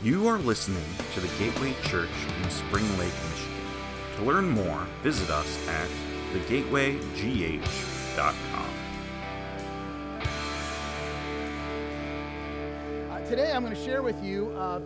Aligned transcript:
You 0.00 0.28
are 0.28 0.38
listening 0.38 0.84
to 1.14 1.18
the 1.18 1.26
Gateway 1.40 1.74
Church 1.82 2.08
in 2.40 2.48
Spring 2.50 2.86
Lake, 2.98 3.12
Michigan. 3.30 3.52
To 4.18 4.22
learn 4.22 4.48
more, 4.48 4.86
visit 5.02 5.28
us 5.28 5.66
at 5.66 5.88
thegatewaygh.com. 6.32 8.64
Uh, 13.10 13.20
today 13.26 13.50
I'm 13.50 13.64
going 13.64 13.74
to 13.74 13.84
share 13.84 14.04
with 14.04 14.22
you 14.22 14.50
uh, 14.50 14.80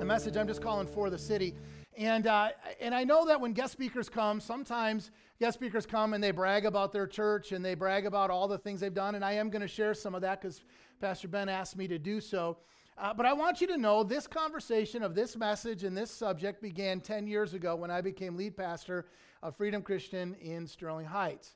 a 0.00 0.04
message 0.04 0.36
I'm 0.36 0.48
just 0.48 0.62
calling 0.62 0.88
for 0.88 1.10
the 1.10 1.18
city. 1.18 1.54
And, 1.96 2.26
uh, 2.26 2.48
and 2.80 2.92
I 2.92 3.04
know 3.04 3.24
that 3.26 3.40
when 3.40 3.52
guest 3.52 3.70
speakers 3.70 4.08
come, 4.08 4.40
sometimes 4.40 5.12
guest 5.38 5.58
speakers 5.58 5.86
come 5.86 6.12
and 6.12 6.24
they 6.24 6.32
brag 6.32 6.66
about 6.66 6.90
their 6.90 7.06
church 7.06 7.52
and 7.52 7.64
they 7.64 7.76
brag 7.76 8.04
about 8.04 8.30
all 8.30 8.48
the 8.48 8.58
things 8.58 8.80
they've 8.80 8.92
done. 8.92 9.14
And 9.14 9.24
I 9.24 9.34
am 9.34 9.48
going 9.48 9.62
to 9.62 9.68
share 9.68 9.94
some 9.94 10.16
of 10.16 10.22
that 10.22 10.40
because 10.40 10.60
Pastor 11.00 11.28
Ben 11.28 11.48
asked 11.48 11.76
me 11.76 11.86
to 11.86 12.00
do 12.00 12.20
so. 12.20 12.56
Uh, 13.00 13.14
but 13.14 13.24
I 13.24 13.32
want 13.32 13.62
you 13.62 13.66
to 13.68 13.78
know 13.78 14.04
this 14.04 14.26
conversation 14.26 15.02
of 15.02 15.14
this 15.14 15.34
message 15.34 15.84
and 15.84 15.96
this 15.96 16.10
subject 16.10 16.60
began 16.60 17.00
10 17.00 17.26
years 17.26 17.54
ago 17.54 17.74
when 17.74 17.90
I 17.90 18.02
became 18.02 18.36
lead 18.36 18.58
pastor 18.58 19.06
of 19.42 19.56
Freedom 19.56 19.80
Christian 19.80 20.34
in 20.34 20.66
Sterling 20.66 21.06
Heights. 21.06 21.54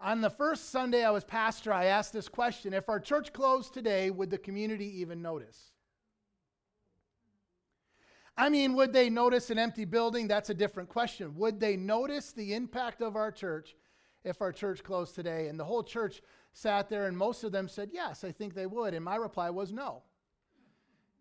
On 0.00 0.22
the 0.22 0.30
first 0.30 0.70
Sunday 0.70 1.04
I 1.04 1.10
was 1.10 1.22
pastor, 1.22 1.70
I 1.70 1.86
asked 1.86 2.14
this 2.14 2.30
question 2.30 2.72
If 2.72 2.88
our 2.88 2.98
church 2.98 3.34
closed 3.34 3.74
today, 3.74 4.10
would 4.10 4.30
the 4.30 4.38
community 4.38 5.02
even 5.02 5.20
notice? 5.20 5.72
I 8.34 8.48
mean, 8.48 8.72
would 8.72 8.94
they 8.94 9.10
notice 9.10 9.50
an 9.50 9.58
empty 9.58 9.84
building? 9.84 10.28
That's 10.28 10.48
a 10.48 10.54
different 10.54 10.88
question. 10.88 11.36
Would 11.36 11.60
they 11.60 11.76
notice 11.76 12.32
the 12.32 12.54
impact 12.54 13.02
of 13.02 13.16
our 13.16 13.30
church 13.30 13.76
if 14.24 14.40
our 14.40 14.52
church 14.52 14.82
closed 14.82 15.14
today? 15.14 15.48
And 15.48 15.60
the 15.60 15.64
whole 15.64 15.82
church 15.82 16.22
sat 16.54 16.88
there, 16.88 17.04
and 17.06 17.18
most 17.18 17.44
of 17.44 17.52
them 17.52 17.68
said, 17.68 17.90
Yes, 17.92 18.24
I 18.24 18.32
think 18.32 18.54
they 18.54 18.66
would. 18.66 18.94
And 18.94 19.04
my 19.04 19.16
reply 19.16 19.50
was 19.50 19.74
no. 19.74 20.02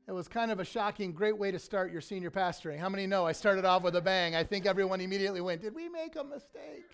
It 0.07 0.11
was 0.11 0.27
kind 0.27 0.51
of 0.51 0.59
a 0.59 0.65
shocking, 0.65 1.13
great 1.13 1.35
way 1.35 1.49
to 1.49 1.57
start 1.57 1.91
your 1.91 2.01
senior 2.01 2.29
pastoring. 2.29 2.77
How 2.77 2.89
many 2.89 3.07
know 3.07 3.25
I 3.25 3.31
started 3.31 3.65
off 3.65 3.81
with 3.81 3.95
a 3.95 4.01
bang? 4.01 4.35
I 4.35 4.43
think 4.43 4.67
everyone 4.67 5.01
immediately 5.01 5.41
went, 5.41 5.61
Did 5.61 5.73
we 5.73 5.89
make 5.89 6.15
a 6.15 6.23
mistake? 6.23 6.85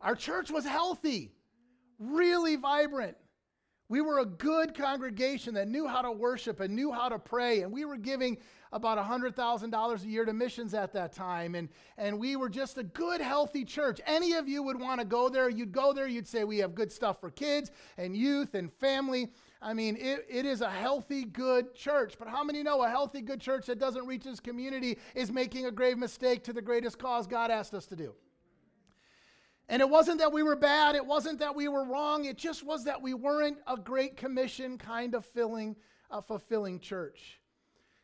Our 0.00 0.16
church 0.16 0.50
was 0.50 0.64
healthy, 0.64 1.32
really 2.00 2.56
vibrant. 2.56 3.16
We 3.88 4.00
were 4.00 4.18
a 4.18 4.26
good 4.26 4.74
congregation 4.74 5.54
that 5.54 5.68
knew 5.68 5.86
how 5.86 6.02
to 6.02 6.12
worship 6.12 6.60
and 6.60 6.74
knew 6.74 6.92
how 6.92 7.08
to 7.08 7.18
pray, 7.18 7.62
and 7.62 7.72
we 7.72 7.84
were 7.84 7.96
giving 7.96 8.36
about 8.70 8.98
$100,000 8.98 10.02
a 10.02 10.06
year 10.06 10.24
to 10.26 10.32
missions 10.34 10.74
at 10.74 10.92
that 10.92 11.12
time, 11.12 11.54
and, 11.54 11.70
and 11.96 12.18
we 12.18 12.36
were 12.36 12.50
just 12.50 12.76
a 12.76 12.82
good, 12.82 13.20
healthy 13.20 13.64
church. 13.64 13.98
Any 14.04 14.34
of 14.34 14.46
you 14.46 14.62
would 14.62 14.78
want 14.78 15.00
to 15.00 15.06
go 15.06 15.30
there, 15.30 15.48
you'd 15.48 15.72
go 15.72 15.94
there, 15.94 16.06
you'd 16.06 16.26
say, 16.26 16.44
We 16.44 16.58
have 16.58 16.74
good 16.74 16.92
stuff 16.92 17.20
for 17.20 17.30
kids 17.30 17.70
and 17.96 18.14
youth 18.14 18.54
and 18.54 18.70
family. 18.74 19.30
I 19.60 19.74
mean, 19.74 19.96
it, 19.96 20.24
it 20.28 20.46
is 20.46 20.60
a 20.60 20.70
healthy, 20.70 21.24
good 21.24 21.74
church. 21.74 22.14
But 22.18 22.28
how 22.28 22.44
many 22.44 22.62
know 22.62 22.82
a 22.82 22.88
healthy, 22.88 23.20
good 23.20 23.40
church 23.40 23.66
that 23.66 23.78
doesn't 23.78 24.06
reach 24.06 24.24
its 24.26 24.40
community 24.40 24.98
is 25.14 25.32
making 25.32 25.66
a 25.66 25.70
grave 25.70 25.98
mistake 25.98 26.44
to 26.44 26.52
the 26.52 26.62
greatest 26.62 26.98
cause 26.98 27.26
God 27.26 27.50
asked 27.50 27.74
us 27.74 27.86
to 27.86 27.96
do? 27.96 28.14
And 29.68 29.82
it 29.82 29.88
wasn't 29.88 30.18
that 30.20 30.32
we 30.32 30.42
were 30.42 30.56
bad, 30.56 30.94
it 30.94 31.04
wasn't 31.04 31.40
that 31.40 31.54
we 31.54 31.68
were 31.68 31.84
wrong, 31.84 32.24
it 32.24 32.38
just 32.38 32.64
was 32.64 32.84
that 32.84 33.02
we 33.02 33.12
weren't 33.12 33.58
a 33.66 33.76
great 33.76 34.16
commission 34.16 34.78
kind 34.78 35.14
of 35.14 35.26
filling, 35.26 35.76
uh, 36.10 36.22
fulfilling 36.22 36.80
church. 36.80 37.38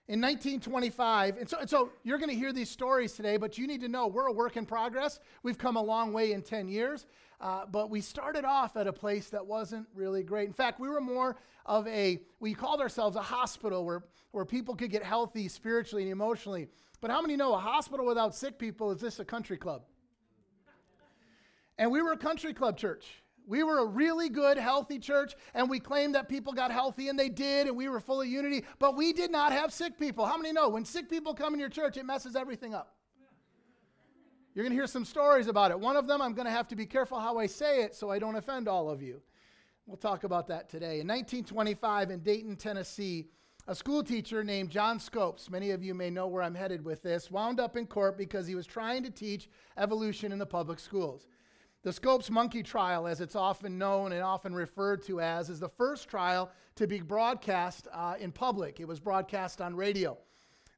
In 0.07 0.21
1925, 0.21 1.39
and 1.39 1.49
so, 1.49 1.59
and 1.61 1.71
so 1.71 1.91
you're 2.03 2.19
going 2.19 2.29
to 2.29 2.37
hear 2.37 2.53
these 2.53 2.69
stories 2.69 3.15
today, 3.15 3.39
but 3.39 3.57
you 3.57 3.67
need 3.67 3.81
to 3.81 3.89
know 3.89 4.07
we're 4.07 4.27
a 4.27 4.33
work 4.33 4.59
in 4.59 4.67
progress. 4.67 5.19
We've 5.43 5.57
come 5.57 5.77
a 5.77 5.83
long 5.83 6.13
way 6.13 6.33
in 6.33 6.43
10 6.43 6.69
years, 6.69 7.07
uh, 7.41 7.65
but 7.65 7.89
we 7.89 8.03
started 8.03 8.45
off 8.45 8.77
at 8.77 8.87
a 8.87 8.93
place 8.93 9.31
that 9.31 9.47
wasn't 9.47 9.87
really 9.95 10.23
great. 10.23 10.47
In 10.47 10.53
fact, 10.53 10.79
we 10.79 10.91
were 10.91 11.01
more 11.01 11.39
of 11.65 11.89
a, 11.89 12.21
we 12.39 12.53
called 12.53 12.83
ourselves 12.83 13.17
a 13.17 13.23
hospital 13.23 13.87
where, 13.87 14.05
where 14.33 14.45
people 14.45 14.77
could 14.77 14.91
get 14.91 15.03
healthy 15.03 15.49
spiritually 15.49 16.03
and 16.03 16.13
emotionally. 16.13 16.69
But 17.01 17.11
how 17.11 17.23
many 17.23 17.35
know 17.35 17.55
a 17.55 17.59
hospital 17.59 18.05
without 18.05 18.35
sick 18.35 18.59
people 18.59 18.91
is 18.91 19.01
this 19.01 19.21
a 19.21 19.25
country 19.25 19.57
club? 19.57 19.85
And 21.79 21.91
we 21.91 22.03
were 22.03 22.13
a 22.13 22.19
country 22.19 22.53
club 22.53 22.77
church. 22.77 23.24
We 23.47 23.63
were 23.63 23.81
a 23.81 23.85
really 23.85 24.29
good, 24.29 24.57
healthy 24.57 24.99
church, 24.99 25.35
and 25.55 25.69
we 25.69 25.79
claimed 25.79 26.15
that 26.15 26.29
people 26.29 26.53
got 26.53 26.71
healthy, 26.71 27.09
and 27.09 27.19
they 27.19 27.29
did, 27.29 27.67
and 27.67 27.77
we 27.77 27.89
were 27.89 28.01
full 28.01 28.23
of 28.23 28.27
unity, 28.27 28.65
but 28.79 28.97
we 28.97 29.13
did 29.13 29.31
not 29.31 29.53
have 29.53 29.73
sick 29.73 29.99
people. 29.99 30.25
How 30.25 30.37
many 30.37 30.53
know 30.53 30.69
when 30.69 30.85
sick 30.85 31.11
people 31.11 31.35
come 31.35 31.53
in 31.53 31.61
your 31.61 31.69
church, 31.69 31.97
it 31.97 32.07
messes 32.07 32.37
everything 32.37 32.75
up? 32.75 32.95
You're 34.55 34.65
going 34.65 34.73
to 34.73 34.77
hear 34.77 34.87
some 34.87 35.05
stories 35.05 35.49
about 35.49 35.73
it. 35.73 35.81
One 35.81 35.97
of 35.97 36.07
them, 36.07 36.23
I'm 36.23 36.33
going 36.33 36.47
to 36.47 36.53
have 36.53 36.69
to 36.69 36.77
be 36.77 36.87
careful 36.87 37.19
how 37.19 37.39
I 37.39 37.47
say 37.47 37.83
it 37.83 37.95
so 37.95 38.11
I 38.11 38.19
don't 38.19 38.37
offend 38.37 38.69
all 38.69 38.89
of 38.89 39.03
you. 39.03 39.21
We'll 39.87 39.97
talk 39.97 40.25
about 40.25 40.47
that 40.47 40.71
today. 40.71 41.01
In 41.01 41.09
1925, 41.09 42.11
in 42.11 42.21
Dayton, 42.21 42.57
Tennessee, 42.57 43.27
a 43.67 43.75
school 43.75 44.03
teacher 44.03 44.45
named 44.45 44.71
John 44.71 45.01
Scopes, 45.01 45.51
many 45.51 45.73
of 45.73 45.83
you 45.83 45.93
may 45.93 46.09
know 46.09 46.29
where 46.29 46.43
I'm 46.43 46.55
headed 46.55 46.85
with 46.85 47.03
this, 47.03 47.31
wound 47.31 47.59
up 47.59 47.77
in 47.77 47.87
court 47.87 48.17
because 48.17 48.47
he 48.47 48.55
was 48.55 48.67
trying 48.67 49.03
to 49.03 49.11
teach 49.11 49.51
evolution 49.77 50.33
in 50.33 50.39
the 50.39 50.47
public 50.47 50.79
schools. 50.79 51.27
The 51.85 51.93
Scopes 51.93 52.31
monkey 52.31 52.63
trial, 52.63 53.07
as 53.07 53.21
it's 53.21 53.37
often 53.37 53.77
known 53.77 54.13
and 54.13 54.23
often 54.23 54.55
referred 54.55 55.03
to 55.03 55.21
as, 55.21 55.51
is 55.51 55.61
the 55.61 55.69
first 55.69 56.09
trial 56.09 56.51
to 56.77 56.87
be 56.87 57.03
broadcast 57.03 57.89
uh, 57.93 58.15
in 58.19 58.33
public. 58.33 58.81
It 58.81 58.89
was 58.89 59.01
broadcast 59.01 59.61
on 59.61 59.77
radio. 59.77 60.17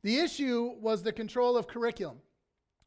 The 0.03 0.19
issue 0.19 0.73
was 0.81 1.05
the 1.05 1.13
control 1.13 1.57
of 1.57 1.69
curriculum. 1.69 2.19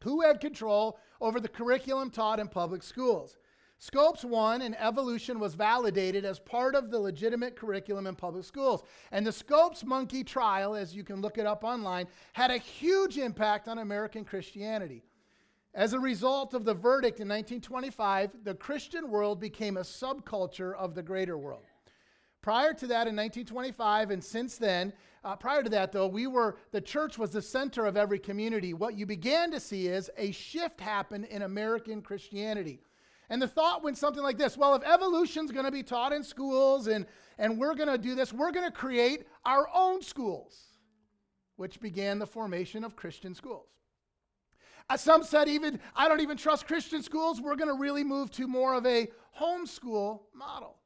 Who 0.03 0.19
had 0.19 0.41
control 0.41 0.99
over 1.21 1.39
the 1.39 1.47
curriculum 1.47 2.09
taught 2.09 2.41
in 2.41 2.49
public 2.49 2.83
schools? 2.83 3.37
Scopes 3.77 4.25
won, 4.25 4.63
and 4.63 4.77
evolution 4.77 5.39
was 5.39 5.55
validated 5.55 6.25
as 6.25 6.39
part 6.39 6.75
of 6.75 6.91
the 6.91 6.99
legitimate 6.99 7.55
curriculum 7.55 8.05
in 8.05 8.15
public 8.15 8.43
schools. 8.43 8.83
And 9.13 9.25
the 9.25 9.31
Scopes 9.31 9.85
monkey 9.85 10.25
trial, 10.25 10.75
as 10.75 10.93
you 10.93 11.05
can 11.05 11.21
look 11.21 11.37
it 11.37 11.45
up 11.45 11.63
online, 11.63 12.07
had 12.33 12.51
a 12.51 12.57
huge 12.57 13.17
impact 13.17 13.69
on 13.69 13.77
American 13.77 14.25
Christianity. 14.25 15.05
As 15.73 15.93
a 15.93 15.99
result 15.99 16.53
of 16.53 16.65
the 16.65 16.73
verdict 16.73 17.19
in 17.19 17.27
1925, 17.27 18.43
the 18.43 18.55
Christian 18.55 19.09
world 19.09 19.39
became 19.39 19.77
a 19.77 19.81
subculture 19.81 20.75
of 20.75 20.95
the 20.95 21.03
greater 21.03 21.37
world. 21.37 21.63
Prior 22.41 22.73
to 22.73 22.87
that, 22.87 23.07
in 23.07 23.15
1925, 23.15 24.11
and 24.11 24.23
since 24.23 24.57
then, 24.57 24.93
uh, 25.23 25.35
prior 25.35 25.61
to 25.61 25.69
that, 25.69 25.91
though, 25.91 26.07
we 26.07 26.25
were, 26.25 26.57
the 26.71 26.81
church 26.81 27.17
was 27.17 27.31
the 27.31 27.41
center 27.41 27.85
of 27.85 27.97
every 27.97 28.17
community. 28.17 28.73
What 28.73 28.97
you 28.97 29.05
began 29.05 29.51
to 29.51 29.59
see 29.59 29.87
is 29.87 30.09
a 30.17 30.31
shift 30.31 30.79
happen 30.79 31.25
in 31.25 31.41
American 31.41 32.01
Christianity. 32.01 32.79
And 33.29 33.41
the 33.41 33.47
thought 33.47 33.83
went 33.83 33.97
something 33.97 34.23
like 34.23 34.37
this 34.37 34.57
well, 34.57 34.73
if 34.73 34.83
evolution's 34.83 35.51
going 35.51 35.65
to 35.65 35.71
be 35.71 35.83
taught 35.83 36.13
in 36.13 36.23
schools 36.23 36.87
and, 36.87 37.05
and 37.37 37.59
we're 37.59 37.75
going 37.75 37.89
to 37.89 37.97
do 37.97 38.15
this, 38.15 38.33
we're 38.33 38.51
going 38.51 38.65
to 38.65 38.75
create 38.75 39.27
our 39.45 39.67
own 39.75 40.01
schools, 40.01 40.57
which 41.57 41.79
began 41.79 42.17
the 42.17 42.25
formation 42.25 42.83
of 42.83 42.95
Christian 42.95 43.35
schools. 43.35 43.67
Uh, 44.89 44.97
some 44.97 45.23
said 45.23 45.47
even, 45.47 45.79
I 45.95 46.07
don't 46.07 46.21
even 46.21 46.37
trust 46.37 46.65
Christian 46.65 47.03
schools. 47.03 47.39
We're 47.39 47.55
going 47.55 47.69
to 47.69 47.79
really 47.79 48.03
move 48.03 48.31
to 48.31 48.47
more 48.47 48.73
of 48.73 48.85
a 48.85 49.07
homeschool 49.39 50.21
model. 50.33 50.77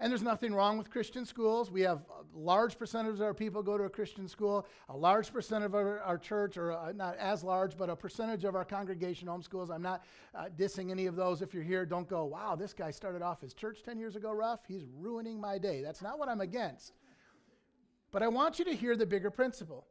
And 0.00 0.12
there's 0.12 0.22
nothing 0.22 0.54
wrong 0.54 0.78
with 0.78 0.90
Christian 0.90 1.24
schools. 1.24 1.72
We 1.72 1.80
have 1.80 1.98
a 1.98 2.38
large 2.38 2.78
percentage 2.78 3.14
of 3.14 3.22
our 3.22 3.34
people 3.34 3.64
go 3.64 3.76
to 3.76 3.84
a 3.84 3.90
Christian 3.90 4.28
school. 4.28 4.64
A 4.88 4.96
large 4.96 5.32
percentage 5.32 5.66
of 5.66 5.74
our, 5.74 6.00
our 6.00 6.18
church, 6.18 6.56
or 6.56 6.72
uh, 6.72 6.92
not 6.92 7.16
as 7.16 7.42
large, 7.42 7.76
but 7.76 7.90
a 7.90 7.96
percentage 7.96 8.44
of 8.44 8.54
our 8.54 8.64
congregation 8.64 9.26
homeschools. 9.26 9.70
I'm 9.70 9.82
not 9.82 10.04
uh, 10.36 10.46
dissing 10.56 10.92
any 10.92 11.06
of 11.06 11.16
those. 11.16 11.42
If 11.42 11.52
you're 11.52 11.64
here, 11.64 11.84
don't 11.84 12.08
go, 12.08 12.24
wow, 12.26 12.54
this 12.54 12.72
guy 12.72 12.92
started 12.92 13.22
off 13.22 13.40
his 13.40 13.54
church 13.54 13.82
10 13.84 13.98
years 13.98 14.14
ago 14.14 14.32
rough. 14.32 14.60
He's 14.68 14.84
ruining 14.96 15.40
my 15.40 15.58
day. 15.58 15.82
That's 15.82 16.02
not 16.02 16.18
what 16.18 16.28
I'm 16.28 16.40
against. 16.40 16.92
But 18.12 18.22
I 18.22 18.28
want 18.28 18.60
you 18.60 18.64
to 18.66 18.74
hear 18.74 18.96
the 18.96 19.06
bigger 19.06 19.32
principle. 19.32 19.86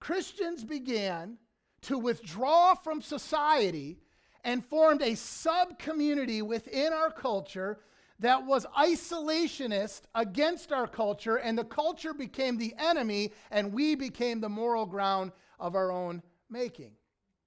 Christians 0.00 0.64
began 0.64 1.36
to 1.82 1.98
withdraw 1.98 2.74
from 2.74 3.02
society 3.02 3.98
and 4.44 4.64
formed 4.64 5.02
a 5.02 5.14
sub 5.14 5.78
community 5.78 6.42
within 6.42 6.92
our 6.92 7.10
culture 7.10 7.78
that 8.18 8.46
was 8.46 8.66
isolationist 8.78 10.02
against 10.14 10.72
our 10.72 10.86
culture, 10.86 11.36
and 11.36 11.58
the 11.58 11.64
culture 11.64 12.14
became 12.14 12.56
the 12.56 12.74
enemy, 12.78 13.32
and 13.50 13.72
we 13.72 13.94
became 13.96 14.40
the 14.40 14.48
moral 14.48 14.86
ground 14.86 15.32
of 15.58 15.74
our 15.74 15.90
own 15.90 16.22
making. 16.48 16.92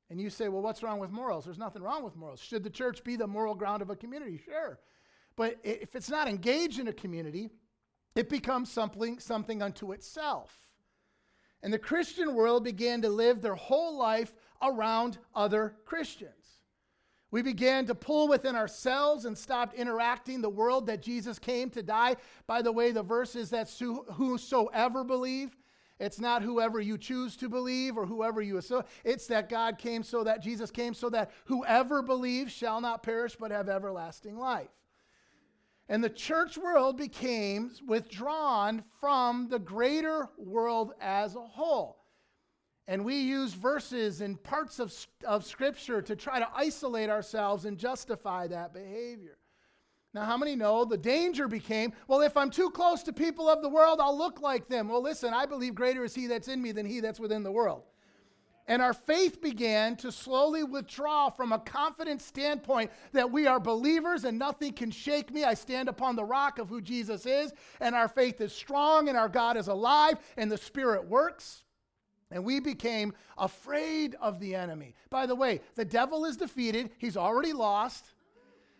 And 0.09 0.19
you 0.19 0.29
say, 0.29 0.49
well, 0.49 0.61
what's 0.61 0.83
wrong 0.83 0.99
with 0.99 1.11
morals? 1.11 1.45
There's 1.45 1.57
nothing 1.57 1.81
wrong 1.81 2.03
with 2.03 2.15
morals. 2.15 2.41
Should 2.41 2.63
the 2.63 2.69
church 2.69 3.03
be 3.03 3.15
the 3.15 3.25
moral 3.25 3.55
ground 3.55 3.81
of 3.81 3.89
a 3.89 3.95
community? 3.95 4.39
Sure. 4.43 4.79
But 5.35 5.57
if 5.63 5.95
it's 5.95 6.09
not 6.09 6.27
engaged 6.27 6.79
in 6.79 6.87
a 6.87 6.93
community, 6.93 7.49
it 8.15 8.29
becomes 8.29 8.71
something, 8.71 9.19
something 9.19 9.61
unto 9.61 9.93
itself. 9.93 10.64
And 11.63 11.73
the 11.73 11.79
Christian 11.79 12.35
world 12.35 12.63
began 12.63 13.01
to 13.01 13.09
live 13.09 13.41
their 13.41 13.55
whole 13.55 13.97
life 13.97 14.33
around 14.61 15.17
other 15.33 15.75
Christians. 15.85 16.31
We 17.31 17.41
began 17.41 17.85
to 17.87 17.95
pull 17.95 18.27
within 18.27 18.55
ourselves 18.55 19.25
and 19.25 19.37
stopped 19.37 19.73
interacting 19.75 20.41
the 20.41 20.49
world 20.49 20.85
that 20.87 21.01
Jesus 21.01 21.37
came 21.37 21.69
to 21.71 21.83
die. 21.83 22.15
By 22.47 22.61
the 22.61 22.71
way, 22.71 22.91
the 22.91 23.03
verse 23.03 23.35
is 23.35 23.49
that 23.49 23.69
whosoever 24.13 25.03
believe. 25.03 25.57
It's 25.99 26.19
not 26.19 26.43
whoever 26.43 26.79
you 26.79 26.97
choose 26.97 27.35
to 27.37 27.49
believe 27.49 27.97
or 27.97 28.05
whoever 28.05 28.41
you 28.41 28.57
assume. 28.57 28.83
It's 29.03 29.27
that 29.27 29.49
God 29.49 29.77
came 29.77 30.03
so 30.03 30.23
that 30.23 30.41
Jesus 30.41 30.69
came 30.69 30.93
so 30.93 31.09
that 31.09 31.31
whoever 31.45 32.01
believes 32.01 32.51
shall 32.51 32.81
not 32.81 33.01
perish 33.01 33.35
but 33.35 33.51
have 33.51 33.69
everlasting 33.69 34.37
life. 34.37 34.69
And 35.87 36.03
the 36.03 36.09
church 36.09 36.57
world 36.57 36.97
became 36.97 37.71
withdrawn 37.87 38.83
from 38.99 39.49
the 39.49 39.59
greater 39.59 40.29
world 40.37 40.93
as 40.99 41.35
a 41.35 41.41
whole. 41.41 42.05
And 42.87 43.03
we 43.03 43.19
use 43.19 43.53
verses 43.53 44.21
and 44.21 44.41
parts 44.41 44.79
of, 44.79 44.93
of 45.23 45.45
Scripture 45.45 46.01
to 46.03 46.15
try 46.15 46.39
to 46.39 46.47
isolate 46.55 47.09
ourselves 47.09 47.65
and 47.65 47.77
justify 47.77 48.47
that 48.47 48.73
behavior. 48.73 49.37
Now, 50.13 50.23
how 50.23 50.37
many 50.37 50.55
know 50.55 50.85
the 50.85 50.97
danger 50.97 51.47
became, 51.47 51.93
well, 52.07 52.21
if 52.21 52.37
I'm 52.37 52.49
too 52.49 52.69
close 52.69 53.03
to 53.03 53.13
people 53.13 53.49
of 53.49 53.61
the 53.61 53.69
world, 53.69 53.99
I'll 53.99 54.17
look 54.17 54.39
like 54.39 54.67
them. 54.67 54.87
Well, 54.87 55.01
listen, 55.01 55.33
I 55.33 55.45
believe 55.45 55.75
greater 55.75 56.03
is 56.03 56.15
He 56.15 56.27
that's 56.27 56.47
in 56.47 56.61
me 56.61 56.71
than 56.71 56.85
He 56.85 56.99
that's 56.99 57.19
within 57.19 57.43
the 57.43 57.51
world. 57.51 57.83
And 58.67 58.81
our 58.81 58.93
faith 58.93 59.41
began 59.41 59.95
to 59.97 60.11
slowly 60.11 60.63
withdraw 60.63 61.29
from 61.29 61.51
a 61.51 61.59
confident 61.59 62.19
standpoint 62.21 62.91
that 63.11 63.31
we 63.31 63.45
are 63.45 63.59
believers 63.59 64.23
and 64.23 64.39
nothing 64.39 64.73
can 64.73 64.89
shake 64.89 65.31
me. 65.31 65.43
I 65.43 65.53
stand 65.53 65.87
upon 65.87 66.15
the 66.15 66.25
rock 66.25 66.57
of 66.57 66.67
who 66.67 66.81
Jesus 66.81 67.27
is, 67.27 67.53
and 67.79 67.93
our 67.93 68.07
faith 68.07 68.41
is 68.41 68.53
strong, 68.53 69.07
and 69.07 69.17
our 69.17 69.29
God 69.29 69.55
is 69.55 69.67
alive, 69.67 70.17
and 70.35 70.51
the 70.51 70.57
Spirit 70.57 71.07
works. 71.07 71.63
And 72.31 72.43
we 72.43 72.59
became 72.59 73.13
afraid 73.37 74.15
of 74.19 74.39
the 74.39 74.55
enemy. 74.55 74.95
By 75.11 75.27
the 75.27 75.35
way, 75.35 75.61
the 75.75 75.85
devil 75.85 76.25
is 76.25 76.35
defeated, 76.35 76.89
he's 76.97 77.17
already 77.17 77.53
lost. 77.53 78.05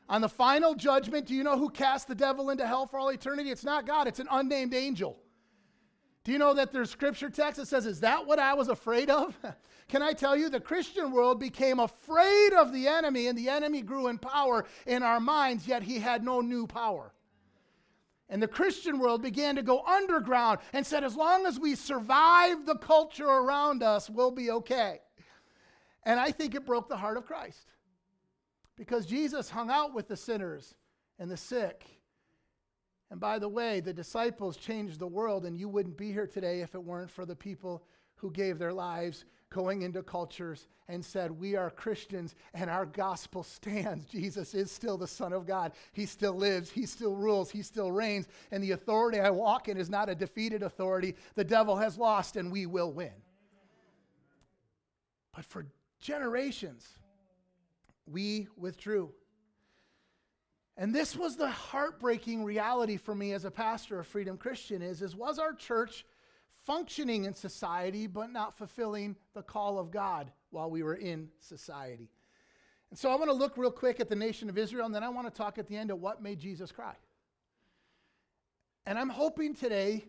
On 0.10 0.22
the 0.22 0.30
final 0.30 0.74
judgment, 0.74 1.28
do 1.28 1.36
you 1.36 1.44
know 1.44 1.58
who 1.58 1.70
cast 1.70 2.08
the 2.08 2.16
devil 2.16 2.50
into 2.50 2.66
hell 2.66 2.88
for 2.88 3.00
all 3.00 3.10
eternity? 3.10 3.52
It's 3.52 3.64
not 3.64 3.86
God, 3.86 4.08
it's 4.08 4.20
an 4.20 4.28
unnamed 4.32 4.74
angel. 4.74 5.20
Do 6.25 6.31
you 6.31 6.39
know 6.39 6.56
that 6.56 6.74
there's 6.74 6.89
scripture 6.89 7.30
text 7.30 7.57
that 7.57 7.68
says, 7.68 7.86
Is 7.86 8.00
that 8.00 8.25
what 8.25 8.39
I 8.39 8.56
was 8.56 8.68
afraid 8.68 9.12
of? 9.12 9.38
Can 9.88 10.01
I 10.01 10.12
tell 10.12 10.36
you, 10.36 10.50
the 10.50 10.60
Christian 10.60 11.12
world 11.12 11.39
became 11.39 11.80
afraid 11.80 12.54
of 12.54 12.74
the 12.74 12.88
enemy, 12.88 13.27
and 13.27 13.38
the 13.38 13.48
enemy 13.48 13.83
grew 13.83 14.07
in 14.07 14.18
power 14.18 14.66
in 14.88 15.04
our 15.04 15.19
minds, 15.19 15.68
yet 15.68 15.83
he 15.83 16.00
had 16.00 16.24
no 16.24 16.42
new 16.42 16.66
power. 16.66 17.13
And 18.27 18.42
the 18.42 18.48
Christian 18.48 18.98
world 18.98 19.22
began 19.22 19.56
to 19.56 19.62
go 19.62 19.83
underground 19.86 20.60
and 20.74 20.83
said, 20.83 21.04
as 21.04 21.16
long 21.16 21.45
as 21.45 21.60
we 21.60 21.75
survive 21.75 22.66
the 22.66 22.77
culture 22.77 23.27
around 23.27 23.83
us, 23.83 24.10
we'll 24.10 24.31
be 24.31 24.50
okay. 24.50 25.01
And 26.01 26.19
I 26.19 26.31
think 26.31 26.56
it 26.56 26.66
broke 26.66 26.89
the 26.89 26.98
heart 26.98 27.18
of 27.18 27.27
Christ 27.27 27.68
because 28.75 29.06
Jesus 29.06 29.51
hung 29.51 29.69
out 29.69 29.94
with 29.94 30.07
the 30.07 30.18
sinners 30.18 30.74
and 31.19 31.30
the 31.30 31.38
sick 31.38 31.86
and 33.12 33.19
by 33.19 33.40
the 33.40 33.50
way, 33.50 33.80
the 33.80 33.94
disciples 33.94 34.57
changed 34.57 35.00
the 35.00 35.07
world, 35.07 35.46
and 35.46 35.57
you 35.57 35.69
wouldn't 35.69 35.98
be 35.98 36.12
here 36.12 36.28
today 36.28 36.62
if 36.62 36.74
it 36.74 36.84
weren't 36.84 37.12
for 37.12 37.25
the 37.25 37.36
people 37.36 37.84
who 38.16 38.31
gave 38.31 38.57
their 38.57 38.74
lives 38.74 39.25
going 39.50 39.84
into 39.84 40.02
cultures 40.02 40.68
and 40.88 41.04
said, 41.04 41.31
We 41.31 41.56
are 41.56 41.69
Christians 41.69 42.36
and 42.54 42.69
our 42.69 42.86
gospel 42.86 43.44
stands. 43.44 44.06
Jesus 44.06 44.54
is 44.54 44.72
still 44.72 44.98
the 44.98 45.07
Son 45.07 45.34
of 45.34 45.46
God. 45.46 45.74
He 45.94 46.06
still 46.06 46.34
lives, 46.34 46.72
He 46.72 46.86
still 46.86 47.16
rules, 47.16 47.52
He 47.52 47.62
still 47.62 47.92
reigns. 47.92 48.28
And 48.52 48.63
the 48.63 48.72
authority 48.72 49.19
I 49.19 49.30
walk 49.30 49.68
in 49.69 49.78
is 49.78 49.90
not 49.90 50.10
a 50.10 50.16
defeated 50.16 50.63
authority. 50.63 51.16
The 51.36 51.44
devil 51.44 51.75
has 51.75 51.98
lost, 51.98 52.36
and 52.36 52.51
we 52.51 52.66
will 52.66 52.92
win. 52.92 53.13
But 55.34 55.46
for 55.46 55.68
generations, 56.00 56.88
we 58.08 58.48
withdrew. 58.58 59.13
And 60.77 60.94
this 60.94 61.16
was 61.16 61.38
the 61.38 61.50
heartbreaking 61.50 62.44
reality 62.44 62.98
for 62.98 63.16
me 63.16 63.31
as 63.31 63.45
a 63.45 63.51
pastor 63.51 64.00
of 64.00 64.07
Freedom 64.07 64.38
Christian 64.38 64.81
is, 64.81 65.01
is 65.01 65.16
was 65.16 65.39
our 65.39 65.54
church 65.54 66.06
functioning 66.66 67.25
in 67.25 67.33
society 67.33 68.07
but 68.07 68.31
not 68.31 68.57
fulfilling 68.57 69.16
the 69.33 69.42
call 69.42 69.80
of 69.80 69.92
God 69.92 70.31
while 70.50 70.69
we 70.69 70.83
were 70.83 70.95
in 70.95 71.30
society. 71.39 72.10
And 72.89 73.00
so 73.00 73.10
I 73.10 73.16
want 73.16 73.30
to 73.30 73.36
look 73.36 73.57
real 73.57 73.72
quick 73.72 74.00
at 74.00 74.10
the 74.10 74.16
nation 74.16 74.50
of 74.50 74.57
Israel 74.57 74.86
and 74.86 74.94
then 74.94 75.04
I 75.04 75.10
want 75.10 75.27
to 75.27 75.38
talk 75.38 75.57
at 75.57 75.68
the 75.68 75.77
end 75.77 75.92
of 75.92 76.01
what 76.01 76.22
made 76.22 76.39
Jesus 76.39 76.72
cry. 76.72 76.95
And 78.86 79.00
I'm 79.00 79.10
hoping 79.10 79.54
today 79.56 80.06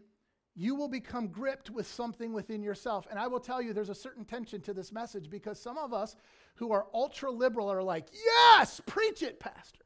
you 0.56 0.74
will 0.74 0.88
become 0.88 1.28
gripped 1.28 1.70
with 1.70 1.86
something 1.86 2.32
within 2.32 2.62
yourself. 2.62 3.06
And 3.10 3.18
I 3.18 3.26
will 3.26 3.40
tell 3.40 3.60
you, 3.60 3.72
there's 3.72 3.90
a 3.90 3.94
certain 3.94 4.24
tension 4.24 4.62
to 4.62 4.72
this 4.72 4.90
message 4.90 5.28
because 5.28 5.60
some 5.60 5.76
of 5.76 5.92
us 5.92 6.16
who 6.54 6.72
are 6.72 6.86
ultra 6.94 7.30
liberal 7.30 7.70
are 7.70 7.82
like, 7.82 8.08
yes, 8.12 8.80
preach 8.86 9.22
it, 9.22 9.38
Pastor. 9.38 9.84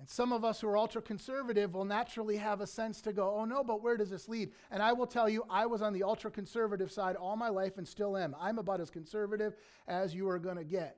And 0.00 0.08
some 0.08 0.32
of 0.32 0.46
us 0.46 0.62
who 0.62 0.68
are 0.68 0.78
ultra 0.78 1.02
conservative 1.02 1.74
will 1.74 1.84
naturally 1.84 2.38
have 2.38 2.62
a 2.62 2.66
sense 2.66 3.02
to 3.02 3.12
go, 3.12 3.34
oh 3.36 3.44
no, 3.44 3.62
but 3.62 3.82
where 3.82 3.98
does 3.98 4.08
this 4.08 4.30
lead? 4.30 4.50
And 4.70 4.82
I 4.82 4.94
will 4.94 5.06
tell 5.06 5.28
you, 5.28 5.44
I 5.50 5.66
was 5.66 5.82
on 5.82 5.92
the 5.92 6.04
ultra 6.04 6.30
conservative 6.30 6.90
side 6.90 7.16
all 7.16 7.36
my 7.36 7.50
life 7.50 7.76
and 7.76 7.86
still 7.86 8.16
am. 8.16 8.34
I'm 8.40 8.58
about 8.58 8.80
as 8.80 8.88
conservative 8.88 9.56
as 9.86 10.14
you 10.14 10.26
are 10.30 10.38
going 10.38 10.56
to 10.56 10.64
get. 10.64 10.96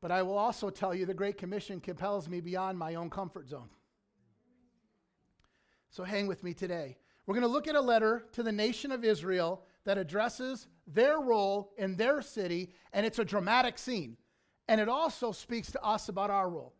But 0.00 0.10
I 0.10 0.22
will 0.22 0.38
also 0.38 0.70
tell 0.70 0.94
you, 0.94 1.04
the 1.04 1.12
Great 1.12 1.36
Commission 1.36 1.78
compels 1.78 2.26
me 2.26 2.40
beyond 2.40 2.78
my 2.78 2.94
own 2.94 3.10
comfort 3.10 3.50
zone. 3.50 3.68
So 5.90 6.04
hang 6.04 6.26
with 6.26 6.42
me 6.42 6.54
today. 6.54 6.96
We're 7.26 7.34
going 7.34 7.42
to 7.42 7.52
look 7.52 7.68
at 7.68 7.74
a 7.74 7.80
letter 7.82 8.24
to 8.32 8.42
the 8.42 8.50
nation 8.50 8.92
of 8.92 9.04
Israel 9.04 9.62
that 9.84 9.98
addresses 9.98 10.68
their 10.86 11.20
role 11.20 11.74
in 11.76 11.96
their 11.96 12.22
city, 12.22 12.72
and 12.94 13.04
it's 13.04 13.18
a 13.18 13.26
dramatic 13.26 13.76
scene. 13.76 14.16
And 14.68 14.80
it 14.80 14.88
also 14.88 15.32
speaks 15.32 15.70
to 15.72 15.84
us 15.84 16.08
about 16.08 16.30
our 16.30 16.48
role. 16.48 16.72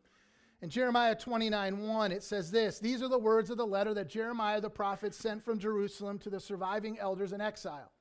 In 0.60 0.70
Jeremiah 0.70 1.14
29 1.14 1.86
1, 1.86 2.12
it 2.12 2.22
says 2.22 2.50
this 2.50 2.78
These 2.78 3.02
are 3.02 3.08
the 3.08 3.18
words 3.18 3.50
of 3.50 3.56
the 3.56 3.66
letter 3.66 3.94
that 3.94 4.08
Jeremiah 4.08 4.60
the 4.60 4.70
prophet 4.70 5.14
sent 5.14 5.44
from 5.44 5.58
Jerusalem 5.58 6.18
to 6.20 6.30
the 6.30 6.40
surviving 6.40 6.98
elders 6.98 7.32
in 7.32 7.40
exile. 7.40 7.92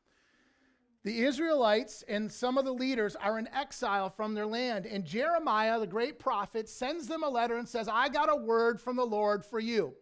The 1.04 1.24
Israelites 1.24 2.04
and 2.08 2.32
some 2.32 2.58
of 2.58 2.66
the 2.66 2.74
leaders 2.74 3.16
are 3.16 3.38
in 3.38 3.48
exile 3.54 4.10
from 4.10 4.34
their 4.34 4.48
land, 4.48 4.86
and 4.86 5.06
Jeremiah, 5.06 5.80
the 5.80 5.88
great 5.88 6.20
prophet, 6.20 6.68
sends 6.68 7.08
them 7.08 7.24
a 7.24 7.30
letter 7.30 7.58
and 7.58 7.70
says, 7.70 7.88
I 7.88 8.10
got 8.10 8.32
a 8.32 8.36
word 8.36 8.82
from 8.82 8.96
the 8.96 9.06
Lord 9.06 9.46
for 9.46 9.60
you. 9.60 9.94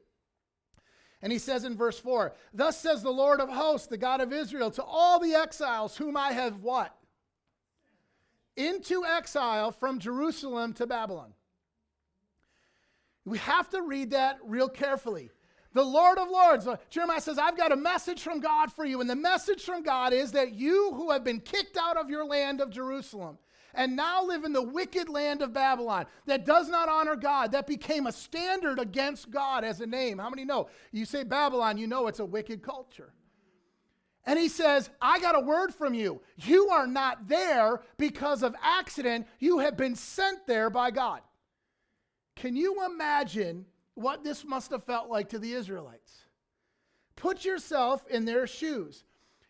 And 1.22 1.32
he 1.32 1.40
says 1.40 1.66
in 1.66 1.76
verse 1.76 2.00
4, 2.00 2.34
Thus 2.54 2.80
says 2.80 3.04
the 3.04 3.12
Lord 3.12 3.42
of 3.42 3.50
hosts, 3.50 3.88
the 3.88 3.98
God 3.98 4.22
of 4.22 4.32
Israel, 4.32 4.72
to 4.72 4.84
all 4.84 5.20
the 5.20 5.34
exiles 5.34 5.98
whom 5.98 6.16
I 6.16 6.32
have 6.32 6.62
what? 6.62 6.96
Into 8.56 9.04
exile 9.04 9.72
from 9.72 10.00
Jerusalem 10.00 10.74
to 10.74 10.88
Babylon. 10.88 11.34
We 13.26 13.40
have 13.40 13.70
to 13.72 13.82
read 13.82 14.12
that 14.12 14.38
real 14.44 14.70
carefully. 14.70 15.32
The 15.74 15.84
Lord 15.84 16.18
of 16.18 16.30
Lords, 16.30 16.68
uh, 16.68 16.78
Jeremiah 16.90 17.20
says, 17.20 17.38
I've 17.38 17.58
got 17.58 17.74
a 17.74 17.76
message 17.76 18.22
from 18.22 18.40
God 18.40 18.72
for 18.72 18.86
you. 18.86 19.02
And 19.02 19.10
the 19.10 19.16
message 19.16 19.64
from 19.64 19.84
God 19.84 20.14
is 20.14 20.32
that 20.32 20.54
you 20.54 20.94
who 20.94 21.12
have 21.12 21.26
been 21.26 21.42
kicked 21.42 21.76
out 21.76 21.98
of 21.98 22.10
your 22.10 22.26
land 22.26 22.62
of 22.62 22.70
Jerusalem 22.70 23.38
and 23.74 23.94
now 23.94 24.24
live 24.24 24.46
in 24.46 24.54
the 24.54 24.62
wicked 24.62 25.10
land 25.10 25.42
of 25.42 25.52
Babylon 25.52 26.06
that 26.28 26.46
does 26.46 26.70
not 26.70 26.88
honor 26.88 27.18
God, 27.18 27.52
that 27.52 27.68
became 27.68 28.08
a 28.08 28.12
standard 28.14 28.80
against 28.80 29.32
God 29.32 29.66
as 29.66 29.82
a 29.82 29.86
name. 29.86 30.20
How 30.20 30.30
many 30.30 30.46
know? 30.46 30.70
You 30.94 31.04
say 31.04 31.24
Babylon, 31.24 31.78
you 31.78 31.88
know 31.88 32.08
it's 32.08 32.20
a 32.20 32.26
wicked 32.26 32.64
culture. 32.64 33.12
And 34.26 34.40
he 34.40 34.48
says, 34.48 34.90
I 35.02 35.20
got 35.20 35.36
a 35.36 35.42
word 35.42 35.74
from 35.74 35.94
you. 35.94 36.22
You 36.38 36.70
are 36.70 36.88
not 36.88 37.28
there 37.28 37.82
because 37.98 38.44
of 38.44 38.56
accident. 38.64 39.28
You 39.40 39.60
have 39.60 39.78
been 39.78 39.96
sent 39.96 40.48
there 40.48 40.70
by 40.70 40.90
God. 40.92 41.22
Can 42.36 42.56
you 42.56 42.86
imagine 42.86 43.66
what 43.94 44.24
this 44.24 44.44
must 44.44 44.72
have 44.72 44.84
felt 44.84 45.10
like 45.10 45.30
to 45.30 45.40
the 45.40 45.54
Israelites? 45.54 46.26
Put 47.16 47.46
yourself 47.46 48.06
in 48.08 48.26
their 48.26 48.46
shoes. 48.46 49.04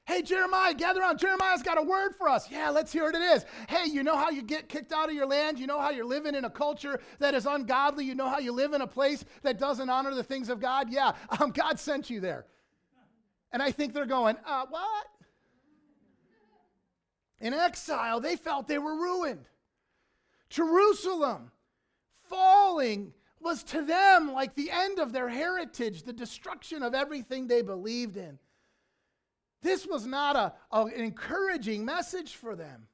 Hey, 0.06 0.22
Jeremiah, 0.22 0.76
gather 0.76 1.02
around. 1.02 1.18
Jeremiah's 1.18 1.64
got 1.64 1.80
a 1.80 1.82
word 1.82 2.16
for 2.16 2.30
us. 2.30 2.52
Yeah, 2.52 2.70
let's 2.70 2.92
hear 2.92 3.06
what 3.06 3.16
it 3.16 3.22
is. 3.22 3.44
Hey, 3.68 3.86
you 3.90 4.04
know 4.04 4.16
how 4.16 4.30
you 4.30 4.44
get 4.44 4.70
kicked 4.70 4.94
out 4.94 5.10
of 5.10 5.16
your 5.16 5.26
land? 5.26 5.58
You 5.58 5.66
know 5.66 5.80
how 5.80 5.90
you're 5.90 6.06
living 6.06 6.36
in 6.36 6.46
a 6.46 6.50
culture 6.50 7.02
that 7.18 7.34
is 7.34 7.48
ungodly? 7.48 8.06
You 8.06 8.14
know 8.14 8.30
how 8.30 8.38
you 8.38 8.52
live 8.52 8.74
in 8.74 8.82
a 8.82 8.88
place 8.88 9.26
that 9.42 9.58
doesn't 9.58 9.90
honor 9.90 10.14
the 10.14 10.24
things 10.24 10.50
of 10.50 10.60
God? 10.60 10.92
Yeah, 10.92 11.14
um, 11.40 11.50
God 11.50 11.80
sent 11.80 12.12
you 12.12 12.20
there. 12.20 12.46
And 13.52 13.64
I 13.64 13.72
think 13.72 13.94
they're 13.94 14.06
going, 14.06 14.38
uh, 14.46 14.66
what? 14.70 15.08
In 17.40 17.54
exile, 17.56 18.20
they 18.20 18.36
felt 18.36 18.68
they 18.68 18.78
were 18.78 18.96
ruined. 18.96 19.50
Jerusalem, 20.50 21.52
falling 22.30 23.14
was 23.40 23.64
to 23.64 23.84
them 23.84 24.32
like 24.34 24.56
the 24.56 24.72
end 24.72 25.00
of 25.00 25.12
their 25.12 25.30
heritage, 25.30 26.04
the 26.04 26.14
destruction 26.14 26.84
of 26.84 26.94
everything 26.94 27.48
they 27.48 27.62
believed 27.62 28.18
in. 28.18 28.40
This 29.62 29.86
was 29.86 30.06
not 30.06 30.36
a, 30.36 30.54
a, 30.72 30.86
an 30.86 31.02
encouraging 31.02 31.86
message 31.86 32.36
for 32.36 32.56
them. 32.56 32.88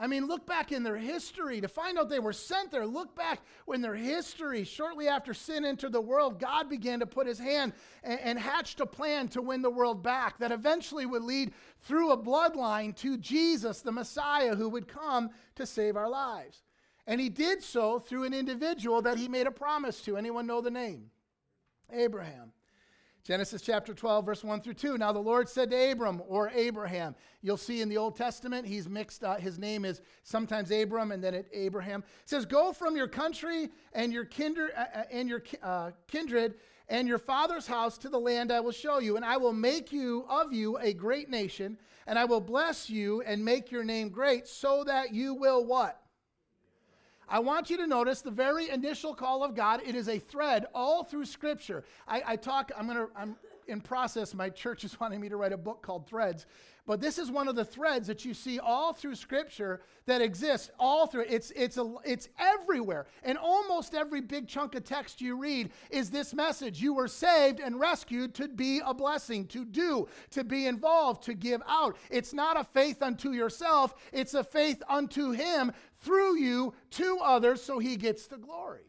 I 0.00 0.06
mean, 0.06 0.26
look 0.26 0.46
back 0.46 0.72
in 0.72 0.82
their 0.82 0.96
history 0.96 1.60
to 1.60 1.68
find 1.68 1.98
out 1.98 2.08
they 2.08 2.20
were 2.20 2.32
sent 2.32 2.70
there. 2.70 2.86
Look 2.86 3.14
back 3.14 3.42
in 3.70 3.82
their 3.82 3.94
history. 3.94 4.64
Shortly 4.64 5.08
after 5.08 5.34
sin 5.34 5.62
entered 5.62 5.92
the 5.92 6.00
world, 6.00 6.40
God 6.40 6.70
began 6.70 7.00
to 7.00 7.06
put 7.06 7.26
his 7.26 7.38
hand 7.38 7.74
and, 8.02 8.18
and 8.20 8.38
hatched 8.38 8.80
a 8.80 8.86
plan 8.86 9.28
to 9.28 9.42
win 9.42 9.60
the 9.60 9.68
world 9.68 10.02
back 10.02 10.38
that 10.38 10.52
eventually 10.52 11.04
would 11.04 11.22
lead 11.22 11.52
through 11.82 12.12
a 12.12 12.16
bloodline 12.16 12.96
to 12.96 13.18
Jesus, 13.18 13.82
the 13.82 13.92
Messiah, 13.92 14.56
who 14.56 14.70
would 14.70 14.88
come 14.88 15.28
to 15.56 15.66
save 15.66 15.96
our 15.96 16.08
lives. 16.08 16.62
And 17.10 17.20
he 17.20 17.28
did 17.28 17.60
so 17.60 17.98
through 17.98 18.22
an 18.22 18.32
individual 18.32 19.02
that 19.02 19.18
he 19.18 19.26
made 19.26 19.48
a 19.48 19.50
promise 19.50 20.00
to. 20.02 20.16
Anyone 20.16 20.46
know 20.46 20.60
the 20.60 20.70
name? 20.70 21.10
Abraham. 21.92 22.52
Genesis 23.24 23.62
chapter 23.62 23.92
12, 23.92 24.24
verse 24.24 24.44
1 24.44 24.60
through 24.60 24.74
2. 24.74 24.96
Now 24.96 25.10
the 25.10 25.18
Lord 25.18 25.48
said 25.48 25.72
to 25.72 25.90
Abram 25.90 26.22
or 26.28 26.52
Abraham. 26.54 27.16
You'll 27.42 27.56
see 27.56 27.80
in 27.80 27.88
the 27.88 27.96
Old 27.96 28.14
Testament, 28.14 28.64
he's 28.64 28.88
mixed, 28.88 29.24
uh, 29.24 29.38
his 29.38 29.58
name 29.58 29.84
is 29.84 30.02
sometimes 30.22 30.70
Abram 30.70 31.10
and 31.10 31.22
then 31.22 31.34
it 31.34 31.48
Abraham. 31.52 32.04
It 32.22 32.28
says, 32.28 32.46
Go 32.46 32.72
from 32.72 32.94
your 32.94 33.08
country 33.08 33.70
and 33.92 34.12
your, 34.12 34.24
kinder, 34.24 34.70
uh, 34.76 34.98
uh 35.00 35.02
and 35.10 35.28
your 35.28 35.42
uh, 35.64 35.90
kindred 36.06 36.54
and 36.88 37.08
your 37.08 37.18
father's 37.18 37.66
house 37.66 37.98
to 37.98 38.08
the 38.08 38.20
land 38.20 38.52
I 38.52 38.60
will 38.60 38.70
show 38.70 39.00
you, 39.00 39.16
and 39.16 39.24
I 39.24 39.36
will 39.36 39.52
make 39.52 39.90
you 39.90 40.26
of 40.28 40.52
you 40.52 40.78
a 40.78 40.92
great 40.92 41.28
nation, 41.28 41.76
and 42.06 42.20
I 42.20 42.24
will 42.24 42.40
bless 42.40 42.88
you 42.88 43.20
and 43.22 43.44
make 43.44 43.72
your 43.72 43.82
name 43.82 44.10
great, 44.10 44.46
so 44.46 44.84
that 44.84 45.12
you 45.12 45.34
will 45.34 45.64
what? 45.64 46.00
I 47.30 47.38
want 47.38 47.70
you 47.70 47.76
to 47.76 47.86
notice 47.86 48.22
the 48.22 48.30
very 48.30 48.68
initial 48.70 49.14
call 49.14 49.44
of 49.44 49.54
God. 49.54 49.80
It 49.86 49.94
is 49.94 50.08
a 50.08 50.18
thread 50.18 50.66
all 50.74 51.04
through 51.04 51.26
Scripture. 51.26 51.84
I, 52.08 52.22
I 52.26 52.36
talk. 52.36 52.72
I'm 52.76 52.88
gonna. 52.88 53.06
I'm 53.16 53.36
in 53.70 53.80
process. 53.80 54.34
My 54.34 54.50
church 54.50 54.84
is 54.84 54.98
wanting 55.00 55.20
me 55.20 55.28
to 55.28 55.36
write 55.36 55.52
a 55.52 55.56
book 55.56 55.82
called 55.82 56.06
Threads, 56.06 56.46
but 56.86 57.00
this 57.00 57.18
is 57.18 57.30
one 57.30 57.46
of 57.46 57.54
the 57.54 57.64
threads 57.64 58.08
that 58.08 58.24
you 58.24 58.34
see 58.34 58.58
all 58.58 58.92
through 58.92 59.14
Scripture 59.14 59.80
that 60.06 60.20
exists 60.20 60.70
all 60.78 61.06
through. 61.06 61.26
It's 61.28 61.52
it's 61.52 61.76
a, 61.76 61.94
it's 62.04 62.28
everywhere, 62.38 63.06
and 63.22 63.38
almost 63.38 63.94
every 63.94 64.20
big 64.20 64.48
chunk 64.48 64.74
of 64.74 64.84
text 64.84 65.20
you 65.20 65.36
read 65.36 65.70
is 65.90 66.10
this 66.10 66.34
message: 66.34 66.80
You 66.80 66.94
were 66.94 67.08
saved 67.08 67.60
and 67.60 67.78
rescued 67.78 68.34
to 68.34 68.48
be 68.48 68.80
a 68.84 68.92
blessing, 68.92 69.46
to 69.48 69.64
do, 69.64 70.08
to 70.30 70.42
be 70.42 70.66
involved, 70.66 71.22
to 71.24 71.34
give 71.34 71.62
out. 71.68 71.96
It's 72.10 72.34
not 72.34 72.58
a 72.58 72.64
faith 72.64 73.02
unto 73.02 73.30
yourself; 73.30 73.94
it's 74.12 74.34
a 74.34 74.42
faith 74.42 74.82
unto 74.88 75.30
Him 75.30 75.72
through 76.00 76.38
you 76.38 76.74
to 76.90 77.18
others, 77.22 77.62
so 77.62 77.78
He 77.78 77.96
gets 77.96 78.26
the 78.26 78.38
glory. 78.38 78.86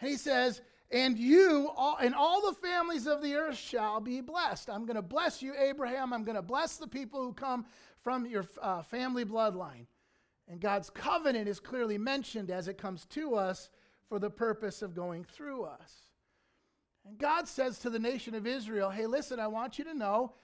And 0.00 0.10
He 0.10 0.16
says 0.16 0.60
and 0.90 1.18
you 1.18 1.70
all, 1.76 1.96
and 2.00 2.14
all 2.14 2.40
the 2.40 2.54
families 2.54 3.06
of 3.06 3.22
the 3.22 3.34
earth 3.34 3.56
shall 3.56 4.00
be 4.00 4.20
blessed. 4.20 4.70
I'm 4.70 4.86
going 4.86 4.96
to 4.96 5.02
bless 5.02 5.42
you, 5.42 5.52
Abraham. 5.58 6.12
I'm 6.12 6.22
going 6.22 6.36
to 6.36 6.42
bless 6.42 6.76
the 6.76 6.86
people 6.86 7.22
who 7.22 7.32
come 7.32 7.66
from 8.02 8.26
your 8.26 8.44
uh, 8.62 8.82
family 8.82 9.24
bloodline. 9.24 9.86
And 10.48 10.60
God's 10.60 10.90
covenant 10.90 11.48
is 11.48 11.58
clearly 11.58 11.98
mentioned 11.98 12.50
as 12.50 12.68
it 12.68 12.78
comes 12.78 13.04
to 13.06 13.34
us 13.34 13.68
for 14.08 14.20
the 14.20 14.30
purpose 14.30 14.80
of 14.80 14.94
going 14.94 15.24
through 15.24 15.64
us. 15.64 15.92
And 17.04 17.18
God 17.18 17.48
says 17.48 17.80
to 17.80 17.90
the 17.90 17.98
nation 17.98 18.34
of 18.36 18.46
Israel, 18.46 18.90
Hey, 18.90 19.06
listen, 19.06 19.40
I 19.40 19.48
want 19.48 19.78
you 19.78 19.84
to 19.86 19.94
know 19.94 20.34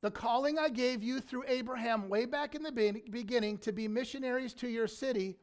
the 0.00 0.12
calling 0.12 0.60
I 0.60 0.68
gave 0.68 1.02
you 1.02 1.18
through 1.18 1.44
Abraham 1.48 2.08
way 2.08 2.24
back 2.24 2.54
in 2.54 2.62
the 2.62 3.00
beginning 3.10 3.58
to 3.58 3.72
be 3.72 3.88
missionaries 3.88 4.54
to 4.54 4.68
your 4.68 4.86
city 4.86 5.38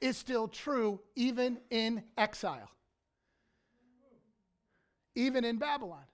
is 0.00 0.16
still 0.16 0.48
true, 0.48 1.00
even 1.16 1.58
in 1.70 2.02
exile 2.16 2.70
even 5.18 5.44
in 5.44 5.58
Babylon. 5.58 6.04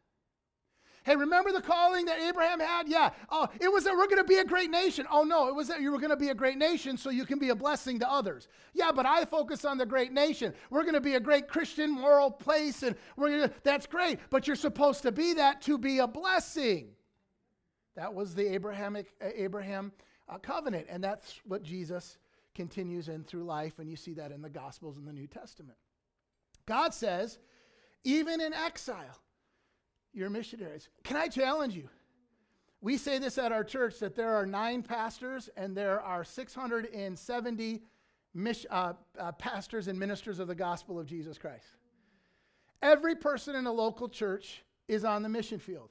Hey, 1.04 1.16
remember 1.16 1.52
the 1.52 1.60
calling 1.60 2.06
that 2.06 2.18
Abraham 2.18 2.60
had? 2.60 2.88
Yeah. 2.88 3.10
Oh, 3.28 3.46
it 3.60 3.70
was 3.70 3.84
that 3.84 3.94
we're 3.94 4.06
going 4.06 4.16
to 4.16 4.24
be 4.24 4.38
a 4.38 4.44
great 4.44 4.70
nation. 4.70 5.06
Oh, 5.10 5.22
no, 5.22 5.48
it 5.48 5.54
was 5.54 5.68
that 5.68 5.82
you 5.82 5.92
were 5.92 5.98
going 5.98 6.10
to 6.10 6.16
be 6.16 6.30
a 6.30 6.34
great 6.34 6.56
nation 6.56 6.96
so 6.96 7.10
you 7.10 7.26
can 7.26 7.38
be 7.38 7.50
a 7.50 7.54
blessing 7.54 7.98
to 7.98 8.10
others. 8.10 8.48
Yeah, 8.72 8.90
but 8.90 9.04
I 9.04 9.26
focus 9.26 9.66
on 9.66 9.76
the 9.76 9.84
great 9.84 10.12
nation. 10.12 10.54
We're 10.70 10.82
going 10.82 10.94
to 10.94 11.02
be 11.02 11.16
a 11.16 11.20
great 11.20 11.46
Christian 11.46 11.90
moral 11.90 12.30
place, 12.30 12.82
and 12.82 12.96
we're 13.18 13.30
gonna, 13.30 13.52
that's 13.62 13.86
great. 13.86 14.18
But 14.30 14.46
you're 14.46 14.56
supposed 14.56 15.02
to 15.02 15.12
be 15.12 15.34
that 15.34 15.60
to 15.62 15.76
be 15.76 15.98
a 15.98 16.06
blessing. 16.06 16.88
That 17.96 18.14
was 18.14 18.34
the 18.34 18.54
Abrahamic 18.54 19.12
Abraham 19.20 19.92
uh, 20.26 20.38
covenant, 20.38 20.86
and 20.88 21.04
that's 21.04 21.38
what 21.44 21.62
Jesus 21.62 22.16
continues 22.54 23.08
in 23.08 23.24
through 23.24 23.44
life, 23.44 23.78
and 23.78 23.90
you 23.90 23.96
see 23.96 24.14
that 24.14 24.32
in 24.32 24.40
the 24.40 24.48
Gospels 24.48 24.96
in 24.96 25.04
the 25.04 25.12
New 25.12 25.26
Testament. 25.26 25.76
God 26.66 26.94
says 26.94 27.38
even 28.04 28.40
in 28.40 28.52
exile, 28.52 29.18
you're 30.12 30.30
missionaries. 30.30 30.88
Can 31.02 31.16
I 31.16 31.28
challenge 31.28 31.74
you? 31.74 31.88
We 32.80 32.98
say 32.98 33.18
this 33.18 33.38
at 33.38 33.50
our 33.50 33.64
church 33.64 33.98
that 34.00 34.14
there 34.14 34.34
are 34.34 34.44
nine 34.44 34.82
pastors 34.82 35.48
and 35.56 35.74
there 35.74 36.00
are 36.00 36.22
670 36.22 37.82
mis- 38.34 38.66
uh, 38.70 38.92
uh, 39.18 39.32
pastors 39.32 39.88
and 39.88 39.98
ministers 39.98 40.38
of 40.38 40.48
the 40.48 40.54
gospel 40.54 40.98
of 40.98 41.06
Jesus 41.06 41.38
Christ. 41.38 41.64
Every 42.82 43.14
person 43.16 43.56
in 43.56 43.66
a 43.66 43.72
local 43.72 44.08
church 44.08 44.62
is 44.86 45.04
on 45.04 45.22
the 45.22 45.28
mission 45.30 45.58
field. 45.58 45.88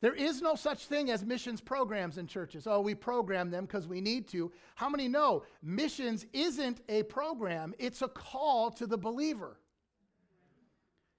There 0.00 0.14
is 0.14 0.42
no 0.42 0.54
such 0.54 0.86
thing 0.86 1.10
as 1.10 1.24
missions 1.24 1.60
programs 1.60 2.18
in 2.18 2.26
churches. 2.26 2.66
Oh, 2.66 2.80
we 2.80 2.94
program 2.94 3.50
them 3.50 3.64
because 3.64 3.88
we 3.88 4.00
need 4.00 4.28
to. 4.28 4.52
How 4.76 4.88
many 4.88 5.08
know 5.08 5.42
missions 5.62 6.26
isn't 6.32 6.82
a 6.88 7.02
program, 7.04 7.74
it's 7.78 8.02
a 8.02 8.08
call 8.08 8.70
to 8.72 8.86
the 8.86 8.98
believer? 8.98 9.58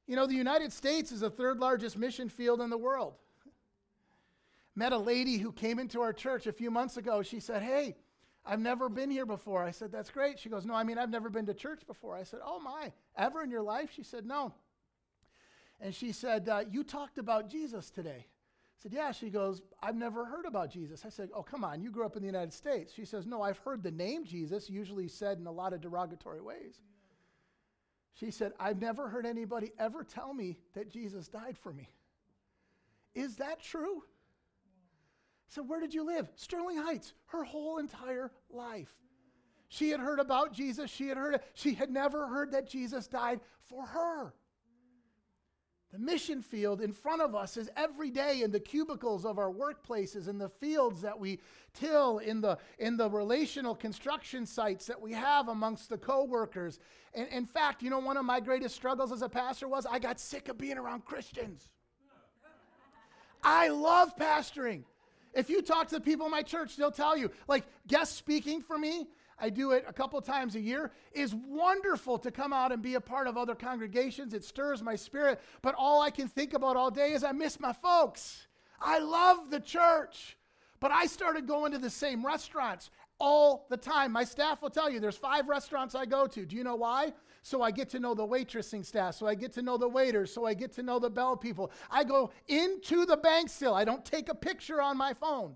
You 0.09 0.15
know, 0.15 0.25
the 0.25 0.33
United 0.33 0.73
States 0.73 1.11
is 1.11 1.19
the 1.19 1.29
third 1.29 1.59
largest 1.59 1.95
mission 1.95 2.29
field 2.29 2.61
in 2.61 2.71
the 2.71 2.77
world. 2.79 3.13
Met 4.75 4.91
a 4.91 4.97
lady 4.97 5.37
who 5.37 5.51
came 5.51 5.77
into 5.77 6.01
our 6.01 6.13
church 6.13 6.47
a 6.47 6.51
few 6.51 6.71
months 6.71 6.97
ago. 6.97 7.21
She 7.21 7.39
said, 7.39 7.61
Hey, 7.61 7.95
I've 8.43 8.59
never 8.59 8.89
been 8.89 9.11
here 9.11 9.27
before. 9.27 9.63
I 9.63 9.69
said, 9.69 9.91
That's 9.91 10.09
great. 10.09 10.39
She 10.39 10.49
goes, 10.49 10.65
No, 10.65 10.73
I 10.73 10.83
mean, 10.83 10.97
I've 10.97 11.11
never 11.11 11.29
been 11.29 11.45
to 11.45 11.53
church 11.53 11.85
before. 11.85 12.15
I 12.15 12.23
said, 12.23 12.39
Oh, 12.43 12.59
my, 12.59 12.91
ever 13.19 13.43
in 13.43 13.51
your 13.51 13.61
life? 13.61 13.91
She 13.95 14.01
said, 14.01 14.25
No. 14.25 14.51
And 15.79 15.93
she 15.93 16.11
said, 16.11 16.49
uh, 16.49 16.63
You 16.71 16.83
talked 16.83 17.19
about 17.19 17.47
Jesus 17.47 17.91
today. 17.91 18.25
I 18.25 18.81
said, 18.81 18.93
Yeah. 18.93 19.11
She 19.11 19.29
goes, 19.29 19.61
I've 19.79 19.95
never 19.95 20.25
heard 20.25 20.47
about 20.47 20.71
Jesus. 20.71 21.05
I 21.05 21.09
said, 21.09 21.29
Oh, 21.35 21.43
come 21.43 21.63
on, 21.63 21.83
you 21.83 21.91
grew 21.91 22.07
up 22.07 22.15
in 22.15 22.23
the 22.23 22.29
United 22.29 22.53
States. 22.53 22.91
She 22.95 23.05
says, 23.05 23.27
No, 23.27 23.43
I've 23.43 23.59
heard 23.59 23.83
the 23.83 23.91
name 23.91 24.25
Jesus, 24.25 24.71
usually 24.71 25.07
said 25.07 25.37
in 25.37 25.45
a 25.45 25.51
lot 25.51 25.71
of 25.71 25.81
derogatory 25.81 26.41
ways. 26.41 26.79
She 28.13 28.31
said, 28.31 28.53
I've 28.59 28.81
never 28.81 29.07
heard 29.07 29.25
anybody 29.25 29.71
ever 29.79 30.03
tell 30.03 30.33
me 30.33 30.57
that 30.73 30.89
Jesus 30.89 31.27
died 31.27 31.57
for 31.57 31.71
me. 31.71 31.89
Is 33.15 33.37
that 33.37 33.61
true? 33.61 34.03
So, 35.47 35.63
where 35.63 35.79
did 35.79 35.93
you 35.93 36.05
live? 36.05 36.29
Sterling 36.35 36.77
Heights, 36.77 37.13
her 37.27 37.43
whole 37.43 37.79
entire 37.79 38.31
life. 38.49 38.93
She 39.67 39.89
had 39.89 39.99
heard 39.99 40.19
about 40.19 40.53
Jesus. 40.53 40.89
She 40.89 41.07
had 41.07 41.17
heard, 41.17 41.41
she 41.53 41.73
had 41.73 41.91
never 41.91 42.27
heard 42.27 42.51
that 42.51 42.67
Jesus 42.67 43.07
died 43.07 43.39
for 43.67 43.85
her. 43.85 44.33
The 45.91 45.97
mission 45.97 46.43
field 46.43 46.81
in 46.81 46.93
front 46.93 47.21
of 47.21 47.33
us 47.33 47.57
is 47.57 47.69
every 47.75 48.11
day 48.11 48.43
in 48.43 48.51
the 48.51 48.59
cubicles 48.59 49.25
of 49.25 49.39
our 49.39 49.51
workplaces, 49.51 50.27
in 50.27 50.37
the 50.37 50.49
fields 50.49 51.01
that 51.01 51.19
we 51.19 51.39
till, 51.73 52.19
in 52.19 52.41
the, 52.41 52.59
in 52.77 52.95
the 52.95 53.09
relational 53.09 53.73
construction 53.73 54.45
sites 54.45 54.85
that 54.85 55.01
we 55.01 55.13
have 55.13 55.47
amongst 55.47 55.89
the 55.89 55.97
coworkers. 55.97 56.79
And 57.15 57.27
in 57.29 57.47
fact, 57.47 57.81
you 57.81 57.89
know, 57.89 57.97
one 57.97 58.17
of 58.17 58.25
my 58.25 58.39
greatest 58.39 58.75
struggles 58.75 59.11
as 59.11 59.23
a 59.23 59.29
pastor 59.29 59.67
was 59.67 59.87
I 59.87 59.97
got 59.97 60.19
sick 60.19 60.47
of 60.47 60.59
being 60.59 60.77
around 60.77 61.05
Christians. 61.05 61.69
I 63.41 63.69
love 63.69 64.15
pastoring. 64.15 64.83
If 65.33 65.49
you 65.49 65.63
talk 65.63 65.87
to 65.87 65.95
the 65.95 66.01
people 66.01 66.25
in 66.27 66.31
my 66.31 66.43
church, 66.43 66.75
they'll 66.75 66.91
tell 66.91 67.17
you, 67.17 67.31
like, 67.47 67.63
guest 67.87 68.15
speaking 68.15 68.61
for 68.61 68.77
me 68.77 69.07
I 69.41 69.49
do 69.49 69.71
it 69.71 69.85
a 69.87 69.93
couple 69.93 70.19
times 70.21 70.55
a 70.55 70.59
year, 70.59 70.91
is 71.13 71.33
wonderful 71.33 72.17
to 72.19 72.31
come 72.31 72.53
out 72.53 72.71
and 72.71 72.81
be 72.81 72.95
a 72.95 73.01
part 73.01 73.27
of 73.27 73.37
other 73.37 73.55
congregations. 73.55 74.33
It 74.33 74.43
stirs 74.43 74.81
my 74.81 74.95
spirit. 74.95 75.39
But 75.61 75.75
all 75.77 76.01
I 76.01 76.09
can 76.09 76.27
think 76.27 76.53
about 76.53 76.77
all 76.77 76.91
day 76.91 77.13
is 77.13 77.23
I 77.23 77.31
miss 77.31 77.59
my 77.59 77.73
folks. 77.73 78.47
I 78.81 78.99
love 78.99 79.49
the 79.49 79.59
church. 79.59 80.37
But 80.79 80.91
I 80.91 81.05
started 81.05 81.47
going 81.47 81.71
to 81.73 81.77
the 81.77 81.89
same 81.89 82.25
restaurants 82.25 82.89
all 83.19 83.65
the 83.69 83.77
time. 83.77 84.11
My 84.11 84.23
staff 84.23 84.61
will 84.61 84.69
tell 84.69 84.89
you 84.89 84.99
there's 84.99 85.17
five 85.17 85.47
restaurants 85.47 85.95
I 85.95 86.05
go 86.05 86.25
to. 86.27 86.45
Do 86.45 86.55
you 86.55 86.63
know 86.63 86.75
why? 86.75 87.13
So 87.41 87.61
I 87.61 87.71
get 87.71 87.89
to 87.89 87.99
know 87.99 88.13
the 88.13 88.25
waitressing 88.25 88.85
staff, 88.85 89.15
so 89.15 89.25
I 89.25 89.35
get 89.35 89.53
to 89.53 89.61
know 89.61 89.77
the 89.77 89.87
waiters, 89.87 90.33
so 90.33 90.45
I 90.45 90.53
get 90.53 90.71
to 90.73 90.83
know 90.83 90.99
the 90.99 91.09
bell 91.09 91.37
people. 91.37 91.71
I 91.89 92.03
go 92.03 92.31
into 92.47 93.05
the 93.05 93.17
bank 93.17 93.49
still. 93.49 93.73
I 93.73 93.85
don't 93.85 94.05
take 94.05 94.29
a 94.29 94.35
picture 94.35 94.81
on 94.81 94.97
my 94.97 95.13
phone. 95.13 95.55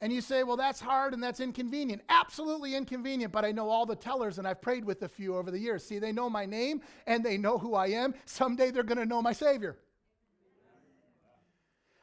And 0.00 0.12
you 0.12 0.20
say, 0.20 0.42
well, 0.42 0.56
that's 0.56 0.80
hard 0.80 1.14
and 1.14 1.22
that's 1.22 1.40
inconvenient. 1.40 2.02
Absolutely 2.08 2.74
inconvenient, 2.74 3.32
but 3.32 3.44
I 3.44 3.52
know 3.52 3.70
all 3.70 3.86
the 3.86 3.96
tellers 3.96 4.38
and 4.38 4.46
I've 4.46 4.60
prayed 4.60 4.84
with 4.84 5.02
a 5.02 5.08
few 5.08 5.36
over 5.36 5.50
the 5.50 5.58
years. 5.58 5.84
See, 5.84 5.98
they 5.98 6.12
know 6.12 6.28
my 6.28 6.44
name 6.44 6.82
and 7.06 7.24
they 7.24 7.38
know 7.38 7.58
who 7.58 7.74
I 7.74 7.88
am. 7.88 8.14
Someday 8.26 8.70
they're 8.70 8.82
going 8.82 8.98
to 8.98 9.06
know 9.06 9.22
my 9.22 9.32
Savior. 9.32 9.78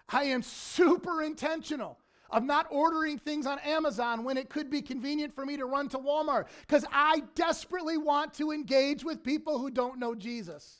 I 0.10 0.24
am 0.26 0.42
super 0.42 1.22
intentional 1.22 1.98
of 2.32 2.44
not 2.44 2.68
ordering 2.70 3.18
things 3.18 3.46
on 3.46 3.60
Amazon 3.60 4.24
when 4.24 4.38
it 4.38 4.50
could 4.50 4.70
be 4.70 4.82
convenient 4.82 5.36
for 5.36 5.46
me 5.46 5.58
to 5.58 5.66
run 5.66 5.90
to 5.90 5.98
Walmart 5.98 6.46
because 6.62 6.86
I 6.92 7.24
desperately 7.36 7.98
want 7.98 8.34
to 8.36 8.52
engage 8.52 9.04
with 9.04 9.24
people 9.24 9.60
who 9.60 9.70
don't 9.70 10.00
know 10.00 10.16
Jesus. 10.16 10.80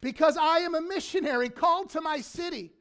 Because 0.00 0.36
I 0.36 0.58
am 0.58 0.74
a 0.74 0.80
missionary 0.80 1.48
called 1.48 1.90
to 1.90 2.00
my 2.00 2.20
city. 2.20 2.72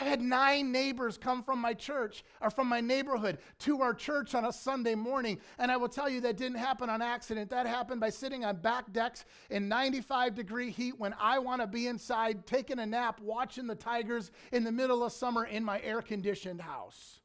I 0.00 0.04
had 0.04 0.20
nine 0.20 0.70
neighbors 0.70 1.18
come 1.18 1.42
from 1.42 1.58
my 1.58 1.74
church 1.74 2.22
or 2.40 2.50
from 2.50 2.68
my 2.68 2.80
neighborhood 2.80 3.38
to 3.60 3.82
our 3.82 3.92
church 3.92 4.34
on 4.34 4.44
a 4.44 4.52
Sunday 4.52 4.94
morning. 4.94 5.40
And 5.58 5.72
I 5.72 5.76
will 5.76 5.88
tell 5.88 6.08
you 6.08 6.20
that 6.20 6.36
didn't 6.36 6.58
happen 6.58 6.88
on 6.88 7.02
accident. 7.02 7.50
That 7.50 7.66
happened 7.66 8.00
by 8.00 8.10
sitting 8.10 8.44
on 8.44 8.56
back 8.56 8.92
decks 8.92 9.24
in 9.50 9.68
95 9.68 10.34
degree 10.34 10.70
heat 10.70 10.98
when 10.98 11.14
I 11.20 11.40
want 11.40 11.62
to 11.62 11.66
be 11.66 11.88
inside 11.88 12.46
taking 12.46 12.78
a 12.78 12.86
nap, 12.86 13.20
watching 13.20 13.66
the 13.66 13.74
Tigers 13.74 14.30
in 14.52 14.62
the 14.62 14.72
middle 14.72 15.02
of 15.02 15.12
summer 15.12 15.44
in 15.44 15.64
my 15.64 15.80
air 15.80 16.00
conditioned 16.00 16.60
house. 16.60 17.20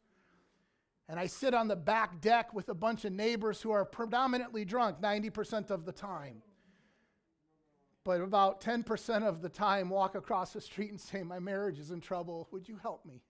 And 1.07 1.19
I 1.19 1.27
sit 1.27 1.53
on 1.53 1.67
the 1.67 1.75
back 1.75 2.21
deck 2.21 2.53
with 2.53 2.69
a 2.69 2.73
bunch 2.73 3.05
of 3.05 3.11
neighbors 3.11 3.61
who 3.61 3.71
are 3.71 3.85
predominantly 3.85 4.65
drunk 4.65 4.99
90% 4.99 5.69
of 5.69 5.85
the 5.85 5.91
time. 5.91 6.41
But 8.03 8.21
about 8.21 8.61
10% 8.61 9.23
of 9.23 9.41
the 9.41 9.49
time 9.49 9.89
walk 9.89 10.15
across 10.15 10.53
the 10.53 10.61
street 10.61 10.91
and 10.91 10.99
say, 10.99 11.23
My 11.23 11.39
marriage 11.39 11.79
is 11.79 11.91
in 11.91 12.01
trouble. 12.01 12.47
Would 12.51 12.67
you 12.67 12.77
help 12.77 13.05
me? 13.05 13.21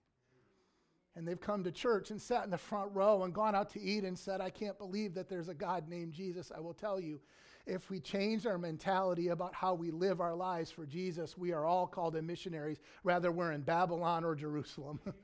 And 1.16 1.26
they've 1.28 1.40
come 1.40 1.62
to 1.62 1.70
church 1.70 2.10
and 2.10 2.20
sat 2.20 2.44
in 2.44 2.50
the 2.50 2.58
front 2.58 2.90
row 2.92 3.22
and 3.22 3.32
gone 3.32 3.54
out 3.54 3.70
to 3.70 3.80
eat 3.80 4.02
and 4.02 4.18
said, 4.18 4.40
I 4.40 4.50
can't 4.50 4.76
believe 4.78 5.14
that 5.14 5.28
there's 5.28 5.48
a 5.48 5.54
God 5.54 5.88
named 5.88 6.12
Jesus. 6.12 6.50
I 6.54 6.58
will 6.58 6.74
tell 6.74 6.98
you, 6.98 7.20
if 7.66 7.88
we 7.88 8.00
change 8.00 8.46
our 8.46 8.58
mentality 8.58 9.28
about 9.28 9.54
how 9.54 9.74
we 9.74 9.90
live 9.92 10.20
our 10.20 10.34
lives 10.34 10.70
for 10.70 10.84
Jesus, 10.84 11.38
we 11.38 11.52
are 11.52 11.64
all 11.64 11.86
called 11.86 12.16
in 12.16 12.26
missionaries, 12.26 12.80
whether 13.02 13.30
we're 13.30 13.52
in 13.52 13.62
Babylon 13.62 14.24
or 14.24 14.34
Jerusalem. 14.34 14.98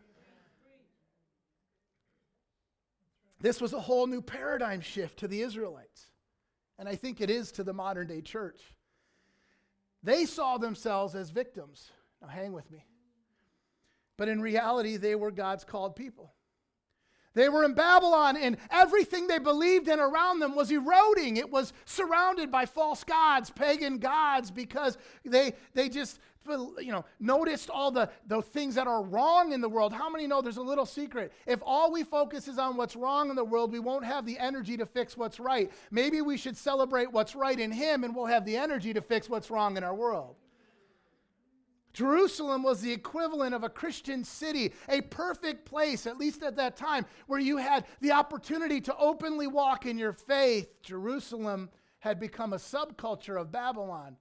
this 3.41 3.61
was 3.61 3.73
a 3.73 3.81
whole 3.81 4.07
new 4.07 4.23
paradigm 4.23 4.81
shift 4.81 5.19
to 5.19 5.29
the 5.29 5.43
Israelites. 5.43 6.07
And 6.79 6.89
I 6.89 6.95
think 6.95 7.21
it 7.21 7.31
is 7.31 7.53
to 7.53 7.65
the 7.65 7.75
modern 7.75 8.07
day 8.07 8.23
church. 8.23 8.61
They 10.03 10.25
saw 10.25 10.59
themselves 10.59 11.15
as 11.15 11.31
victims. 11.31 11.91
Now, 12.23 12.29
hang 12.29 12.53
with 12.53 12.71
me. 12.71 12.87
But 14.17 14.29
in 14.29 14.41
reality, 14.41 14.97
they 14.97 15.15
were 15.15 15.31
God's 15.31 15.65
called 15.65 15.97
people. 15.97 16.35
They 17.35 17.49
were 17.49 17.65
in 17.65 17.75
Babylon, 17.75 18.37
and 18.37 18.57
everything 18.71 19.29
they 19.29 19.39
believed 19.39 19.89
in 19.89 20.01
around 20.01 20.41
them 20.41 20.57
was 20.57 20.71
eroding. 20.71 21.37
It 21.37 21.49
was 21.49 21.73
surrounded 21.85 22.51
by 22.51 22.67
false 22.67 23.05
gods, 23.05 23.51
pagan 23.51 23.99
gods, 23.99 24.51
because 24.51 24.99
they, 25.25 25.55
they 25.75 25.89
just 25.89 26.19
you 26.49 26.91
know, 26.93 27.05
noticed 27.19 27.71
all 27.71 27.91
the, 27.91 28.11
the 28.27 28.43
things 28.43 28.75
that 28.75 28.87
are 28.87 29.03
wrong 29.03 29.53
in 29.53 29.61
the 29.61 29.69
world. 29.69 29.93
How 29.93 30.09
many 30.11 30.27
know 30.27 30.41
there's 30.41 30.57
a 30.57 30.63
little 30.63 30.87
secret? 30.87 31.33
If 31.47 31.61
all 31.63 31.93
we 31.93 32.03
focus 32.03 32.49
is 32.49 32.59
on 32.59 32.77
what's 32.77 32.97
wrong 32.97 33.31
in 33.31 33.37
the 33.37 33.45
world, 33.45 33.73
we 33.73 33.79
won't 33.79 34.05
have 34.05 34.27
the 34.27 34.39
energy 34.39 34.77
to 34.77 34.87
fix 34.87 35.17
what's 35.17 35.39
right. 35.39 35.71
Maybe 35.91 36.23
we 36.23 36.37
should 36.37 36.57
celebrate 36.57 37.13
what's 37.13 37.35
right 37.35 37.59
in 37.59 37.71
Him, 37.71 38.05
and 38.05 38.15
we'll 38.15 38.27
have 38.27 38.45
the 38.45 38.57
energy 38.57 38.93
to 38.95 39.01
fix 39.01 39.29
what's 39.29 39.51
wrong 39.51 39.77
in 39.77 39.85
our 39.85 39.95
world. 39.95 40.37
Jerusalem 41.93 42.63
was 42.63 42.81
the 42.81 42.93
equivalent 42.93 43.55
of 43.55 43.65
a 43.65 43.69
Christian 43.69 44.23
city, 44.23 44.73
a 44.89 45.01
perfect 45.01 45.65
place, 45.65 46.07
at 46.07 46.19
least 46.19 46.43
at 46.43 46.57
that 46.57 46.77
time, 46.77 47.05
where 47.27 47.41
you 47.41 47.57
had 47.57 47.85
the 48.01 48.13
opportunity 48.13 48.81
to 48.83 48.97
openly 48.97 49.49
walk 49.49 49.87
in 49.87 49.99
your 49.99 50.13
faith. 50.13 50.83
Jerusalem 50.83 51.69
had 51.99 52.21
become 52.21 52.53
a 52.53 52.57
subculture 52.57 53.41
of 53.41 53.51
Babylon. 53.51 54.17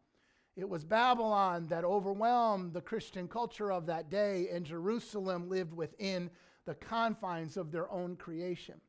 It 0.60 0.68
was 0.68 0.84
Babylon 0.84 1.68
that 1.68 1.86
overwhelmed 1.86 2.74
the 2.74 2.82
Christian 2.82 3.30
culture 3.30 3.72
of 3.72 3.86
that 3.86 4.10
day, 4.10 4.50
and 4.52 4.66
Jerusalem 4.66 5.48
lived 5.48 5.74
within 5.74 6.30
the 6.66 6.76
confines 6.76 7.56
of 7.56 7.72
their 7.72 7.90
own 7.90 8.18
creation. 8.18 8.82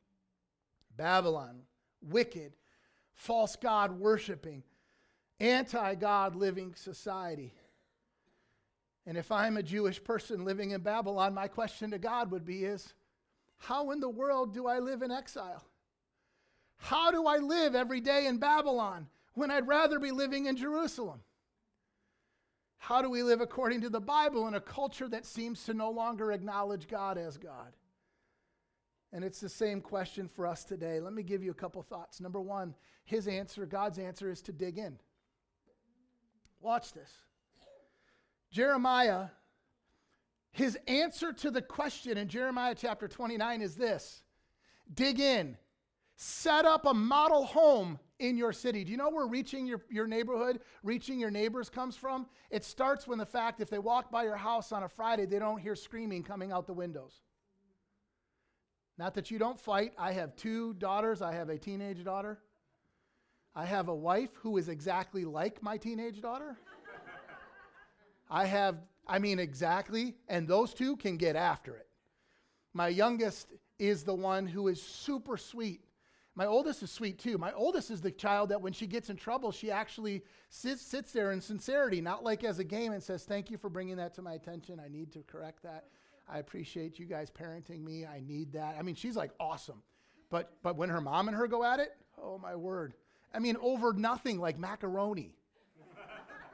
Babylon, 0.97 1.61
wicked, 2.03 2.55
false 3.13 3.55
God 3.55 3.93
worshiping, 3.93 4.65
anti 5.39 5.95
God 5.95 6.35
living 6.35 6.75
society. 6.75 7.55
And 9.07 9.17
if 9.17 9.31
I'm 9.31 9.57
a 9.57 9.63
Jewish 9.63 10.03
person 10.03 10.45
living 10.45 10.73
in 10.73 10.81
Babylon, 10.81 11.35
my 11.35 11.47
question 11.47 11.93
to 11.93 11.99
God 11.99 12.33
would 12.33 12.45
be 12.45 12.65
is, 12.65 12.95
how 13.59 13.93
in 13.93 14.01
the 14.01 14.09
world 14.09 14.53
do 14.53 14.67
I 14.67 14.81
live 14.81 15.03
in 15.03 15.13
exile? 15.13 15.65
How 16.79 17.13
do 17.13 17.27
I 17.27 17.37
live 17.37 17.77
every 17.77 18.01
day 18.01 18.27
in 18.27 18.39
Babylon 18.39 19.07
when 19.35 19.53
I'd 19.53 19.69
rather 19.69 20.01
be 20.01 20.11
living 20.11 20.47
in 20.47 20.57
Jerusalem? 20.57 21.21
How 22.81 23.03
do 23.03 23.11
we 23.11 23.23
live 23.23 23.43
according 23.43 23.83
to 23.83 23.91
the 23.91 24.01
Bible 24.01 24.49
in 24.49 24.55
a 24.55 24.61
culture 24.61 25.07
that 25.11 25.27
seems 25.27 25.65
to 25.65 25.75
no 25.75 25.91
longer 25.91 26.33
acknowledge 26.33 26.89
God 26.89 27.19
as 27.19 27.37
God? 27.37 27.77
And 29.13 29.23
it's 29.23 29.39
the 29.39 29.51
same 29.51 29.83
question 29.83 30.27
for 30.27 30.47
us 30.47 30.65
today. 30.65 30.99
Let 30.99 31.13
me 31.13 31.23
give 31.23 31.43
you 31.43 31.51
a 31.51 31.55
couple 31.55 31.83
thoughts. 31.83 32.23
Number 32.23 32.41
one, 32.41 32.75
his 33.05 33.29
answer, 33.29 33.67
God's 33.67 33.99
answer, 33.99 34.31
is 34.31 34.41
to 34.43 34.53
dig 34.53 34.79
in. 34.79 34.99
Watch 36.63 36.95
this. 36.95 37.11
Jeremiah, 38.51 39.27
his 40.51 40.79
answer 40.89 41.35
to 41.35 41.51
the 41.51 41.63
question 41.63 42.17
in 42.17 42.29
Jeremiah 42.29 42.75
chapter 42.75 43.09
29 43.09 43.61
is 43.61 43.77
this 43.77 44.23
dig 44.93 45.21
in, 45.21 45.59
set 46.17 46.65
up 46.65 46.87
a 46.87 46.95
model 46.95 47.45
home 47.45 47.99
in 48.21 48.37
your 48.37 48.53
city. 48.53 48.85
Do 48.85 48.93
you 48.93 48.97
know 48.97 49.11
where 49.11 49.27
reaching 49.27 49.67
your, 49.67 49.81
your 49.91 50.07
neighborhood, 50.07 50.61
reaching 50.83 51.19
your 51.19 51.31
neighbors 51.31 51.69
comes 51.69 51.97
from? 51.97 52.27
It 52.51 52.65
starts 52.65 53.09
when 53.09 53.19
the 53.19 53.27
fact 53.27 53.61
if 53.61 53.71
they 53.71 53.79
walk 53.79 54.11
by 54.11 54.25
your 54.25 54.37
house 54.37 54.71
on 54.73 54.83
a 54.83 54.89
Friday, 54.89 55.27
they 55.27 55.39
don't 55.39 55.59
hear 55.59 55.75
screaming 55.75 56.23
coming 56.23 56.53
out 56.53 56.67
the 56.67 56.73
windows. 56.73 57.21
Not 58.99 59.15
that 59.15 59.31
you 59.31 59.39
don't 59.39 59.59
fight. 59.59 59.93
I 59.99 60.13
have 60.13 60.37
two 60.37 60.75
daughters, 60.75 61.23
I 61.23 61.33
have 61.33 61.49
a 61.49 61.59
teenage 61.59 62.05
daughter. 62.05 62.39
I 63.55 63.65
have 63.65 63.89
a 63.89 63.95
wife 63.95 64.31
who 64.37 64.59
is 64.59 64.69
exactly 64.69 65.25
like 65.25 65.63
my 65.63 65.77
teenage 65.77 66.21
daughter. 66.21 66.57
I 68.31 68.45
have, 68.45 68.77
I 69.09 69.19
mean, 69.19 69.41
exactly, 69.41 70.15
and 70.29 70.47
those 70.47 70.73
two 70.73 70.97
can 70.97 71.17
get 71.17 71.35
after 71.35 71.75
it. 71.75 71.89
My 72.75 72.89
youngest 72.89 73.49
is 73.79 74.05
the 74.05 74.15
one 74.15 74.47
who 74.47 74.69
is 74.69 74.81
super 74.81 75.37
sweet. 75.37 75.83
My 76.41 76.47
oldest 76.47 76.83
is 76.83 76.91
sweet 76.91 77.19
too. 77.19 77.37
My 77.37 77.53
oldest 77.53 77.91
is 77.91 78.01
the 78.01 78.11
child 78.11 78.49
that 78.49 78.63
when 78.63 78.73
she 78.73 78.87
gets 78.87 79.11
in 79.11 79.17
trouble, 79.17 79.53
she 79.53 79.71
actually 79.71 80.25
sits, 80.49 80.81
sits 80.81 81.13
there 81.13 81.33
in 81.33 81.41
sincerity, 81.43 82.01
not 82.01 82.25
like 82.25 82.45
as 82.45 82.59
a 82.59 82.65
game 82.65 82.93
and 82.93 83.03
says, 83.03 83.25
Thank 83.25 83.51
you 83.51 83.59
for 83.59 83.69
bringing 83.69 83.97
that 83.97 84.15
to 84.15 84.23
my 84.23 84.33
attention. 84.33 84.81
I 84.83 84.89
need 84.89 85.13
to 85.13 85.19
correct 85.25 85.63
that. 85.65 85.89
I 86.27 86.39
appreciate 86.39 86.99
you 86.99 87.05
guys 87.05 87.31
parenting 87.31 87.85
me. 87.85 88.07
I 88.07 88.23
need 88.27 88.55
that. 88.55 88.77
I 88.79 88.81
mean, 88.81 88.95
she's 88.95 89.17
like 89.17 89.33
awesome. 89.39 89.83
But, 90.31 90.51
but 90.63 90.77
when 90.77 90.89
her 90.89 91.03
mom 91.03 91.29
and 91.29 91.37
her 91.37 91.47
go 91.47 91.63
at 91.63 91.79
it, 91.79 91.93
oh 92.17 92.39
my 92.39 92.57
word. 92.57 92.95
I 93.35 93.39
mean, 93.39 93.59
over 93.61 93.93
nothing 93.93 94.41
like 94.41 94.59
macaroni. 94.59 95.35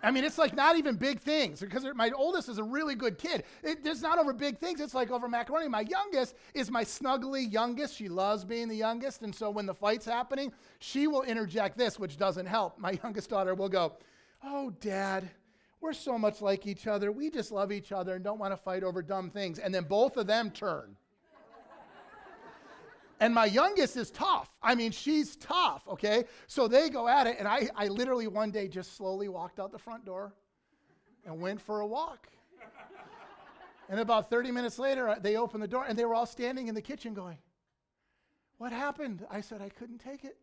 I 0.02 0.10
mean, 0.10 0.24
it's 0.24 0.38
like 0.38 0.54
not 0.54 0.76
even 0.76 0.96
big 0.96 1.20
things 1.20 1.60
because 1.60 1.84
my 1.94 2.10
oldest 2.10 2.48
is 2.48 2.58
a 2.58 2.62
really 2.62 2.94
good 2.94 3.18
kid. 3.18 3.44
It, 3.62 3.78
it's 3.84 4.02
not 4.02 4.18
over 4.18 4.32
big 4.32 4.58
things, 4.58 4.80
it's 4.80 4.94
like 4.94 5.10
over 5.10 5.28
macaroni. 5.28 5.68
My 5.68 5.80
youngest 5.80 6.36
is 6.54 6.70
my 6.70 6.84
snuggly 6.84 7.50
youngest. 7.50 7.96
She 7.96 8.08
loves 8.08 8.44
being 8.44 8.68
the 8.68 8.76
youngest. 8.76 9.22
And 9.22 9.34
so 9.34 9.50
when 9.50 9.66
the 9.66 9.74
fight's 9.74 10.04
happening, 10.04 10.52
she 10.78 11.06
will 11.06 11.22
interject 11.22 11.76
this, 11.78 11.98
which 11.98 12.16
doesn't 12.18 12.46
help. 12.46 12.78
My 12.78 12.92
youngest 13.02 13.30
daughter 13.30 13.54
will 13.54 13.68
go, 13.68 13.94
Oh, 14.44 14.70
dad, 14.80 15.28
we're 15.80 15.92
so 15.92 16.18
much 16.18 16.40
like 16.40 16.66
each 16.66 16.86
other. 16.86 17.10
We 17.10 17.30
just 17.30 17.50
love 17.50 17.72
each 17.72 17.90
other 17.92 18.14
and 18.14 18.24
don't 18.24 18.38
want 18.38 18.52
to 18.52 18.56
fight 18.56 18.84
over 18.84 19.02
dumb 19.02 19.30
things. 19.30 19.58
And 19.58 19.74
then 19.74 19.84
both 19.84 20.16
of 20.16 20.26
them 20.26 20.50
turn. 20.50 20.96
And 23.18 23.34
my 23.34 23.46
youngest 23.46 23.96
is 23.96 24.10
tough. 24.10 24.50
I 24.62 24.74
mean, 24.74 24.90
she's 24.90 25.36
tough, 25.36 25.82
okay? 25.88 26.24
So 26.46 26.68
they 26.68 26.90
go 26.90 27.08
at 27.08 27.26
it, 27.26 27.36
and 27.38 27.48
I, 27.48 27.68
I 27.74 27.88
literally 27.88 28.26
one 28.26 28.50
day 28.50 28.68
just 28.68 28.96
slowly 28.96 29.28
walked 29.28 29.58
out 29.58 29.72
the 29.72 29.78
front 29.78 30.04
door 30.04 30.34
and 31.24 31.40
went 31.40 31.60
for 31.60 31.80
a 31.80 31.86
walk. 31.86 32.28
and 33.88 34.00
about 34.00 34.28
30 34.28 34.50
minutes 34.50 34.78
later, 34.78 35.08
uh, 35.08 35.18
they 35.18 35.36
opened 35.36 35.62
the 35.62 35.68
door, 35.68 35.86
and 35.88 35.98
they 35.98 36.04
were 36.04 36.14
all 36.14 36.26
standing 36.26 36.68
in 36.68 36.74
the 36.74 36.82
kitchen 36.82 37.14
going, 37.14 37.38
What 38.58 38.72
happened? 38.72 39.24
I 39.30 39.40
said, 39.40 39.62
I 39.62 39.70
couldn't 39.70 39.98
take 39.98 40.24
it. 40.24 40.36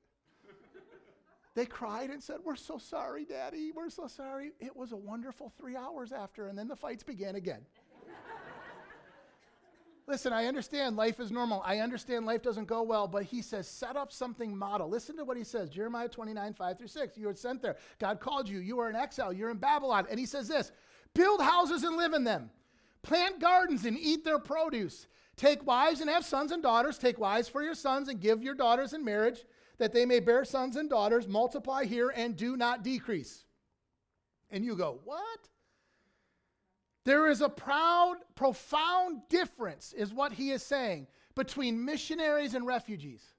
they 1.54 1.68
cried 1.68 2.10
and 2.10 2.24
said, 2.24 2.38
We're 2.44 2.56
so 2.56 2.80
sorry, 2.80 3.24
Daddy. 3.24 3.72
We're 3.72 3.92
so 3.92 4.08
sorry. 4.08 4.52
It 4.60 4.76
was 4.76 4.94
a 4.94 4.98
wonderful 4.98 5.54
three 5.60 5.76
hours 5.76 6.12
after, 6.12 6.48
and 6.48 6.58
then 6.58 6.68
the 6.68 6.76
fights 6.76 7.04
began 7.04 7.36
again. 7.36 7.68
Listen, 10.06 10.34
I 10.34 10.46
understand 10.46 10.98
life 10.98 11.20
is 11.22 11.32
normal. 11.32 11.62
I 11.66 11.80
understand 11.80 12.26
life 12.26 12.42
doesn't 12.42 12.68
go 12.68 12.82
well, 12.84 13.08
but 13.08 13.24
he 13.24 13.42
says, 13.42 13.68
set 13.68 13.96
up 13.96 14.12
something 14.12 14.56
model. 14.56 14.90
Listen 14.90 15.16
to 15.16 15.24
what 15.24 15.38
he 15.38 15.46
says 15.46 15.70
Jeremiah 15.70 16.10
29, 16.10 16.54
5 16.54 16.78
through 16.78 16.88
6. 16.88 17.18
You 17.18 17.28
were 17.28 17.36
sent 17.36 17.62
there. 17.62 17.78
God 18.00 18.20
called 18.20 18.50
you. 18.50 18.60
You 18.60 18.80
are 18.80 18.90
in 18.90 18.96
exile. 18.96 19.32
You're 19.32 19.50
in 19.50 19.58
Babylon. 19.58 20.06
And 20.10 20.20
he 20.20 20.26
says 20.26 20.48
this 20.48 20.72
build 21.14 21.42
houses 21.42 21.84
and 21.84 21.96
live 21.96 22.14
in 22.14 22.26
them, 22.26 22.50
plant 23.02 23.40
gardens 23.40 23.86
and 23.86 23.98
eat 23.98 24.26
their 24.26 24.40
produce. 24.40 25.08
Take 25.38 25.66
wives 25.66 26.02
and 26.02 26.10
have 26.10 26.26
sons 26.26 26.52
and 26.52 26.62
daughters. 26.62 26.98
Take 26.98 27.18
wives 27.18 27.48
for 27.48 27.64
your 27.64 27.74
sons 27.74 28.10
and 28.10 28.20
give 28.20 28.44
your 28.44 28.56
daughters 28.56 28.94
in 28.94 29.04
marriage, 29.04 29.46
that 29.78 29.94
they 29.94 30.06
may 30.06 30.20
bear 30.20 30.44
sons 30.44 30.76
and 30.76 30.90
daughters. 30.90 31.28
Multiply 31.28 31.86
here 31.86 32.10
and 32.10 32.36
do 32.36 32.58
not 32.58 32.84
decrease. 32.84 33.46
And 34.52 34.66
you 34.66 34.76
go, 34.76 35.00
What? 35.06 35.50
There 37.06 37.30
is 37.30 37.42
a 37.42 37.50
proud, 37.50 38.18
profound 38.36 39.22
difference, 39.30 39.94
is 39.94 40.14
what 40.14 40.34
he 40.34 40.52
is 40.52 40.64
saying, 40.64 41.08
between 41.36 41.84
missionaries 41.84 42.54
and 42.54 42.66
refugees. 42.66 43.34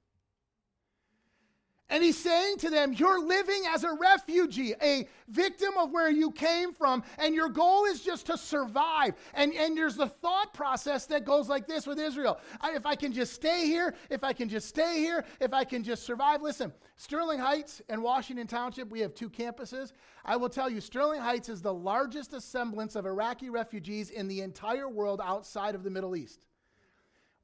And 1.91 2.03
he's 2.03 2.17
saying 2.17 2.57
to 2.59 2.71
them, 2.71 2.95
You're 2.95 3.21
living 3.21 3.63
as 3.69 3.85
a 3.85 3.93
refugee, 3.93 4.75
a 4.83 5.07
victim 5.29 5.75
of 5.79 5.91
where 5.91 6.11
you 6.11 6.31
came 6.31 6.73
from, 6.73 7.05
and 7.19 7.35
your 7.35 7.51
goal 7.51 7.85
is 7.85 8.01
just 8.01 8.27
to 8.27 8.39
survive. 8.39 9.15
And, 9.35 9.53
and 9.53 9.77
there's 9.77 9.97
the 9.97 10.09
thought 10.09 10.55
process 10.55 11.05
that 11.07 11.27
goes 11.27 11.49
like 11.49 11.67
this 11.67 11.87
with 11.87 11.99
Israel 11.99 12.41
I, 12.63 12.75
If 12.75 12.87
I 12.87 12.95
can 12.95 13.13
just 13.13 13.35
stay 13.35 13.67
here, 13.67 13.95
if 14.09 14.25
I 14.25 14.33
can 14.33 14.49
just 14.49 14.69
stay 14.69 14.99
here, 14.99 15.27
if 15.41 15.53
I 15.53 15.65
can 15.65 15.85
just 15.85 16.05
survive. 16.05 16.41
Listen, 16.41 16.73
Sterling 16.97 17.39
Heights 17.39 17.83
and 17.91 18.03
Washington 18.03 18.47
Township, 18.47 18.89
we 18.89 19.01
have 19.01 19.15
two 19.15 19.29
campuses. 19.29 19.93
I 20.25 20.37
will 20.37 20.49
tell 20.49 20.71
you, 20.71 20.81
Sterling 20.81 21.21
Heights 21.21 21.51
is 21.51 21.61
the 21.61 21.75
largest 21.75 22.33
assemblance 22.33 22.97
of 22.97 23.05
Iraqi 23.05 23.51
refugees 23.51 24.09
in 24.09 24.27
the 24.27 24.41
entire 24.41 24.89
world 24.89 25.21
outside 25.23 25.75
of 25.75 25.85
the 25.85 25.91
Middle 25.91 26.17
East. 26.17 26.41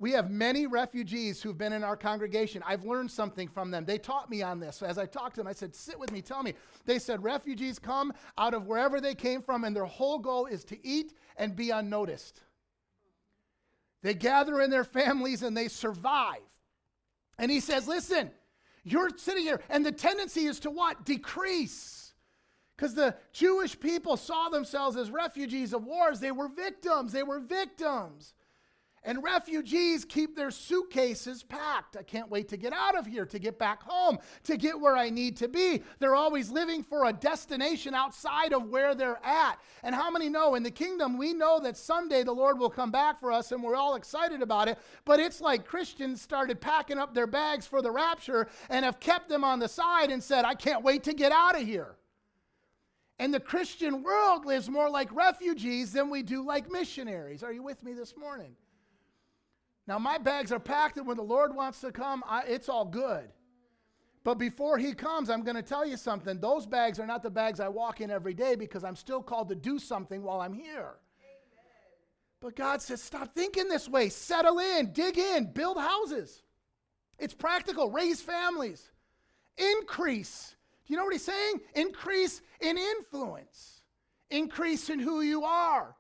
We 0.00 0.12
have 0.12 0.30
many 0.30 0.66
refugees 0.66 1.42
who've 1.42 1.58
been 1.58 1.74
in 1.74 1.84
our 1.84 1.96
congregation. 1.96 2.62
I've 2.66 2.86
learned 2.86 3.10
something 3.10 3.46
from 3.46 3.70
them. 3.70 3.84
They 3.84 3.98
taught 3.98 4.30
me 4.30 4.40
on 4.40 4.58
this. 4.58 4.76
So 4.76 4.86
as 4.86 4.96
I 4.96 5.04
talked 5.04 5.34
to 5.34 5.42
them, 5.42 5.46
I 5.46 5.52
said, 5.52 5.76
Sit 5.76 6.00
with 6.00 6.10
me, 6.10 6.22
tell 6.22 6.42
me. 6.42 6.54
They 6.86 6.98
said, 6.98 7.22
Refugees 7.22 7.78
come 7.78 8.14
out 8.38 8.54
of 8.54 8.66
wherever 8.66 8.98
they 8.98 9.14
came 9.14 9.42
from, 9.42 9.62
and 9.62 9.76
their 9.76 9.84
whole 9.84 10.18
goal 10.18 10.46
is 10.46 10.64
to 10.64 10.86
eat 10.86 11.12
and 11.36 11.54
be 11.54 11.68
unnoticed. 11.68 12.40
They 14.02 14.14
gather 14.14 14.62
in 14.62 14.70
their 14.70 14.84
families 14.84 15.42
and 15.42 15.54
they 15.54 15.68
survive. 15.68 16.40
And 17.38 17.50
he 17.50 17.60
says, 17.60 17.86
Listen, 17.86 18.30
you're 18.84 19.10
sitting 19.18 19.44
here, 19.44 19.60
and 19.68 19.84
the 19.84 19.92
tendency 19.92 20.46
is 20.46 20.60
to 20.60 20.70
what? 20.70 21.04
Decrease. 21.04 22.14
Because 22.74 22.94
the 22.94 23.14
Jewish 23.34 23.78
people 23.78 24.16
saw 24.16 24.48
themselves 24.48 24.96
as 24.96 25.10
refugees 25.10 25.74
of 25.74 25.84
wars. 25.84 26.20
They 26.20 26.32
were 26.32 26.48
victims. 26.48 27.12
They 27.12 27.22
were 27.22 27.38
victims. 27.40 28.32
And 29.02 29.22
refugees 29.22 30.04
keep 30.04 30.36
their 30.36 30.50
suitcases 30.50 31.42
packed. 31.42 31.96
I 31.96 32.02
can't 32.02 32.28
wait 32.28 32.48
to 32.48 32.58
get 32.58 32.74
out 32.74 32.94
of 32.94 33.06
here, 33.06 33.24
to 33.24 33.38
get 33.38 33.58
back 33.58 33.82
home, 33.82 34.18
to 34.44 34.58
get 34.58 34.78
where 34.78 34.94
I 34.94 35.08
need 35.08 35.38
to 35.38 35.48
be. 35.48 35.82
They're 36.00 36.14
always 36.14 36.50
living 36.50 36.82
for 36.82 37.06
a 37.06 37.12
destination 37.12 37.94
outside 37.94 38.52
of 38.52 38.68
where 38.68 38.94
they're 38.94 39.24
at. 39.24 39.58
And 39.82 39.94
how 39.94 40.10
many 40.10 40.28
know 40.28 40.54
in 40.54 40.62
the 40.62 40.70
kingdom, 40.70 41.16
we 41.16 41.32
know 41.32 41.60
that 41.60 41.78
someday 41.78 42.24
the 42.24 42.32
Lord 42.32 42.58
will 42.58 42.68
come 42.68 42.90
back 42.90 43.18
for 43.20 43.32
us 43.32 43.52
and 43.52 43.62
we're 43.62 43.74
all 43.74 43.94
excited 43.94 44.42
about 44.42 44.68
it. 44.68 44.78
But 45.06 45.18
it's 45.18 45.40
like 45.40 45.64
Christians 45.64 46.20
started 46.20 46.60
packing 46.60 46.98
up 46.98 47.14
their 47.14 47.26
bags 47.26 47.66
for 47.66 47.80
the 47.80 47.90
rapture 47.90 48.48
and 48.68 48.84
have 48.84 49.00
kept 49.00 49.30
them 49.30 49.44
on 49.44 49.60
the 49.60 49.68
side 49.68 50.10
and 50.10 50.22
said, 50.22 50.44
I 50.44 50.54
can't 50.54 50.84
wait 50.84 51.04
to 51.04 51.14
get 51.14 51.32
out 51.32 51.58
of 51.58 51.66
here. 51.66 51.96
And 53.18 53.32
the 53.32 53.40
Christian 53.40 54.02
world 54.02 54.44
lives 54.44 54.68
more 54.68 54.90
like 54.90 55.10
refugees 55.14 55.92
than 55.92 56.10
we 56.10 56.22
do 56.22 56.44
like 56.44 56.70
missionaries. 56.70 57.42
Are 57.42 57.52
you 57.52 57.62
with 57.62 57.82
me 57.82 57.94
this 57.94 58.14
morning? 58.14 58.54
Now, 59.90 59.98
my 59.98 60.18
bags 60.18 60.53
are 60.53 60.61
packed, 60.61 60.98
and 60.98 61.07
when 61.09 61.16
the 61.16 61.24
Lord 61.24 61.53
wants 61.53 61.81
to 61.81 61.90
come, 61.90 62.22
I, 62.24 62.44
it's 62.46 62.68
all 62.68 62.85
good. 62.85 63.24
But 64.22 64.35
before 64.38 64.79
He 64.79 64.92
comes, 64.92 65.29
I'm 65.29 65.42
going 65.42 65.57
to 65.57 65.64
tell 65.64 65.85
you 65.85 65.96
something. 65.96 66.38
Those 66.38 66.64
bags 66.64 67.00
are 67.00 67.09
not 67.09 67.24
the 67.24 67.31
bags 67.31 67.59
I 67.59 67.66
walk 67.66 68.00
in 68.00 68.09
every 68.09 68.33
day 68.33 68.55
because 68.55 68.85
I'm 68.85 68.94
still 68.94 69.20
called 69.20 69.48
to 69.48 69.57
do 69.57 69.81
something 69.81 70.22
while 70.22 70.42
I'm 70.42 70.53
here. 70.53 70.92
But 72.40 72.55
God 72.55 72.81
says, 72.81 73.03
stop 73.03 73.35
thinking 73.35 73.66
this 73.66 73.88
way. 73.88 74.11
Settle 74.11 74.61
in, 74.61 74.92
dig 74.92 75.18
in, 75.18 75.53
build 75.53 75.76
houses. 75.76 76.44
It's 77.18 77.35
practical. 77.35 77.90
Raise 77.90 78.22
families. 78.22 78.92
Increase. 79.59 80.55
Do 80.87 80.92
you 80.92 80.98
know 80.98 81.05
what 81.05 81.14
he's 81.14 81.24
saying? 81.24 81.62
Increase 81.74 82.42
in 82.61 82.79
influence, 82.79 83.83
increase 84.31 84.88
in 84.88 85.00
who 85.00 85.22
you 85.22 85.42
are. 85.42 85.96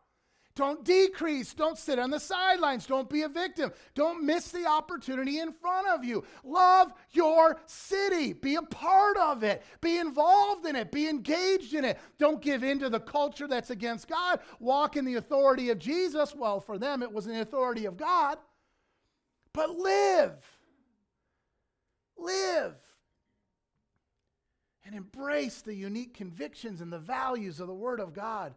Don't 0.56 0.84
decrease. 0.84 1.54
Don't 1.54 1.78
sit 1.78 1.98
on 1.98 2.10
the 2.10 2.18
sidelines. 2.18 2.84
Don't 2.84 3.08
be 3.08 3.22
a 3.22 3.28
victim. 3.28 3.72
Don't 3.94 4.24
miss 4.24 4.50
the 4.50 4.66
opportunity 4.66 5.38
in 5.38 5.52
front 5.52 5.86
of 5.86 6.04
you. 6.04 6.24
Love 6.42 6.92
your 7.12 7.60
city. 7.66 8.32
Be 8.32 8.56
a 8.56 8.62
part 8.62 9.16
of 9.16 9.44
it. 9.44 9.62
Be 9.80 9.98
involved 9.98 10.66
in 10.66 10.74
it. 10.74 10.90
Be 10.90 11.08
engaged 11.08 11.74
in 11.74 11.84
it. 11.84 11.98
Don't 12.18 12.42
give 12.42 12.64
in 12.64 12.80
to 12.80 12.90
the 12.90 13.00
culture 13.00 13.46
that's 13.46 13.70
against 13.70 14.08
God. 14.08 14.40
Walk 14.58 14.96
in 14.96 15.04
the 15.04 15.14
authority 15.16 15.70
of 15.70 15.78
Jesus. 15.78 16.34
Well, 16.34 16.60
for 16.60 16.78
them, 16.78 17.02
it 17.02 17.12
was 17.12 17.26
an 17.26 17.36
authority 17.36 17.86
of 17.86 17.96
God. 17.96 18.38
But 19.52 19.70
live. 19.78 20.34
Live. 22.18 22.74
And 24.84 24.96
embrace 24.96 25.62
the 25.62 25.74
unique 25.74 26.14
convictions 26.14 26.80
and 26.80 26.92
the 26.92 26.98
values 26.98 27.60
of 27.60 27.68
the 27.68 27.74
Word 27.74 28.00
of 28.00 28.12
God 28.12 28.52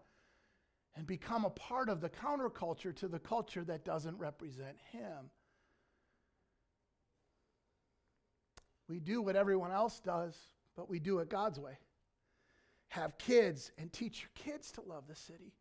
and 0.95 1.07
become 1.07 1.45
a 1.45 1.49
part 1.49 1.89
of 1.89 2.01
the 2.01 2.09
counterculture 2.09 2.95
to 2.95 3.07
the 3.07 3.19
culture 3.19 3.63
that 3.63 3.85
doesn't 3.85 4.17
represent 4.17 4.77
him. 4.91 5.29
We 8.87 8.99
do 8.99 9.21
what 9.21 9.35
everyone 9.35 9.71
else 9.71 9.99
does, 9.99 10.37
but 10.75 10.89
we 10.89 10.99
do 10.99 11.19
it 11.19 11.29
God's 11.29 11.59
way. 11.59 11.77
Have 12.89 13.17
kids 13.17 13.71
and 13.77 13.91
teach 13.91 14.21
your 14.21 14.31
kids 14.35 14.71
to 14.73 14.81
love 14.81 15.07
the 15.07 15.15
city 15.15 15.53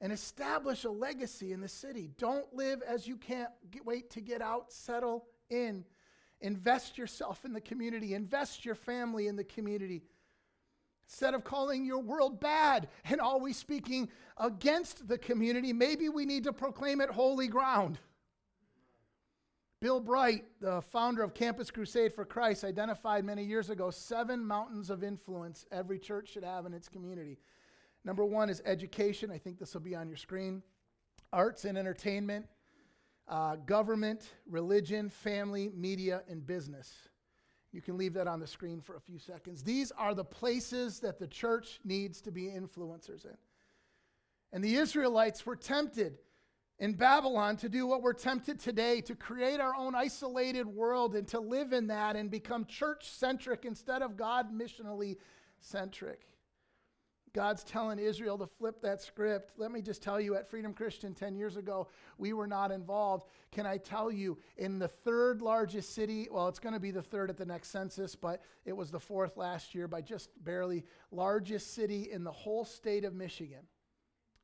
and 0.00 0.12
establish 0.12 0.84
a 0.84 0.90
legacy 0.90 1.52
in 1.52 1.60
the 1.60 1.68
city. 1.68 2.10
Don't 2.18 2.52
live 2.54 2.82
as 2.82 3.06
you 3.06 3.16
can't 3.16 3.50
get, 3.70 3.84
wait 3.84 4.10
to 4.10 4.20
get 4.20 4.42
out, 4.42 4.72
settle 4.72 5.26
in. 5.48 5.84
Invest 6.40 6.96
yourself 6.96 7.44
in 7.44 7.52
the 7.52 7.60
community, 7.60 8.14
invest 8.14 8.64
your 8.64 8.74
family 8.74 9.26
in 9.26 9.36
the 9.36 9.44
community. 9.44 10.02
Instead 11.10 11.34
of 11.34 11.42
calling 11.42 11.84
your 11.84 11.98
world 11.98 12.38
bad 12.38 12.86
and 13.04 13.20
always 13.20 13.56
speaking 13.56 14.08
against 14.36 15.08
the 15.08 15.18
community, 15.18 15.72
maybe 15.72 16.08
we 16.08 16.24
need 16.24 16.44
to 16.44 16.52
proclaim 16.52 17.00
it 17.00 17.10
holy 17.10 17.48
ground. 17.48 17.98
Bill 19.80 19.98
Bright, 19.98 20.44
the 20.60 20.80
founder 20.80 21.24
of 21.24 21.34
Campus 21.34 21.68
Crusade 21.68 22.14
for 22.14 22.24
Christ, 22.24 22.62
identified 22.62 23.24
many 23.24 23.42
years 23.42 23.70
ago 23.70 23.90
seven 23.90 24.46
mountains 24.46 24.88
of 24.88 25.02
influence 25.02 25.66
every 25.72 25.98
church 25.98 26.28
should 26.28 26.44
have 26.44 26.64
in 26.64 26.72
its 26.72 26.88
community. 26.88 27.38
Number 28.04 28.24
one 28.24 28.48
is 28.48 28.62
education. 28.64 29.32
I 29.32 29.38
think 29.38 29.58
this 29.58 29.74
will 29.74 29.80
be 29.80 29.96
on 29.96 30.06
your 30.06 30.16
screen. 30.16 30.62
Arts 31.32 31.64
and 31.64 31.76
entertainment, 31.76 32.46
uh, 33.26 33.56
government, 33.56 34.28
religion, 34.48 35.10
family, 35.10 35.72
media, 35.74 36.22
and 36.28 36.46
business. 36.46 37.09
You 37.72 37.80
can 37.80 37.96
leave 37.96 38.14
that 38.14 38.26
on 38.26 38.40
the 38.40 38.46
screen 38.46 38.80
for 38.80 38.96
a 38.96 39.00
few 39.00 39.18
seconds. 39.18 39.62
These 39.62 39.92
are 39.92 40.14
the 40.14 40.24
places 40.24 41.00
that 41.00 41.18
the 41.18 41.28
church 41.28 41.80
needs 41.84 42.20
to 42.22 42.32
be 42.32 42.44
influencers 42.46 43.24
in. 43.24 43.36
And 44.52 44.64
the 44.64 44.74
Israelites 44.74 45.46
were 45.46 45.56
tempted 45.56 46.18
in 46.80 46.94
Babylon 46.94 47.56
to 47.58 47.68
do 47.68 47.86
what 47.86 48.02
we're 48.02 48.14
tempted 48.14 48.58
today 48.58 49.00
to 49.02 49.14
create 49.14 49.60
our 49.60 49.74
own 49.76 49.94
isolated 49.94 50.66
world 50.66 51.14
and 51.14 51.28
to 51.28 51.38
live 51.38 51.72
in 51.72 51.86
that 51.88 52.16
and 52.16 52.30
become 52.30 52.64
church 52.64 53.08
centric 53.08 53.64
instead 53.64 54.02
of 54.02 54.16
God 54.16 54.52
missionally 54.52 55.18
centric. 55.60 56.26
God's 57.32 57.62
telling 57.62 57.98
Israel 57.98 58.36
to 58.38 58.46
flip 58.46 58.82
that 58.82 59.00
script. 59.00 59.52
Let 59.56 59.70
me 59.70 59.82
just 59.82 60.02
tell 60.02 60.20
you, 60.20 60.34
at 60.34 60.50
Freedom 60.50 60.74
Christian 60.74 61.14
10 61.14 61.36
years 61.36 61.56
ago, 61.56 61.88
we 62.18 62.32
were 62.32 62.46
not 62.46 62.72
involved. 62.72 63.26
Can 63.52 63.66
I 63.66 63.76
tell 63.76 64.10
you, 64.10 64.38
in 64.56 64.78
the 64.78 64.88
third 64.88 65.40
largest 65.40 65.94
city, 65.94 66.28
well, 66.30 66.48
it's 66.48 66.58
going 66.58 66.74
to 66.74 66.80
be 66.80 66.90
the 66.90 67.02
third 67.02 67.30
at 67.30 67.36
the 67.36 67.44
next 67.44 67.68
census, 67.68 68.16
but 68.16 68.42
it 68.64 68.76
was 68.76 68.90
the 68.90 68.98
fourth 68.98 69.36
last 69.36 69.74
year 69.74 69.86
by 69.86 70.00
just 70.00 70.30
barely, 70.44 70.84
largest 71.12 71.74
city 71.74 72.10
in 72.10 72.24
the 72.24 72.32
whole 72.32 72.64
state 72.64 73.04
of 73.04 73.14
Michigan. 73.14 73.66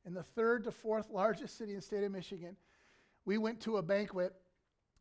In 0.05 0.14
the 0.14 0.22
third 0.22 0.64
to 0.64 0.70
fourth 0.70 1.11
largest 1.11 1.59
city 1.59 1.72
in 1.72 1.79
the 1.79 1.83
state 1.83 2.05
of 2.05 2.12
Michigan, 2.12 2.57
we 3.25 3.38
went 3.38 3.61
to 3.62 3.79
a 3.79 3.83
banquet, 3.83 4.33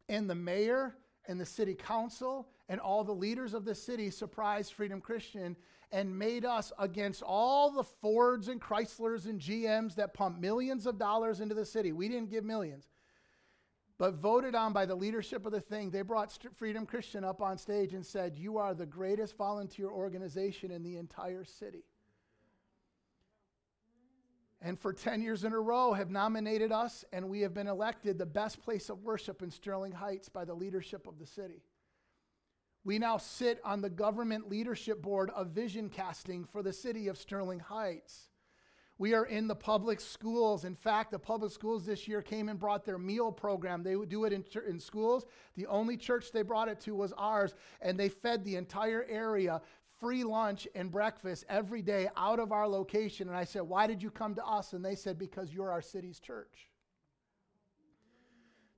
and 0.09 0.27
the 0.27 0.35
mayor 0.35 0.95
and 1.27 1.39
the 1.39 1.45
city 1.45 1.75
council 1.75 2.47
and 2.67 2.79
all 2.79 3.03
the 3.03 3.13
leaders 3.13 3.53
of 3.53 3.65
the 3.65 3.75
city 3.75 4.09
surprised 4.09 4.73
Freedom 4.73 4.99
Christian 4.99 5.55
and 5.91 6.17
made 6.17 6.45
us 6.45 6.73
against 6.79 7.21
all 7.21 7.71
the 7.71 7.83
Fords 7.83 8.47
and 8.47 8.59
Chryslers 8.59 9.25
and 9.25 9.39
GMs 9.39 9.95
that 9.95 10.13
pump 10.13 10.39
millions 10.39 10.85
of 10.85 10.97
dollars 10.97 11.41
into 11.41 11.55
the 11.55 11.65
city. 11.65 11.91
We 11.91 12.09
didn't 12.09 12.31
give 12.31 12.43
millions, 12.43 12.89
but 13.97 14.15
voted 14.15 14.55
on 14.55 14.73
by 14.73 14.85
the 14.85 14.95
leadership 14.95 15.45
of 15.45 15.51
the 15.51 15.61
thing. 15.61 15.91
They 15.91 16.01
brought 16.01 16.37
Freedom 16.55 16.85
Christian 16.85 17.23
up 17.23 17.41
on 17.41 17.57
stage 17.57 17.93
and 17.93 18.05
said, 18.05 18.37
You 18.37 18.57
are 18.57 18.73
the 18.73 18.85
greatest 18.85 19.37
volunteer 19.37 19.89
organization 19.89 20.71
in 20.71 20.83
the 20.83 20.97
entire 20.97 21.43
city. 21.43 21.83
And 24.61 24.79
for 24.79 24.91
10 24.91 25.21
years 25.21 25.43
in 25.43 25.53
a 25.53 25.59
row 25.59 25.93
have 25.93 26.09
nominated 26.09 26.71
us, 26.71 27.05
and 27.13 27.29
we 27.29 27.41
have 27.41 27.53
been 27.53 27.67
elected 27.67 28.17
the 28.17 28.25
best 28.25 28.63
place 28.63 28.89
of 28.89 29.03
worship 29.03 29.43
in 29.43 29.51
Sterling 29.51 29.91
Heights 29.91 30.27
by 30.27 30.43
the 30.43 30.55
leadership 30.55 31.05
of 31.05 31.19
the 31.19 31.27
city. 31.27 31.61
We 32.85 32.99
now 32.99 33.17
sit 33.17 33.59
on 33.65 33.81
the 33.81 33.89
government 33.89 34.47
leadership 34.47 35.01
board 35.01 35.31
of 35.31 35.47
vision 35.47 35.89
casting 35.89 36.45
for 36.45 36.61
the 36.61 36.71
city 36.71 37.07
of 37.07 37.17
Sterling 37.17 37.59
Heights. 37.59 38.29
We 38.99 39.15
are 39.15 39.25
in 39.25 39.47
the 39.47 39.55
public 39.55 39.99
schools. 39.99 40.65
In 40.65 40.75
fact, 40.75 41.09
the 41.09 41.17
public 41.17 41.51
schools 41.51 41.83
this 41.83 42.07
year 42.07 42.21
came 42.21 42.47
and 42.47 42.59
brought 42.59 42.85
their 42.85 42.99
meal 42.99 43.31
program. 43.31 43.81
They 43.81 43.95
would 43.95 44.07
do 44.07 44.23
it 44.25 44.31
in, 44.31 44.45
in 44.69 44.79
schools. 44.79 45.25
The 45.55 45.65
only 45.65 45.97
church 45.97 46.31
they 46.31 46.43
brought 46.43 46.69
it 46.69 46.79
to 46.81 46.95
was 46.95 47.11
ours, 47.17 47.55
and 47.81 47.99
they 47.99 48.07
fed 48.07 48.45
the 48.45 48.55
entire 48.55 49.03
area 49.09 49.61
free 49.99 50.23
lunch 50.23 50.67
and 50.75 50.91
breakfast 50.91 51.43
every 51.49 51.81
day 51.81 52.07
out 52.15 52.39
of 52.39 52.51
our 52.51 52.67
location. 52.67 53.27
And 53.27 53.35
I 53.35 53.45
said, 53.45 53.63
Why 53.63 53.87
did 53.87 54.03
you 54.03 54.11
come 54.11 54.35
to 54.35 54.45
us? 54.45 54.73
And 54.73 54.85
they 54.85 54.95
said, 54.95 55.17
Because 55.17 55.51
you're 55.51 55.71
our 55.71 55.81
city's 55.81 56.19
church. 56.19 56.69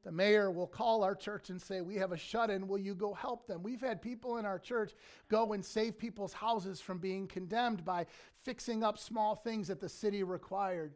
The 0.07 0.13
mayor 0.13 0.49
will 0.51 0.67
call 0.67 1.03
our 1.03 1.15
church 1.15 1.49
and 1.49 1.61
say, 1.61 1.81
We 1.81 1.95
have 1.95 2.13
a 2.13 2.17
shut 2.17 2.49
in. 2.49 2.69
Will 2.69 2.77
you 2.77 2.95
go 2.95 3.13
help 3.13 3.45
them? 3.45 3.61
We've 3.61 3.81
had 3.81 4.01
people 4.01 4.37
in 4.37 4.45
our 4.45 4.57
church 4.57 4.93
go 5.27 5.51
and 5.51 5.65
save 5.65 5.97
people's 5.97 6.31
houses 6.31 6.79
from 6.79 6.97
being 6.97 7.27
condemned 7.27 7.83
by 7.83 8.05
fixing 8.45 8.85
up 8.85 8.97
small 8.97 9.35
things 9.35 9.67
that 9.67 9.81
the 9.81 9.89
city 9.89 10.23
required. 10.23 10.93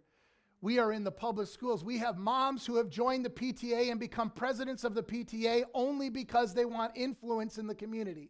We 0.62 0.80
are 0.80 0.93
in 0.93 1.04
the 1.04 1.12
public 1.12 1.50
schools. 1.50 1.84
We 1.84 1.97
have 1.97 2.17
moms 2.17 2.65
who 2.65 2.78
have 2.78 2.88
joined 2.88 3.26
the 3.26 3.30
PTA 3.30 3.91
and 3.91 4.00
become 4.00 4.30
presidents 4.30 4.86
of 4.86 4.95
the 4.95 5.04
PTA 5.04 5.63
only 5.74 6.10
because 6.10 6.54
they 6.54 6.63
want 6.63 6.93
influence 6.95 7.58
in 7.58 7.67
the 7.67 7.76
community. 7.76 8.30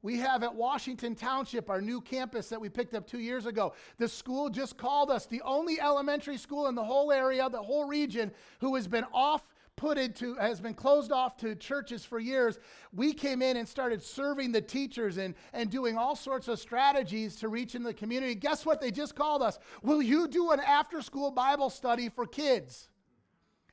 We 0.00 0.18
have 0.18 0.44
at 0.44 0.54
Washington 0.54 1.16
Township, 1.16 1.68
our 1.68 1.80
new 1.80 2.00
campus 2.00 2.48
that 2.50 2.60
we 2.60 2.68
picked 2.68 2.94
up 2.94 3.04
two 3.04 3.18
years 3.18 3.46
ago. 3.46 3.74
The 3.96 4.06
school 4.06 4.48
just 4.48 4.78
called 4.78 5.10
us, 5.10 5.26
the 5.26 5.42
only 5.42 5.80
elementary 5.80 6.36
school 6.36 6.68
in 6.68 6.76
the 6.76 6.84
whole 6.84 7.10
area, 7.10 7.50
the 7.50 7.60
whole 7.60 7.84
region, 7.84 8.30
who 8.60 8.76
has 8.76 8.86
been 8.86 9.04
off 9.12 9.42
put 9.78 9.96
into 9.96 10.34
has 10.34 10.60
been 10.60 10.74
closed 10.74 11.12
off 11.12 11.36
to 11.38 11.54
churches 11.54 12.04
for 12.04 12.18
years. 12.18 12.58
We 12.92 13.14
came 13.14 13.40
in 13.40 13.56
and 13.56 13.66
started 13.66 14.02
serving 14.02 14.52
the 14.52 14.60
teachers 14.60 15.16
and, 15.16 15.34
and 15.52 15.70
doing 15.70 15.96
all 15.96 16.16
sorts 16.16 16.48
of 16.48 16.58
strategies 16.58 17.36
to 17.36 17.48
reach 17.48 17.74
in 17.74 17.84
the 17.84 17.94
community. 17.94 18.34
Guess 18.34 18.66
what? 18.66 18.80
They 18.80 18.90
just 18.90 19.14
called 19.14 19.40
us. 19.40 19.58
Will 19.82 20.02
you 20.02 20.26
do 20.28 20.50
an 20.50 20.60
after 20.60 21.00
school 21.00 21.30
Bible 21.30 21.70
study 21.70 22.08
for 22.08 22.26
kids? 22.26 22.88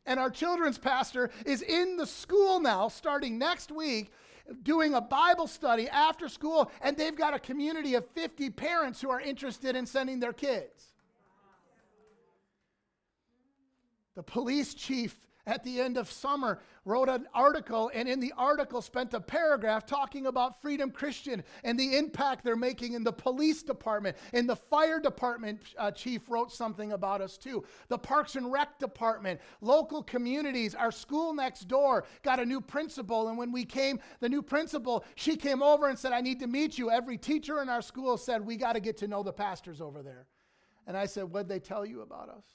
And 0.06 0.20
our 0.20 0.30
children's 0.30 0.78
pastor 0.78 1.32
is 1.46 1.64
in 1.64 1.98
the 1.98 2.06
school 2.06 2.60
now, 2.60 2.88
starting 2.88 3.40
next 3.40 3.72
week, 3.72 4.12
doing 4.62 4.94
a 4.94 5.02
Bible 5.02 5.48
study 5.48 5.90
after 5.90 6.30
school, 6.30 6.72
and 6.82 6.96
they've 6.96 7.18
got 7.18 7.34
a 7.34 7.40
community 7.40 7.96
of 7.96 8.08
50 8.12 8.52
parents 8.52 9.02
who 9.02 9.10
are 9.10 9.20
interested 9.20 9.76
in 9.76 9.88
sending 9.88 10.20
their 10.20 10.34
kids. 10.34 10.94
The 14.14 14.22
police 14.22 14.76
chief 14.76 15.18
at 15.48 15.64
the 15.64 15.80
end 15.80 15.98
of 15.98 16.12
summer 16.12 16.60
wrote 16.86 17.10
an 17.10 17.28
article 17.34 17.92
and 17.94 18.08
in 18.08 18.20
the 18.20 18.34
article 18.38 18.82
spent 18.82 19.14
a 19.14 19.20
paragraph 19.20 19.86
talking 19.86 20.28
about 20.28 20.62
freedom 20.62 20.92
christian 20.92 21.44
and 21.64 21.80
the 21.80 21.98
impact 21.98 22.44
they're 22.44 22.56
making 22.56 22.94
in 22.94 23.04
the 23.04 23.12
police 23.12 23.64
department. 23.64 24.16
In 24.34 24.48
the 24.48 24.56
fire 24.56 25.00
department 25.00 25.62
uh, 25.78 25.92
chief 25.92 26.30
wrote 26.30 26.52
something 26.52 26.94
about 26.94 27.22
us 27.22 27.38
too. 27.38 27.64
The 27.88 27.98
parks 27.98 28.36
and 28.36 28.52
rec 28.52 28.80
department 28.80 29.40
local 29.62 30.04
communities 30.04 30.76
our 30.76 30.92
school 30.92 31.34
next 31.34 31.68
door 31.68 32.06
got 32.24 32.40
a 32.40 32.46
new 32.46 32.62
principal. 32.62 33.30
And 33.30 33.38
when 33.38 33.52
we 33.52 33.66
came 33.66 34.00
the 34.20 34.30
new 34.30 34.42
principal 34.42 35.06
she 35.16 35.36
came 35.36 35.62
over 35.62 35.90
and 35.90 35.98
said 35.98 36.12
i 36.12 36.22
need 36.22 36.40
to 36.40 36.48
meet 36.48 36.78
you. 36.78 36.90
Every 36.92 37.18
teacher 37.18 37.62
in 37.62 37.70
our 37.70 37.82
school 37.82 38.18
said 38.18 38.46
we 38.46 38.58
got 38.58 38.74
to 38.74 38.80
get 38.80 38.98
to 38.98 39.08
know 39.08 39.24
the 39.24 39.34
pastors 39.34 39.82
over 39.82 40.02
there. 40.02 40.28
And 40.88 40.96
i 40.96 41.06
said 41.06 41.26
what'd 41.26 41.50
they 41.50 41.60
tell 41.60 41.86
you 41.86 42.02
about 42.02 42.30
us? 42.30 42.46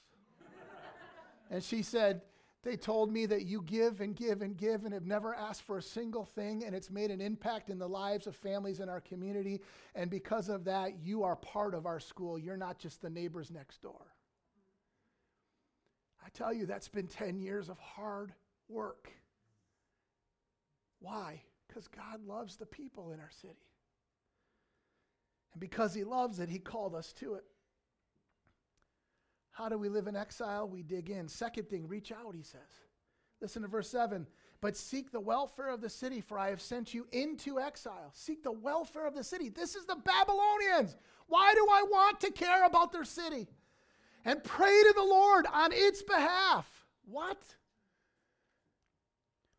And 1.51 1.61
she 1.61 1.81
said, 1.81 2.21
They 2.63 2.75
told 2.75 3.11
me 3.11 3.25
that 3.25 3.45
you 3.45 3.63
give 3.63 4.01
and 4.01 4.15
give 4.15 4.43
and 4.43 4.55
give 4.55 4.85
and 4.85 4.93
have 4.93 5.07
never 5.07 5.33
asked 5.33 5.63
for 5.63 5.79
a 5.79 5.81
single 5.81 6.25
thing, 6.25 6.63
and 6.63 6.75
it's 6.75 6.91
made 6.91 7.09
an 7.09 7.19
impact 7.19 7.69
in 7.71 7.79
the 7.79 7.89
lives 7.89 8.27
of 8.27 8.35
families 8.35 8.79
in 8.79 8.87
our 8.87 9.01
community. 9.01 9.61
And 9.95 10.11
because 10.11 10.47
of 10.47 10.63
that, 10.65 10.99
you 11.03 11.23
are 11.23 11.35
part 11.35 11.73
of 11.73 11.87
our 11.87 11.99
school. 11.99 12.37
You're 12.37 12.57
not 12.57 12.77
just 12.77 13.01
the 13.01 13.09
neighbors 13.09 13.49
next 13.49 13.81
door. 13.81 14.05
I 16.23 16.29
tell 16.29 16.53
you, 16.53 16.67
that's 16.67 16.87
been 16.87 17.07
10 17.07 17.39
years 17.39 17.67
of 17.67 17.79
hard 17.79 18.31
work. 18.69 19.11
Why? 20.99 21.41
Because 21.67 21.87
God 21.87 22.23
loves 22.27 22.57
the 22.57 22.67
people 22.67 23.11
in 23.11 23.19
our 23.19 23.31
city. 23.41 23.65
And 25.53 25.59
because 25.59 25.95
He 25.95 26.03
loves 26.03 26.39
it, 26.39 26.47
He 26.47 26.59
called 26.59 26.93
us 26.93 27.11
to 27.13 27.33
it. 27.33 27.45
How 29.51 29.69
do 29.69 29.77
we 29.77 29.89
live 29.89 30.07
in 30.07 30.15
exile? 30.15 30.67
We 30.67 30.81
dig 30.81 31.09
in. 31.09 31.27
Second 31.27 31.69
thing, 31.69 31.87
reach 31.87 32.11
out, 32.11 32.33
he 32.35 32.43
says. 32.43 32.61
Listen 33.41 33.61
to 33.63 33.67
verse 33.67 33.89
7. 33.89 34.25
But 34.61 34.77
seek 34.77 35.11
the 35.11 35.19
welfare 35.19 35.69
of 35.69 35.81
the 35.81 35.89
city, 35.89 36.21
for 36.21 36.37
I 36.37 36.49
have 36.49 36.61
sent 36.61 36.93
you 36.93 37.07
into 37.11 37.59
exile. 37.59 38.11
Seek 38.13 38.43
the 38.43 38.51
welfare 38.51 39.07
of 39.07 39.15
the 39.15 39.23
city. 39.23 39.49
This 39.49 39.75
is 39.75 39.85
the 39.85 39.95
Babylonians. 39.95 40.95
Why 41.27 41.53
do 41.53 41.67
I 41.71 41.83
want 41.83 42.19
to 42.21 42.31
care 42.31 42.65
about 42.65 42.91
their 42.91 43.03
city? 43.03 43.47
And 44.23 44.43
pray 44.43 44.83
to 44.83 44.93
the 44.95 45.03
Lord 45.03 45.47
on 45.51 45.71
its 45.73 46.03
behalf. 46.03 46.67
What? 47.05 47.41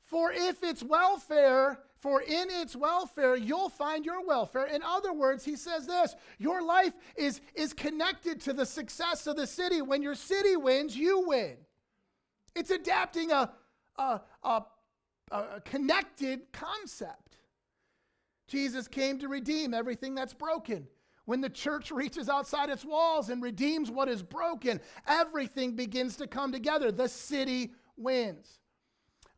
For 0.05 0.33
if 0.33 0.63
its 0.63 0.83
welfare 0.83 1.81
for 2.03 2.21
in 2.21 2.49
its 2.51 2.75
welfare, 2.75 3.37
you'll 3.37 3.69
find 3.69 4.05
your 4.05 4.27
welfare. 4.27 4.67
In 4.67 4.83
other 4.83 5.13
words, 5.13 5.45
he 5.45 5.55
says 5.55 5.87
this 5.87 6.17
your 6.37 6.61
life 6.61 6.93
is, 7.17 7.41
is 7.55 7.73
connected 7.73 8.41
to 8.41 8.53
the 8.53 8.67
success 8.67 9.29
of 9.29 9.37
the 9.37 9.47
city. 9.47 9.81
When 9.83 10.03
your 10.03 10.17
city 10.17 10.57
wins, 10.57 10.97
you 10.97 11.25
win. 11.29 11.57
It's 12.57 12.71
adapting 12.71 13.31
a, 13.31 13.53
a, 13.97 14.21
a, 14.43 14.63
a 15.31 15.61
connected 15.65 16.53
concept. 16.53 17.37
Jesus 18.49 18.89
came 18.89 19.21
to 19.21 19.29
redeem 19.29 19.73
everything 19.73 20.17
that's 20.17 20.35
broken. 20.35 20.89
When 21.27 21.41
the 21.41 21.49
church 21.49 21.93
reaches 21.93 22.29
outside 22.29 22.69
its 22.69 22.85
walls 22.85 23.29
and 23.29 23.41
redeems 23.41 23.93
what 23.93 24.09
is 24.09 24.25
broken, 24.25 24.81
everything 25.07 25.77
begins 25.77 26.17
to 26.17 26.27
come 26.27 26.51
together. 26.51 26.91
The 26.91 27.09
city 27.09 27.75
wins 27.97 28.59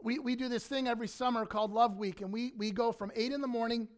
we, 0.05 0.19
we 0.19 0.37
do 0.37 0.51
this 0.51 0.67
thing 0.67 0.87
every 0.87 1.09
summer 1.09 1.47
called 1.47 1.73
Love 1.73 1.97
Week, 1.97 2.21
and 2.21 2.31
we, 2.31 2.53
we 2.59 2.71
go 2.71 2.93
from 2.93 3.11
8 3.17 3.33
in 3.33 3.41
the 3.41 3.49
morning 3.49 3.89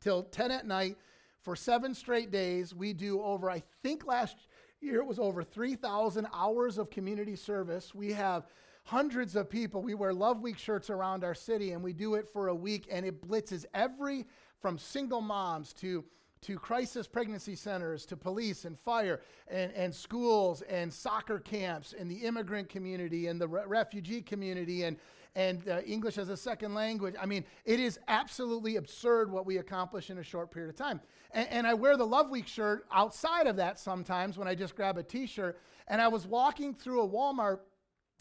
till 0.00 0.24
10 0.24 0.50
at 0.50 0.66
night 0.66 0.96
for 1.40 1.54
seven 1.54 1.94
straight 1.94 2.32
days. 2.32 2.74
We 2.74 2.92
do 2.92 3.22
over, 3.22 3.48
I 3.48 3.62
think 3.80 4.04
last 4.04 4.36
year 4.80 4.96
it 4.96 5.06
was 5.06 5.20
over 5.20 5.44
3,000 5.44 6.26
hours 6.34 6.78
of 6.78 6.90
community 6.90 7.36
service. 7.36 7.94
We 7.94 8.12
have 8.12 8.48
hundreds 8.82 9.36
of 9.36 9.48
people. 9.48 9.82
We 9.82 9.94
wear 9.94 10.12
Love 10.12 10.40
Week 10.40 10.58
shirts 10.58 10.90
around 10.90 11.22
our 11.22 11.34
city, 11.34 11.70
and 11.70 11.82
we 11.82 11.92
do 11.92 12.16
it 12.16 12.26
for 12.32 12.48
a 12.48 12.54
week, 12.54 12.88
and 12.90 13.06
it 13.06 13.26
blitzes 13.26 13.64
every 13.72 14.26
from 14.60 14.78
single 14.78 15.20
moms 15.20 15.72
to 15.74 16.04
to 16.42 16.58
crisis 16.58 17.08
pregnancy 17.08 17.56
centers, 17.56 18.04
to 18.06 18.16
police 18.16 18.66
and 18.66 18.78
fire, 18.78 19.20
and, 19.48 19.72
and 19.72 19.92
schools 19.92 20.62
and 20.62 20.92
soccer 20.92 21.40
camps, 21.40 21.94
and 21.98 22.10
the 22.10 22.16
immigrant 22.16 22.68
community 22.68 23.26
and 23.26 23.40
the 23.40 23.48
re- 23.48 23.62
refugee 23.66 24.20
community, 24.20 24.84
and, 24.84 24.96
and 25.36 25.68
uh, 25.68 25.82
English 25.82 26.16
as 26.16 26.30
a 26.30 26.36
second 26.36 26.72
language. 26.72 27.14
I 27.20 27.26
mean, 27.26 27.44
it 27.66 27.78
is 27.78 28.00
absolutely 28.08 28.76
absurd 28.76 29.30
what 29.30 29.44
we 29.44 29.58
accomplish 29.58 30.08
in 30.08 30.16
a 30.16 30.22
short 30.22 30.50
period 30.50 30.70
of 30.70 30.76
time. 30.76 30.98
And, 31.32 31.46
and 31.50 31.66
I 31.66 31.74
wear 31.74 31.98
the 31.98 32.06
Love 32.06 32.30
Week 32.30 32.46
shirt 32.46 32.86
outside 32.90 33.46
of 33.46 33.56
that 33.56 33.78
sometimes 33.78 34.38
when 34.38 34.48
I 34.48 34.54
just 34.54 34.74
grab 34.74 34.96
a 34.96 35.02
t 35.02 35.26
shirt. 35.26 35.60
And 35.88 36.00
I 36.00 36.08
was 36.08 36.26
walking 36.26 36.74
through 36.74 37.02
a 37.02 37.08
Walmart, 37.08 37.60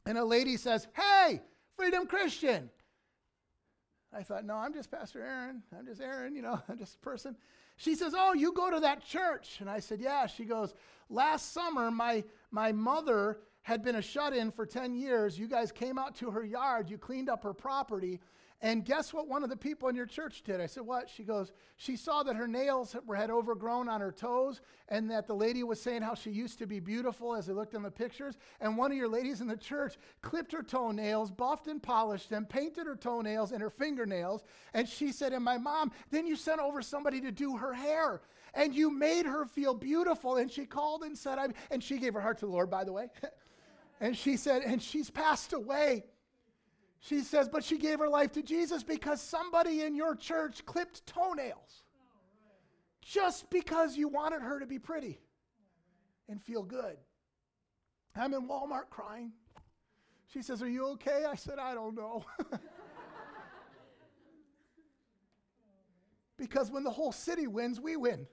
and 0.05 0.17
a 0.17 0.25
lady 0.25 0.57
says, 0.57 0.87
Hey, 0.93 1.41
Freedom 1.77 2.05
Christian. 2.05 2.69
I 4.13 4.21
thought, 4.21 4.45
no, 4.45 4.55
I'm 4.55 4.73
just 4.73 4.91
Pastor 4.91 5.21
Aaron. 5.21 5.63
I'm 5.77 5.85
just 5.85 6.01
Aaron, 6.01 6.35
you 6.35 6.41
know, 6.41 6.61
I'm 6.69 6.77
just 6.77 6.95
a 6.95 6.99
person. 6.99 7.35
She 7.77 7.95
says, 7.95 8.13
Oh, 8.15 8.33
you 8.33 8.51
go 8.51 8.69
to 8.69 8.81
that 8.81 9.05
church. 9.05 9.57
And 9.61 9.69
I 9.69 9.79
said, 9.79 10.01
Yeah. 10.01 10.27
She 10.27 10.43
goes, 10.43 10.73
Last 11.09 11.53
summer, 11.53 11.91
my, 11.91 12.25
my 12.51 12.73
mother 12.73 13.37
had 13.65 13.81
been 13.81 13.95
a 13.95 14.01
shut 14.01 14.31
in 14.31 14.51
for 14.51 14.63
10 14.63 14.93
years. 14.93 15.39
You 15.39 15.47
guys 15.47 15.71
came 15.71 15.97
out 15.97 16.15
to 16.17 16.29
her 16.29 16.45
yard, 16.45 16.87
you 16.87 16.99
cleaned 16.99 17.29
up 17.29 17.43
her 17.43 17.53
property. 17.53 18.19
And 18.61 18.85
guess 18.85 19.11
what 19.11 19.27
one 19.27 19.43
of 19.43 19.49
the 19.49 19.57
people 19.57 19.89
in 19.89 19.95
your 19.95 20.05
church 20.05 20.43
did? 20.43 20.61
I 20.61 20.67
said, 20.67 20.85
What? 20.85 21.09
She 21.09 21.23
goes, 21.23 21.51
She 21.75 21.95
saw 21.95 22.21
that 22.23 22.35
her 22.35 22.47
nails 22.47 22.95
had 23.15 23.31
overgrown 23.31 23.89
on 23.89 24.01
her 24.01 24.11
toes 24.11 24.61
and 24.87 25.09
that 25.09 25.25
the 25.25 25.33
lady 25.33 25.63
was 25.63 25.81
saying 25.81 26.03
how 26.03 26.13
she 26.13 26.29
used 26.29 26.59
to 26.59 26.67
be 26.67 26.79
beautiful 26.79 27.35
as 27.35 27.47
they 27.47 27.53
looked 27.53 27.73
in 27.73 27.81
the 27.81 27.89
pictures. 27.89 28.37
And 28.61 28.77
one 28.77 28.91
of 28.91 28.97
your 28.97 29.09
ladies 29.09 29.41
in 29.41 29.47
the 29.47 29.57
church 29.57 29.97
clipped 30.21 30.51
her 30.51 30.61
toenails, 30.61 31.31
buffed 31.31 31.65
and 31.65 31.81
polished 31.81 32.29
them, 32.29 32.45
painted 32.45 32.85
her 32.85 32.95
toenails 32.95 33.51
and 33.51 33.61
her 33.63 33.71
fingernails. 33.71 34.43
And 34.75 34.87
she 34.87 35.11
said, 35.11 35.33
And 35.33 35.43
my 35.43 35.57
mom, 35.57 35.91
then 36.11 36.27
you 36.27 36.35
sent 36.35 36.59
over 36.59 36.83
somebody 36.83 37.19
to 37.21 37.31
do 37.31 37.57
her 37.57 37.73
hair 37.73 38.21
and 38.53 38.75
you 38.75 38.91
made 38.91 39.25
her 39.25 39.45
feel 39.45 39.73
beautiful. 39.73 40.35
And 40.37 40.51
she 40.51 40.67
called 40.67 41.01
and 41.01 41.17
said, 41.17 41.39
I'm, 41.39 41.53
and 41.71 41.83
she 41.83 41.97
gave 41.97 42.13
her 42.13 42.21
heart 42.21 42.37
to 42.39 42.45
the 42.45 42.51
Lord, 42.51 42.69
by 42.69 42.83
the 42.83 42.93
way. 42.93 43.07
And 43.99 44.15
she 44.15 44.37
said, 44.37 44.61
and 44.61 44.81
she's 44.81 45.09
passed 45.09 45.53
away. 45.53 46.05
She 46.99 47.21
says, 47.21 47.47
but 47.47 47.63
she 47.63 47.77
gave 47.77 47.99
her 47.99 48.09
life 48.09 48.31
to 48.33 48.41
Jesus 48.41 48.83
because 48.83 49.21
somebody 49.21 49.81
in 49.81 49.95
your 49.95 50.15
church 50.15 50.65
clipped 50.65 51.05
toenails 51.05 51.83
just 53.01 53.49
because 53.49 53.95
you 53.95 54.07
wanted 54.07 54.41
her 54.41 54.59
to 54.59 54.65
be 54.65 54.79
pretty 54.79 55.19
and 56.27 56.41
feel 56.41 56.63
good. 56.63 56.97
I'm 58.15 58.33
in 58.33 58.47
Walmart 58.47 58.89
crying. 58.89 59.31
She 60.27 60.41
says, 60.41 60.61
Are 60.61 60.69
you 60.69 60.87
okay? 60.91 61.25
I 61.29 61.35
said, 61.35 61.59
I 61.59 61.73
don't 61.73 61.95
know. 61.95 62.25
because 66.37 66.71
when 66.71 66.83
the 66.83 66.89
whole 66.89 67.11
city 67.11 67.47
wins, 67.47 67.79
we 67.79 67.95
win. 67.95 68.25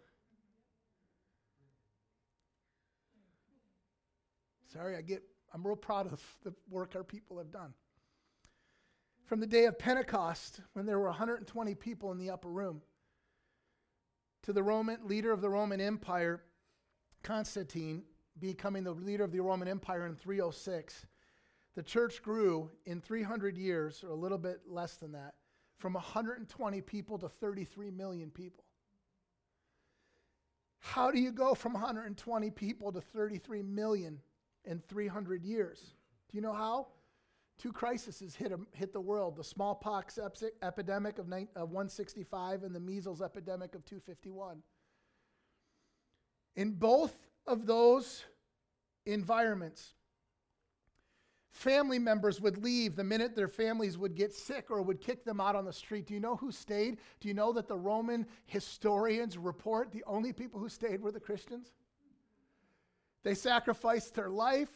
Sorry, 4.72 4.96
I 4.96 5.02
get 5.02 5.22
I'm 5.52 5.66
real 5.66 5.76
proud 5.76 6.10
of 6.12 6.22
the 6.44 6.54
work 6.70 6.94
our 6.96 7.04
people 7.04 7.38
have 7.38 7.50
done. 7.50 7.74
From 9.26 9.40
the 9.40 9.46
day 9.46 9.66
of 9.66 9.78
Pentecost, 9.78 10.60
when 10.72 10.86
there 10.86 10.98
were 10.98 11.06
120 11.06 11.74
people 11.74 12.12
in 12.12 12.18
the 12.18 12.30
upper 12.30 12.48
room, 12.48 12.82
to 14.42 14.52
the 14.52 14.62
Roman 14.62 14.98
leader 15.06 15.32
of 15.32 15.40
the 15.40 15.48
Roman 15.48 15.80
Empire, 15.80 16.42
Constantine, 17.22 18.02
becoming 18.40 18.82
the 18.82 18.92
leader 18.92 19.24
of 19.24 19.32
the 19.32 19.40
Roman 19.40 19.68
Empire 19.68 20.06
in 20.06 20.16
306, 20.16 21.06
the 21.74 21.82
church 21.82 22.22
grew 22.22 22.70
in 22.84 23.00
300 23.00 23.56
years, 23.56 24.02
or 24.02 24.10
a 24.10 24.14
little 24.14 24.38
bit 24.38 24.60
less 24.66 24.96
than 24.96 25.12
that, 25.12 25.34
from 25.78 25.94
120 25.94 26.80
people 26.82 27.18
to 27.18 27.28
33 27.28 27.90
million 27.90 28.30
people. 28.30 28.64
How 30.80 31.10
do 31.10 31.20
you 31.20 31.30
go 31.30 31.54
from 31.54 31.74
120 31.74 32.50
people 32.50 32.92
to 32.92 33.00
33 33.00 33.62
million? 33.62 34.20
In 34.64 34.80
300 34.88 35.44
years. 35.44 35.94
Do 36.30 36.36
you 36.36 36.42
know 36.42 36.52
how? 36.52 36.88
Two 37.58 37.72
crises 37.72 38.34
hit, 38.34 38.52
hit 38.72 38.92
the 38.92 39.00
world 39.00 39.36
the 39.36 39.44
smallpox 39.44 40.18
epidemic 40.62 41.18
of, 41.18 41.26
of 41.54 41.70
165 41.70 42.62
and 42.64 42.74
the 42.74 42.80
measles 42.80 43.22
epidemic 43.22 43.74
of 43.74 43.84
251. 43.84 44.62
In 46.56 46.72
both 46.72 47.14
of 47.46 47.66
those 47.66 48.24
environments, 49.06 49.94
family 51.50 51.98
members 51.98 52.40
would 52.40 52.62
leave 52.62 52.96
the 52.96 53.04
minute 53.04 53.36
their 53.36 53.48
families 53.48 53.96
would 53.96 54.16
get 54.16 54.34
sick 54.34 54.70
or 54.70 54.82
would 54.82 55.00
kick 55.00 55.24
them 55.24 55.40
out 55.40 55.54
on 55.54 55.64
the 55.64 55.72
street. 55.72 56.06
Do 56.06 56.14
you 56.14 56.20
know 56.20 56.36
who 56.36 56.50
stayed? 56.50 56.98
Do 57.20 57.28
you 57.28 57.34
know 57.34 57.52
that 57.52 57.68
the 57.68 57.76
Roman 57.76 58.26
historians 58.46 59.38
report 59.38 59.92
the 59.92 60.04
only 60.06 60.32
people 60.32 60.58
who 60.58 60.68
stayed 60.68 61.00
were 61.00 61.12
the 61.12 61.20
Christians? 61.20 61.72
They 63.22 63.34
sacrificed 63.34 64.14
their 64.14 64.30
life, 64.30 64.70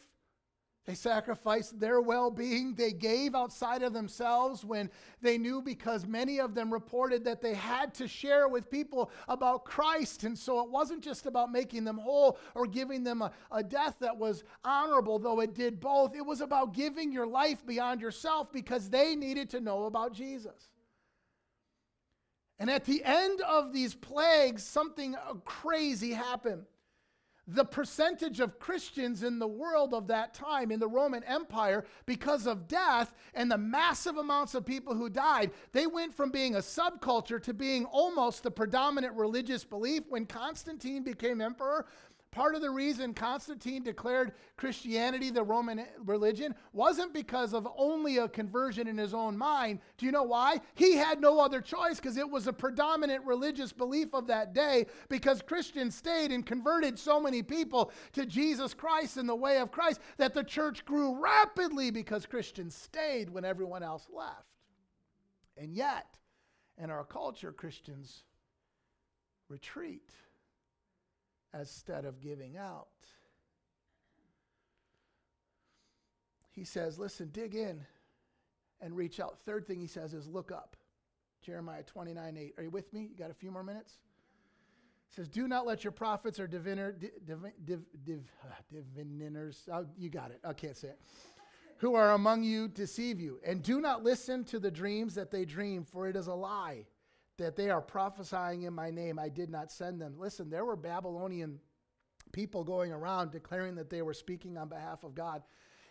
they 0.87 0.95
sacrificed 0.95 1.81
their 1.81 1.99
well 1.99 2.31
being. 2.31 2.73
They 2.73 2.93
gave 2.93 3.35
outside 3.35 3.83
of 3.83 3.91
themselves 3.91 4.63
when 4.63 4.89
they 5.21 5.37
knew 5.37 5.61
because 5.61 6.07
many 6.07 6.39
of 6.39 6.55
them 6.55 6.71
reported 6.71 7.25
that 7.25 7.41
they 7.41 7.53
had 7.53 7.93
to 7.95 8.07
share 8.07 8.47
with 8.47 8.71
people 8.71 9.11
about 9.27 9.65
Christ. 9.65 10.23
And 10.23 10.39
so 10.39 10.61
it 10.61 10.71
wasn't 10.71 11.03
just 11.03 11.25
about 11.25 11.51
making 11.51 11.83
them 11.83 11.97
whole 11.97 12.39
or 12.55 12.65
giving 12.65 13.03
them 13.03 13.21
a, 13.21 13.33
a 13.51 13.61
death 13.61 13.95
that 13.99 14.15
was 14.15 14.45
honorable, 14.63 15.19
though 15.19 15.41
it 15.41 15.53
did 15.53 15.81
both. 15.81 16.15
It 16.15 16.25
was 16.25 16.39
about 16.39 16.73
giving 16.73 17.11
your 17.11 17.27
life 17.27 17.65
beyond 17.65 17.99
yourself 17.99 18.53
because 18.53 18.89
they 18.89 19.13
needed 19.13 19.49
to 19.49 19.59
know 19.59 19.87
about 19.87 20.13
Jesus. 20.13 20.69
And 22.59 22.69
at 22.69 22.85
the 22.85 23.03
end 23.03 23.41
of 23.41 23.73
these 23.73 23.93
plagues, 23.93 24.63
something 24.63 25.17
crazy 25.43 26.13
happened 26.13 26.63
the 27.47 27.63
percentage 27.63 28.39
of 28.41 28.59
Christians 28.59 29.23
in 29.23 29.39
the 29.39 29.47
world 29.47 29.93
of 29.93 30.07
that 30.07 30.33
time 30.33 30.69
in 30.69 30.79
the 30.79 30.87
Roman 30.87 31.23
Empire 31.23 31.85
because 32.05 32.45
of 32.45 32.67
death 32.67 33.13
and 33.33 33.49
the 33.49 33.57
massive 33.57 34.17
amounts 34.17 34.53
of 34.53 34.65
people 34.65 34.93
who 34.93 35.09
died, 35.09 35.51
they 35.71 35.87
went 35.87 36.13
from 36.13 36.29
being 36.29 36.55
a 36.55 36.59
subculture 36.59 37.41
to 37.43 37.53
being 37.53 37.85
almost 37.85 38.43
the 38.43 38.51
predominant 38.51 39.15
religious 39.15 39.63
belief. 39.63 40.03
When 40.09 40.25
Constantine 40.25 41.03
became 41.03 41.39
emperor, 41.39 41.85
Part 42.31 42.55
of 42.55 42.61
the 42.61 42.69
reason 42.69 43.13
Constantine 43.13 43.83
declared 43.83 44.33
Christianity 44.57 45.29
the 45.29 45.43
Roman 45.43 45.85
religion 46.05 46.53
wasn't 46.73 47.13
because 47.13 47.53
of 47.53 47.67
only 47.77 48.17
a 48.17 48.27
conversion 48.27 48.87
in 48.87 48.97
his 48.97 49.13
own 49.13 49.37
mind. 49.37 49.79
Do 49.97 50.05
you 50.05 50.11
know 50.11 50.23
why? 50.23 50.59
He 50.75 50.95
had 50.95 51.21
no 51.21 51.39
other 51.39 51.61
choice 51.61 51.95
because 51.95 52.17
it 52.17 52.29
was 52.29 52.45
a 52.45 52.53
predominant 52.53 53.25
religious 53.25 53.71
belief 53.71 54.13
of 54.13 54.27
that 54.27 54.53
day 54.53 54.85
because 55.09 55.41
Christians 55.41 55.95
stayed 55.95 56.31
and 56.31 56.45
converted 56.45 56.99
so 56.99 57.19
many 57.19 57.41
people 57.41 57.91
to 58.11 58.25
Jesus 58.25 58.73
Christ 58.73 59.17
and 59.17 59.27
the 59.27 59.35
way 59.35 59.57
of 59.57 59.71
Christ 59.71 60.01
that 60.17 60.33
the 60.33 60.43
church 60.43 60.85
grew 60.85 61.19
rapidly 61.19 61.91
because 61.91 62.25
Christians 62.25 62.75
stayed 62.75 63.29
when 63.29 63.45
everyone 63.45 63.83
else 63.83 64.05
left. 64.13 64.45
And 65.55 65.73
yet, 65.73 66.17
in 66.77 66.91
our 66.91 67.05
culture, 67.05 67.51
Christians 67.51 68.25
retreat 69.49 70.11
instead 71.53 72.05
of 72.05 72.21
giving 72.21 72.57
out. 72.57 72.87
He 76.51 76.63
says, 76.63 76.97
listen, 76.97 77.29
dig 77.31 77.55
in 77.55 77.85
and 78.81 78.95
reach 78.95 79.19
out. 79.19 79.37
Third 79.45 79.67
thing 79.67 79.79
he 79.79 79.87
says 79.87 80.13
is 80.13 80.27
look 80.27 80.51
up. 80.51 80.75
Jeremiah 81.41 81.83
29 81.83 82.37
8. 82.37 82.53
Are 82.57 82.63
you 82.63 82.69
with 82.69 82.91
me? 82.93 83.09
You 83.11 83.17
got 83.17 83.31
a 83.31 83.35
few 83.35 83.51
more 83.51 83.63
minutes? 83.63 83.99
He 85.07 85.15
says, 85.15 85.29
Do 85.29 85.47
not 85.47 85.65
let 85.65 85.83
your 85.83 85.91
prophets 85.91 86.39
or 86.39 86.47
diviner, 86.47 86.91
div, 86.91 87.11
div, 87.63 87.79
div, 88.03 88.19
uh, 88.43 88.53
diviners, 88.71 89.69
oh, 89.71 89.85
you 89.97 90.09
got 90.09 90.31
it, 90.31 90.39
I 90.43 90.53
can't 90.53 90.75
say 90.75 90.89
it, 90.89 90.99
who 91.77 91.95
are 91.95 92.11
among 92.11 92.43
you 92.43 92.67
deceive 92.67 93.19
you. 93.19 93.39
And 93.45 93.63
do 93.63 93.79
not 93.79 94.03
listen 94.03 94.43
to 94.45 94.59
the 94.59 94.71
dreams 94.71 95.15
that 95.15 95.31
they 95.31 95.45
dream, 95.45 95.85
for 95.85 96.07
it 96.07 96.15
is 96.15 96.27
a 96.27 96.33
lie 96.33 96.85
that 97.37 97.55
they 97.55 97.69
are 97.69 97.81
prophesying 97.81 98.63
in 98.63 98.73
my 98.73 98.89
name. 98.89 99.19
I 99.19 99.29
did 99.29 99.49
not 99.49 99.71
send 99.71 100.01
them. 100.01 100.15
Listen, 100.17 100.49
there 100.49 100.65
were 100.65 100.75
Babylonian 100.75 101.59
people 102.31 102.63
going 102.63 102.91
around 102.91 103.31
declaring 103.31 103.75
that 103.75 103.89
they 103.89 104.01
were 104.01 104.13
speaking 104.13 104.57
on 104.57 104.67
behalf 104.67 105.03
of 105.03 105.15
God, 105.15 105.43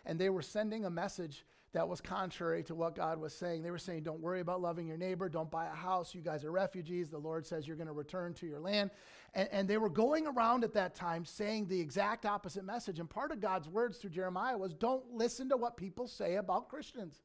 and 0.05 0.19
they 0.19 0.29
were 0.29 0.41
sending 0.41 0.85
a 0.85 0.89
message 0.89 1.45
that 1.73 1.87
was 1.87 1.99
contrary 1.99 2.63
to 2.63 2.75
what 2.75 2.95
God 2.95 3.19
was 3.19 3.33
saying. 3.33 3.61
They 3.61 3.71
were 3.71 3.77
saying, 3.77 4.03
Don't 4.03 4.21
worry 4.21 4.39
about 4.39 4.61
loving 4.61 4.87
your 4.87 4.97
neighbor, 4.97 5.29
don't 5.29 5.51
buy 5.51 5.65
a 5.65 5.75
house, 5.75 6.15
you 6.15 6.21
guys 6.21 6.43
are 6.43 6.51
refugees. 6.51 7.09
The 7.09 7.17
Lord 7.17 7.45
says 7.45 7.67
you're 7.67 7.77
going 7.77 7.87
to 7.87 7.93
return 7.93 8.33
to 8.35 8.47
your 8.47 8.59
land. 8.59 8.89
And, 9.33 9.49
and 9.51 9.67
they 9.67 9.77
were 9.77 9.89
going 9.89 10.25
around 10.27 10.63
at 10.63 10.73
that 10.73 10.95
time 10.95 11.25
saying 11.25 11.67
the 11.67 11.79
exact 11.79 12.25
opposite 12.25 12.63
message. 12.63 12.99
And 12.99 13.09
part 13.09 13.31
of 13.31 13.41
God's 13.41 13.67
words 13.67 13.97
through 13.97 14.11
Jeremiah 14.11 14.57
was, 14.57 14.73
Don't 14.73 15.13
listen 15.13 15.49
to 15.49 15.57
what 15.57 15.77
people 15.77 16.07
say 16.07 16.35
about 16.35 16.69
Christians. 16.69 17.21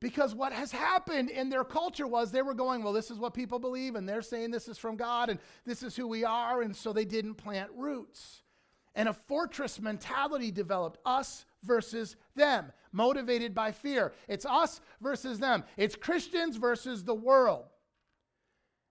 Because 0.00 0.34
what 0.34 0.52
has 0.52 0.72
happened 0.72 1.28
in 1.28 1.50
their 1.50 1.64
culture 1.64 2.06
was 2.06 2.32
they 2.32 2.40
were 2.40 2.54
going, 2.54 2.82
well, 2.82 2.94
this 2.94 3.10
is 3.10 3.18
what 3.18 3.34
people 3.34 3.58
believe, 3.58 3.96
and 3.96 4.08
they're 4.08 4.22
saying 4.22 4.50
this 4.50 4.66
is 4.66 4.78
from 4.78 4.96
God, 4.96 5.28
and 5.28 5.38
this 5.66 5.82
is 5.82 5.94
who 5.94 6.08
we 6.08 6.24
are, 6.24 6.62
and 6.62 6.74
so 6.74 6.92
they 6.92 7.04
didn't 7.04 7.34
plant 7.34 7.70
roots. 7.76 8.42
And 8.94 9.08
a 9.08 9.12
fortress 9.12 9.78
mentality 9.78 10.50
developed 10.50 10.98
us 11.04 11.44
versus 11.62 12.16
them, 12.34 12.72
motivated 12.92 13.54
by 13.54 13.72
fear. 13.72 14.14
It's 14.26 14.46
us 14.46 14.80
versus 15.02 15.38
them, 15.38 15.64
it's 15.76 15.96
Christians 15.96 16.56
versus 16.56 17.04
the 17.04 17.14
world. 17.14 17.66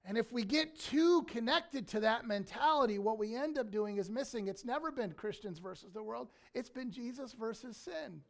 And 0.06 0.17
if 0.17 0.32
we 0.32 0.43
get 0.43 0.80
too 0.80 1.24
connected 1.24 1.88
to 1.89 2.00
that 2.02 2.26
mentality, 2.26 3.00
what 3.00 3.19
we 3.19 3.36
end 3.36 3.58
up 3.58 3.69
doing 3.69 3.98
is 3.98 4.10
missing. 4.10 4.48
It's 4.48 4.63
never 4.63 4.91
been 4.91 5.12
Christians 5.12 5.60
versus 5.60 5.91
the 5.91 6.04
world, 6.04 6.30
it's 6.54 6.69
been 6.69 6.91
Jesus 6.91 7.34
versus 7.34 7.76
sin 7.76 8.22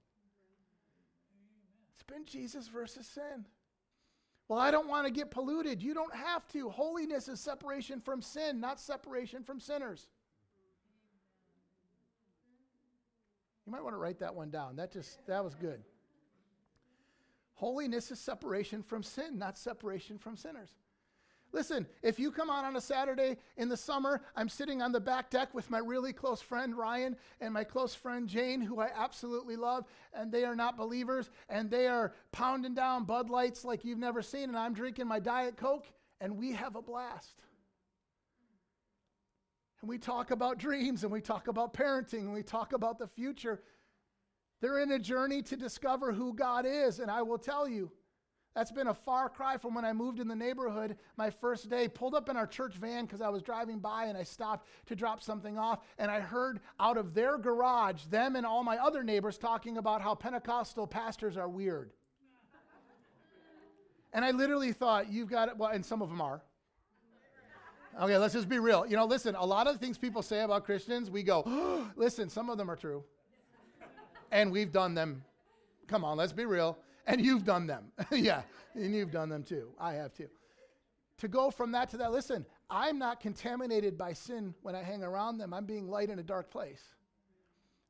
been 2.04 2.26
Jesus 2.26 2.68
versus 2.68 3.08
sin. 3.08 3.46
Well, 4.48 4.60
I 4.60 4.72
don't 4.72 4.88
want 4.88 5.06
to 5.06 5.12
get 5.12 5.30
polluted. 5.30 5.82
You 5.82 5.94
don't 5.94 6.14
have 6.14 6.48
to. 6.50 6.70
Holiness 6.70 7.28
is 7.28 7.40
separation 7.40 8.02
from 8.02 8.22
sin, 8.22 8.60
not 8.60 8.80
separation 8.80 9.44
from 9.44 9.60
sinners. 9.60 10.08
You 13.66 13.72
might 13.72 13.84
want 13.84 13.94
to 13.94 14.00
write 14.00 14.20
that 14.20 14.34
one 14.34 14.50
down. 14.50 14.76
That 14.76 14.92
just 14.92 15.26
that 15.28 15.44
was 15.44 15.54
good. 15.54 15.84
Holiness 17.54 18.10
is 18.10 18.20
separation 18.20 18.82
from 18.82 19.04
sin, 19.04 19.38
not 19.38 19.58
separation 19.58 20.18
from 20.18 20.36
sinners. 20.36 20.72
Listen, 21.52 21.88
if 22.04 22.20
you 22.20 22.32
come 22.32 22.50
out 22.50 22.64
on 22.64 22.76
a 22.76 22.82
Saturday 22.82 23.38
in 23.58 23.70
the 23.70 23.78
summer, 23.78 24.22
I'm 24.36 24.50
sitting 24.50 24.82
on 24.82 24.92
the 24.92 25.00
back 25.00 25.32
deck 25.32 25.54
with 25.54 25.70
my 25.72 25.80
really 25.80 26.14
close 26.14 26.42
friend 26.42 26.78
Ryan 26.78 27.16
and 27.42 27.54
my 27.54 27.64
close 27.64 27.96
friend 27.96 28.30
Jane, 28.30 28.62
who 28.62 28.80
I 28.80 28.90
absolutely 28.96 29.56
love, 29.56 29.86
and 30.14 30.32
they 30.32 30.46
are 30.46 30.56
not 30.56 30.78
believers, 30.78 31.32
and 31.50 31.70
they 31.72 31.88
are 31.88 32.14
pounding 32.32 32.76
down 32.76 33.06
Bud 33.06 33.32
Lights 33.32 33.66
like 33.66 33.84
you've 33.84 33.98
never 33.98 34.22
seen, 34.22 34.50
and 34.50 34.58
I'm 34.58 34.74
drinking 34.74 35.08
my 35.08 35.20
Diet 35.20 35.58
Coke, 35.58 35.88
and 36.22 36.38
we 36.38 36.52
have 36.52 36.76
a 36.76 36.82
blast. 36.84 37.42
And 39.82 39.90
we 39.90 39.98
talk 39.98 40.30
about 40.30 40.60
dreams, 40.60 41.04
and 41.04 41.12
we 41.12 41.22
talk 41.22 41.48
about 41.48 41.74
parenting, 41.74 42.20
and 42.20 42.34
we 42.34 42.44
talk 42.44 42.74
about 42.74 43.00
the 43.00 43.08
future. 43.08 43.64
They're 44.62 44.80
in 44.80 44.92
a 44.92 45.00
journey 45.00 45.42
to 45.44 45.56
discover 45.56 46.12
who 46.12 46.34
God 46.34 46.66
is, 46.68 47.00
and 47.00 47.10
I 47.10 47.24
will 47.24 47.38
tell 47.40 47.68
you, 47.68 47.92
that's 48.56 48.72
been 48.72 48.88
a 48.88 48.94
far 48.94 49.30
cry 49.30 49.58
from 49.58 49.76
when 49.76 49.86
I 49.86 49.94
moved 49.94 50.20
in 50.20 50.28
the 50.28 50.36
neighborhood 50.36 50.98
my 51.18 51.30
first 51.30 51.70
day. 51.70 51.88
Pulled 51.88 52.16
up 52.16 52.30
in 52.30 52.36
our 52.36 52.48
church 52.48 52.76
van 52.76 53.06
because 53.06 53.22
I 53.22 53.30
was 53.30 53.44
driving 53.44 53.80
by 53.80 54.06
and 54.06 54.18
I 54.18 54.24
stopped 54.24 54.68
to 54.88 54.96
drop 54.96 55.22
something 55.22 55.58
off. 55.58 55.80
And 55.98 56.10
I 56.10 56.20
heard 56.20 56.60
out 56.80 56.98
of 56.98 57.14
their 57.14 57.38
garage 57.38 58.06
them 58.06 58.36
and 58.36 58.46
all 58.46 58.64
my 58.64 58.78
other 58.78 59.04
neighbors 59.04 59.38
talking 59.38 59.78
about 59.78 60.02
how 60.02 60.16
Pentecostal 60.16 60.88
pastors 60.88 61.38
are 61.38 61.48
weird. 61.48 61.92
and 64.14 64.26
I 64.26 64.32
literally 64.32 64.74
thought, 64.74 65.12
you've 65.12 65.30
got 65.30 65.48
it. 65.50 65.58
Well, 65.58 65.70
and 65.70 65.86
some 65.86 66.02
of 66.02 66.10
them 66.10 66.20
are. 66.20 66.42
Okay, 68.02 68.18
let's 68.18 68.34
just 68.34 68.50
be 68.50 68.60
real. 68.60 68.86
You 68.88 68.96
know, 68.96 69.06
listen, 69.06 69.36
a 69.36 69.46
lot 69.46 69.68
of 69.68 69.74
the 69.74 69.80
things 69.80 69.98
people 69.98 70.22
say 70.22 70.42
about 70.42 70.64
Christians, 70.66 71.12
we 71.12 71.22
go, 71.22 71.44
oh, 71.46 71.90
listen, 71.96 72.30
some 72.30 72.50
of 72.50 72.58
them 72.58 72.70
are 72.70 72.76
true. 72.76 73.04
and 74.32 74.52
we've 74.52 74.72
done 74.72 74.96
them. 74.96 75.24
Come 75.88 76.04
on, 76.04 76.18
let's 76.18 76.34
be 76.34 76.46
real. 76.46 76.78
And 77.10 77.26
you've 77.26 77.44
done 77.44 77.66
them. 77.66 77.92
yeah, 78.12 78.44
and 78.76 78.96
you've 78.96 79.12
done 79.12 79.30
them 79.30 79.44
too. 79.44 79.70
I 79.80 79.94
have 79.94 80.14
too. 80.14 80.30
To 81.18 81.28
go 81.28 81.50
from 81.52 81.72
that 81.74 81.90
to 81.90 81.98
that, 81.98 82.12
listen, 82.12 82.46
I'm 82.70 83.00
not 83.00 83.20
contaminated 83.20 83.98
by 83.98 84.14
sin 84.14 84.54
when 84.62 84.76
I 84.76 84.84
hang 84.84 85.04
around 85.04 85.40
them. 85.40 85.54
I'm 85.54 85.66
being 85.66 85.90
light 85.90 86.10
in 86.10 86.20
a 86.20 86.24
dark 86.24 86.52
place. 86.52 86.82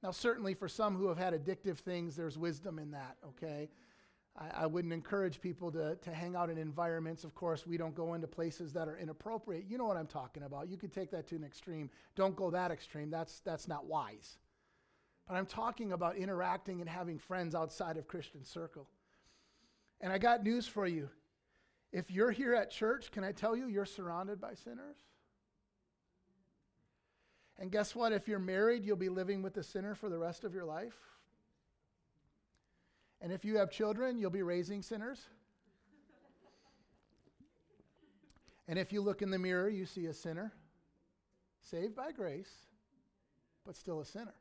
Now, 0.02 0.12
certainly 0.12 0.54
for 0.54 0.70
some 0.70 0.96
who 0.96 1.10
have 1.10 1.18
had 1.18 1.34
addictive 1.34 1.78
things, 1.78 2.16
there's 2.16 2.38
wisdom 2.38 2.80
in 2.80 2.92
that, 2.92 3.18
okay? 3.28 3.70
I, 4.38 4.64
I, 4.64 4.66
wouldn't 4.66 4.94
encourage 4.94 5.42
people 5.42 5.70
to, 5.74 5.98
to 5.98 6.14
hang 6.14 6.38
out 6.38 6.50
in 6.50 6.58
environments. 6.58 7.26
Of 7.26 7.36
course, 7.36 7.68
we 7.68 7.76
don't 7.76 7.94
go 7.94 8.14
into 8.14 8.26
places 8.28 8.72
that 8.74 8.88
are 8.88 8.98
inappropriate. 8.98 9.66
You 9.68 9.78
know 9.78 9.86
what 9.86 9.98
I'm 9.98 10.08
talking 10.08 10.44
about. 10.44 10.70
You 10.70 10.78
could 10.78 10.94
take 10.94 11.12
that 11.12 11.28
to 11.28 11.36
an 11.36 11.44
extreme. 11.44 11.90
Don't 12.16 12.36
go 12.36 12.50
that 12.52 12.72
extreme. 12.72 13.10
That's, 13.10 13.42
that's 13.42 13.68
not 13.68 13.86
wise. 13.86 14.38
But 15.28 15.36
I'm 15.36 15.46
talking 15.46 15.92
about 15.92 16.16
interacting 16.16 16.80
and 16.80 16.90
having 16.90 17.20
friends 17.20 17.54
outside 17.54 17.98
of 17.98 18.08
Christian 18.08 18.46
circle. 18.46 18.88
And 20.02 20.14
I 20.14 20.18
got 20.18 20.44
news 20.44 20.68
for 20.68 20.88
you. 20.88 21.10
If 21.92 22.12
you're 22.12 22.32
here 22.32 22.54
at 22.54 22.72
church, 22.72 23.12
can 23.12 23.24
I 23.24 23.32
tell 23.32 23.56
you 23.56 23.68
you're 23.68 23.86
surrounded 23.86 24.40
by 24.40 24.54
sinners? 24.54 24.98
And 27.58 27.72
guess 27.72 27.96
what? 27.96 28.14
If 28.14 28.28
you're 28.28 28.40
married, 28.40 28.86
you'll 28.86 28.96
be 28.96 29.10
living 29.10 29.42
with 29.42 29.54
the 29.54 29.64
sinner 29.64 29.96
for 29.96 30.08
the 30.08 30.18
rest 30.18 30.44
of 30.44 30.54
your 30.54 30.66
life. 30.66 30.96
And 33.22 33.34
if 33.34 33.44
you 33.44 33.58
have 33.58 33.70
children, 33.70 34.18
you'll 34.18 34.30
be 34.30 34.44
raising 34.44 34.82
sinners. 34.82 35.20
and 38.68 38.80
if 38.80 38.94
you 38.94 39.02
look 39.02 39.22
in 39.22 39.30
the 39.30 39.40
mirror, 39.40 39.68
you 39.68 39.86
see 39.86 40.06
a 40.06 40.14
sinner, 40.14 40.54
saved 41.60 41.96
by 41.96 42.14
grace, 42.14 42.54
but 43.66 43.76
still 43.76 44.00
a 44.00 44.06
sinner. 44.06 44.36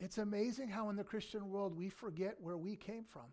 It's 0.00 0.16
amazing 0.16 0.68
how 0.68 0.88
in 0.88 0.96
the 0.96 1.04
Christian 1.04 1.50
world 1.50 1.76
we 1.76 1.90
forget 1.90 2.36
where 2.40 2.56
we 2.56 2.76
came 2.76 3.04
from 3.04 3.24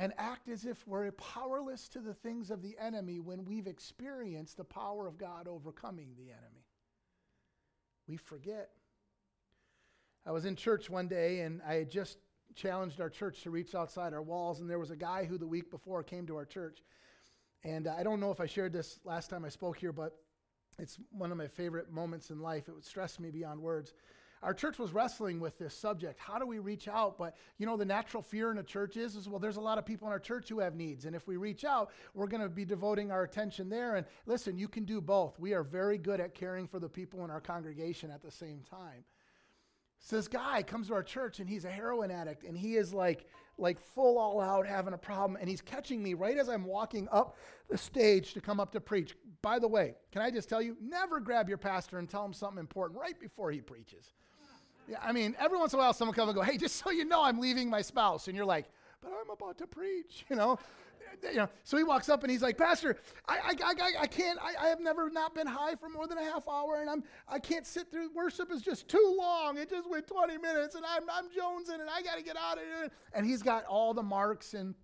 and 0.00 0.14
act 0.16 0.48
as 0.48 0.64
if 0.64 0.88
we're 0.88 1.10
powerless 1.12 1.86
to 1.86 2.00
the 2.00 2.14
things 2.14 2.50
of 2.50 2.62
the 2.62 2.74
enemy 2.80 3.20
when 3.20 3.44
we've 3.44 3.66
experienced 3.66 4.56
the 4.56 4.64
power 4.64 5.06
of 5.06 5.18
God 5.18 5.46
overcoming 5.46 6.14
the 6.16 6.30
enemy. 6.30 6.64
We 8.08 8.16
forget. 8.16 8.70
I 10.26 10.32
was 10.32 10.46
in 10.46 10.56
church 10.56 10.88
one 10.88 11.06
day 11.06 11.40
and 11.40 11.60
I 11.68 11.74
had 11.74 11.90
just 11.90 12.16
challenged 12.54 12.98
our 13.02 13.10
church 13.10 13.42
to 13.42 13.50
reach 13.50 13.74
outside 13.74 14.14
our 14.14 14.22
walls, 14.22 14.60
and 14.60 14.70
there 14.70 14.78
was 14.78 14.90
a 14.90 14.96
guy 14.96 15.26
who 15.26 15.36
the 15.36 15.46
week 15.46 15.70
before 15.70 16.02
came 16.02 16.26
to 16.28 16.36
our 16.36 16.46
church. 16.46 16.82
And 17.62 17.86
uh, 17.86 17.94
I 17.98 18.02
don't 18.02 18.20
know 18.20 18.30
if 18.30 18.40
I 18.40 18.46
shared 18.46 18.72
this 18.72 19.00
last 19.04 19.28
time 19.28 19.44
I 19.44 19.50
spoke 19.50 19.76
here, 19.76 19.92
but 19.92 20.16
it's 20.78 20.98
one 21.10 21.30
of 21.30 21.36
my 21.36 21.46
favorite 21.46 21.92
moments 21.92 22.30
in 22.30 22.40
life. 22.40 22.68
It 22.68 22.72
would 22.72 22.86
stress 22.86 23.20
me 23.20 23.30
beyond 23.30 23.60
words 23.60 23.92
our 24.42 24.54
church 24.54 24.78
was 24.78 24.92
wrestling 24.92 25.38
with 25.38 25.58
this 25.58 25.74
subject. 25.74 26.18
How 26.18 26.38
do 26.38 26.46
we 26.46 26.58
reach 26.58 26.88
out? 26.88 27.18
But 27.18 27.36
you 27.58 27.66
know, 27.66 27.76
the 27.76 27.84
natural 27.84 28.22
fear 28.22 28.50
in 28.50 28.58
a 28.58 28.62
church 28.62 28.96
is, 28.96 29.14
is 29.14 29.28
well, 29.28 29.38
there's 29.38 29.58
a 29.58 29.60
lot 29.60 29.76
of 29.76 29.84
people 29.84 30.08
in 30.08 30.12
our 30.12 30.18
church 30.18 30.48
who 30.48 30.60
have 30.60 30.74
needs. 30.74 31.04
And 31.04 31.14
if 31.14 31.26
we 31.26 31.36
reach 31.36 31.64
out, 31.64 31.90
we're 32.14 32.26
going 32.26 32.42
to 32.42 32.48
be 32.48 32.64
devoting 32.64 33.10
our 33.10 33.22
attention 33.22 33.68
there. 33.68 33.96
And 33.96 34.06
listen, 34.26 34.56
you 34.56 34.68
can 34.68 34.84
do 34.84 35.00
both. 35.00 35.38
We 35.38 35.52
are 35.52 35.62
very 35.62 35.98
good 35.98 36.20
at 36.20 36.34
caring 36.34 36.66
for 36.66 36.78
the 36.78 36.88
people 36.88 37.24
in 37.24 37.30
our 37.30 37.40
congregation 37.40 38.10
at 38.10 38.22
the 38.22 38.30
same 38.30 38.62
time. 38.68 39.04
So 40.00 40.16
this 40.16 40.28
guy 40.28 40.62
comes 40.62 40.88
to 40.88 40.94
our 40.94 41.02
church 41.02 41.40
and 41.40 41.48
he's 41.48 41.66
a 41.66 41.70
heroin 41.70 42.10
addict 42.10 42.44
and 42.44 42.56
he 42.56 42.76
is 42.76 42.94
like 42.94 43.26
like 43.58 43.78
full 43.78 44.16
all 44.16 44.40
out 44.40 44.66
having 44.66 44.94
a 44.94 44.98
problem 44.98 45.36
and 45.38 45.46
he's 45.46 45.60
catching 45.60 46.02
me 46.02 46.14
right 46.14 46.38
as 46.38 46.48
I'm 46.48 46.64
walking 46.64 47.06
up 47.12 47.36
the 47.68 47.76
stage 47.76 48.32
to 48.32 48.40
come 48.40 48.58
up 48.58 48.72
to 48.72 48.80
preach. 48.80 49.14
By 49.42 49.58
the 49.58 49.68
way, 49.68 49.96
can 50.10 50.22
I 50.22 50.30
just 50.30 50.48
tell 50.48 50.62
you, 50.62 50.78
never 50.80 51.20
grab 51.20 51.48
your 51.48 51.58
pastor 51.58 51.98
and 51.98 52.08
tell 52.08 52.24
him 52.24 52.32
something 52.32 52.58
important 52.58 52.98
right 52.98 53.20
before 53.20 53.50
he 53.50 53.60
preaches. 53.60 54.14
Yeah, 54.90 54.98
I 55.00 55.12
mean, 55.12 55.36
every 55.38 55.56
once 55.56 55.72
in 55.72 55.78
a 55.78 55.82
while, 55.82 55.92
someone 55.92 56.16
comes 56.16 56.30
and 56.30 56.36
go, 56.36 56.42
"Hey, 56.42 56.56
just 56.56 56.76
so 56.76 56.90
you 56.90 57.04
know, 57.04 57.22
I'm 57.22 57.38
leaving 57.38 57.70
my 57.70 57.80
spouse," 57.80 58.26
and 58.26 58.36
you're 58.36 58.44
like, 58.44 58.68
"But 59.00 59.12
I'm 59.12 59.30
about 59.30 59.56
to 59.58 59.66
preach," 59.66 60.26
you 60.30 60.36
know. 60.36 60.58
You 61.22 61.34
know, 61.34 61.48
so 61.64 61.76
he 61.76 61.82
walks 61.84 62.08
up 62.08 62.22
and 62.22 62.30
he's 62.30 62.40
like, 62.40 62.56
Pastor, 62.56 62.96
I, 63.28 63.52
I, 63.62 63.72
I, 63.72 63.92
I 64.02 64.06
can't, 64.06 64.38
I, 64.40 64.66
I 64.66 64.68
have 64.68 64.80
never 64.80 65.10
not 65.10 65.34
been 65.34 65.46
high 65.46 65.74
for 65.74 65.90
more 65.90 66.06
than 66.06 66.16
a 66.16 66.22
half 66.22 66.48
hour 66.48 66.80
and 66.80 66.88
I'm, 66.88 67.02
I 67.28 67.38
can't 67.38 67.66
sit 67.66 67.90
through, 67.90 68.10
worship 68.14 68.50
is 68.50 68.62
just 68.62 68.88
too 68.88 69.16
long. 69.18 69.58
It 69.58 69.68
just 69.68 69.90
went 69.90 70.06
20 70.06 70.38
minutes 70.38 70.76
and 70.76 70.84
I'm, 70.86 71.02
I'm 71.10 71.24
jonesing 71.24 71.80
and 71.80 71.90
I 71.90 72.00
got 72.00 72.16
to 72.16 72.22
get 72.22 72.36
out 72.36 72.56
of 72.56 72.64
here. 72.64 72.90
And 73.12 73.26
he's 73.26 73.42
got 73.42 73.66
all 73.66 73.92
the 73.92 74.04
marks 74.04 74.54
and, 74.54 74.74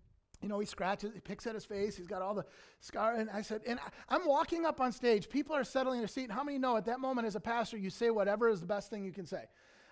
you 0.43 0.49
know, 0.49 0.59
he 0.59 0.67
scratches, 0.67 1.15
he 1.15 1.21
picks 1.21 1.47
at 1.47 1.55
his 1.55 1.65
face, 1.65 1.97
he's 1.97 2.09
got 2.09 2.21
all 2.21 2.35
the 2.35 2.45
scar. 2.81 3.15
And 3.15 3.31
I 3.31 3.41
said, 3.41 3.63
and 3.67 3.79
I'm 4.11 4.27
walking 4.27 4.67
up 4.67 4.81
on 4.81 4.93
stage, 4.93 5.31
people 5.31 5.55
are 5.55 5.65
settling 5.65 6.01
their 6.01 6.09
seat. 6.09 6.31
How 6.31 6.45
many 6.45 6.59
know 6.59 6.77
at 6.77 6.85
that 6.87 7.01
moment 7.01 7.27
as 7.29 7.37
a 7.37 7.41
pastor, 7.41 7.79
you 7.79 7.89
say 7.89 8.11
whatever 8.11 8.49
is 8.49 8.61
the 8.61 8.67
best 8.67 8.91
thing 8.91 9.05
you 9.05 9.13
can 9.13 9.27
say? 9.27 9.45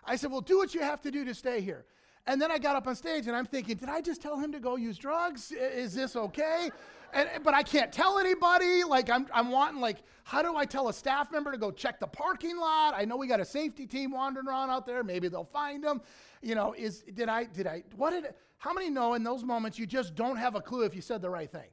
I 0.06 0.16
said, 0.16 0.30
Well, 0.30 0.40
do 0.40 0.58
what 0.58 0.74
you 0.74 0.80
have 0.80 1.00
to 1.02 1.10
do 1.10 1.24
to 1.24 1.34
stay 1.34 1.60
here. 1.60 1.84
And 2.26 2.40
then 2.40 2.50
I 2.50 2.58
got 2.58 2.74
up 2.74 2.86
on 2.86 2.96
stage 2.96 3.26
and 3.26 3.36
I'm 3.36 3.46
thinking, 3.46 3.76
Did 3.76 3.88
I 3.88 4.00
just 4.00 4.22
tell 4.22 4.38
him 4.38 4.52
to 4.52 4.60
go 4.60 4.76
use 4.76 4.98
drugs? 4.98 5.52
Is 5.52 5.94
this 5.94 6.16
okay? 6.16 6.70
And, 7.12 7.28
but 7.44 7.54
I 7.54 7.62
can't 7.62 7.92
tell 7.92 8.18
anybody. 8.18 8.82
Like, 8.82 9.08
I'm, 9.08 9.26
I'm 9.32 9.50
wanting, 9.50 9.80
like, 9.80 9.98
how 10.24 10.42
do 10.42 10.56
I 10.56 10.64
tell 10.64 10.88
a 10.88 10.92
staff 10.92 11.30
member 11.30 11.52
to 11.52 11.58
go 11.58 11.70
check 11.70 12.00
the 12.00 12.08
parking 12.08 12.56
lot? 12.56 12.94
I 12.96 13.04
know 13.04 13.16
we 13.16 13.28
got 13.28 13.40
a 13.40 13.44
safety 13.44 13.86
team 13.86 14.10
wandering 14.10 14.48
around 14.48 14.70
out 14.70 14.84
there. 14.84 15.04
Maybe 15.04 15.28
they'll 15.28 15.44
find 15.44 15.82
them. 15.84 16.02
You 16.42 16.56
know, 16.56 16.74
is, 16.76 17.02
did 17.14 17.28
I, 17.28 17.44
did 17.44 17.66
I, 17.66 17.84
what 17.96 18.10
did, 18.10 18.34
how 18.58 18.72
many 18.72 18.90
know 18.90 19.14
in 19.14 19.22
those 19.22 19.44
moments 19.44 19.78
you 19.78 19.86
just 19.86 20.14
don't 20.14 20.36
have 20.36 20.56
a 20.56 20.60
clue 20.60 20.82
if 20.82 20.94
you 20.94 21.02
said 21.02 21.22
the 21.22 21.30
right 21.30 21.50
thing? 21.50 21.68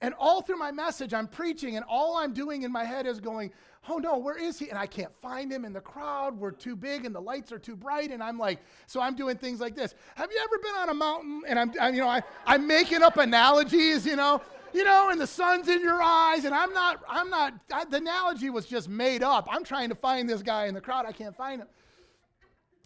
And 0.00 0.14
all 0.18 0.42
through 0.42 0.58
my 0.58 0.70
message, 0.70 1.12
I'm 1.12 1.26
preaching, 1.26 1.76
and 1.76 1.84
all 1.88 2.16
I'm 2.16 2.32
doing 2.32 2.62
in 2.62 2.70
my 2.70 2.84
head 2.84 3.06
is 3.06 3.18
going, 3.18 3.52
Oh 3.88 3.96
no, 3.96 4.18
where 4.18 4.36
is 4.36 4.58
he? 4.58 4.68
And 4.68 4.78
I 4.78 4.86
can't 4.86 5.12
find 5.22 5.50
him 5.50 5.64
in 5.64 5.72
the 5.72 5.80
crowd. 5.80 6.38
We're 6.38 6.50
too 6.50 6.76
big, 6.76 7.04
and 7.04 7.14
the 7.14 7.20
lights 7.20 7.52
are 7.52 7.58
too 7.58 7.76
bright. 7.76 8.10
And 8.10 8.22
I'm 8.22 8.38
like, 8.38 8.60
so 8.86 9.00
I'm 9.00 9.14
doing 9.14 9.36
things 9.36 9.60
like 9.60 9.74
this. 9.74 9.94
Have 10.14 10.30
you 10.30 10.38
ever 10.42 10.58
been 10.58 10.74
on 10.74 10.88
a 10.90 10.94
mountain? 10.94 11.42
And 11.46 11.58
I'm, 11.58 11.72
I'm 11.80 11.94
you 11.94 12.00
know, 12.00 12.08
I, 12.08 12.22
I'm 12.46 12.66
making 12.66 13.02
up 13.02 13.16
analogies, 13.16 14.04
you 14.04 14.16
know, 14.16 14.42
you 14.74 14.84
know, 14.84 15.08
and 15.10 15.20
the 15.20 15.26
sun's 15.26 15.68
in 15.68 15.80
your 15.80 16.02
eyes. 16.02 16.44
And 16.44 16.54
I'm 16.54 16.72
not, 16.74 17.02
I'm 17.08 17.30
not, 17.30 17.54
I, 17.72 17.84
the 17.86 17.96
analogy 17.96 18.50
was 18.50 18.66
just 18.66 18.88
made 18.88 19.22
up. 19.22 19.48
I'm 19.50 19.64
trying 19.64 19.88
to 19.88 19.94
find 19.94 20.28
this 20.28 20.42
guy 20.42 20.66
in 20.66 20.74
the 20.74 20.80
crowd. 20.80 21.06
I 21.06 21.12
can't 21.12 21.36
find 21.36 21.62
him 21.62 21.68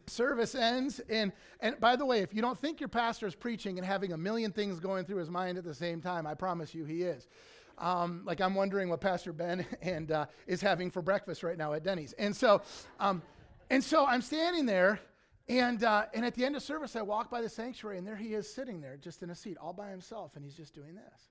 service 0.07 0.55
ends 0.55 1.01
and 1.09 1.33
and 1.61 1.79
by 1.81 1.97
the 1.97 2.05
way 2.05 2.21
if 2.21 2.35
you 2.35 2.43
don't 2.43 2.59
think 2.59 2.81
your 2.81 2.89
pastor 2.89 3.27
is 3.27 3.35
preaching 3.35 3.79
and 3.79 3.87
having 3.87 4.13
a 4.13 4.17
million 4.17 4.53
things 4.53 4.81
going 4.81 5.05
through 5.05 5.19
his 5.19 5.31
mind 5.31 5.59
at 5.59 5.65
the 5.65 5.75
same 5.75 6.01
time 6.01 6.27
i 6.27 6.35
promise 6.35 6.75
you 6.75 6.85
he 6.85 7.03
is. 7.03 7.29
Um, 7.79 8.23
like 8.25 8.41
i'm 8.41 8.55
wondering 8.55 8.89
what 8.89 9.01
pastor 9.01 9.33
ben 9.33 9.67
and 9.83 10.11
uh, 10.13 10.27
is 10.47 10.61
having 10.61 10.91
for 10.91 11.03
breakfast 11.03 11.43
right 11.43 11.57
now 11.57 11.73
at 11.73 11.83
denny's. 11.83 12.13
And 12.15 12.35
so 12.35 12.63
um, 13.01 13.23
and 13.71 13.83
so 13.83 14.07
i'm 14.07 14.23
standing 14.23 14.67
there 14.67 15.01
and 15.49 15.83
uh, 15.83 16.07
and 16.15 16.25
at 16.25 16.35
the 16.35 16.45
end 16.45 16.57
of 16.57 16.63
service 16.63 16.97
i 16.97 17.03
walk 17.03 17.31
by 17.31 17.41
the 17.41 17.49
sanctuary 17.49 17.99
and 17.99 18.07
there 18.07 18.17
he 18.17 18.35
is 18.35 18.53
sitting 18.53 18.81
there 18.81 18.97
just 18.97 19.23
in 19.23 19.31
a 19.31 19.35
seat 19.35 19.57
all 19.59 19.73
by 19.73 19.91
himself 19.91 20.33
and 20.37 20.45
he's 20.45 20.55
just 20.55 20.75
doing 20.75 20.95
this. 20.95 21.31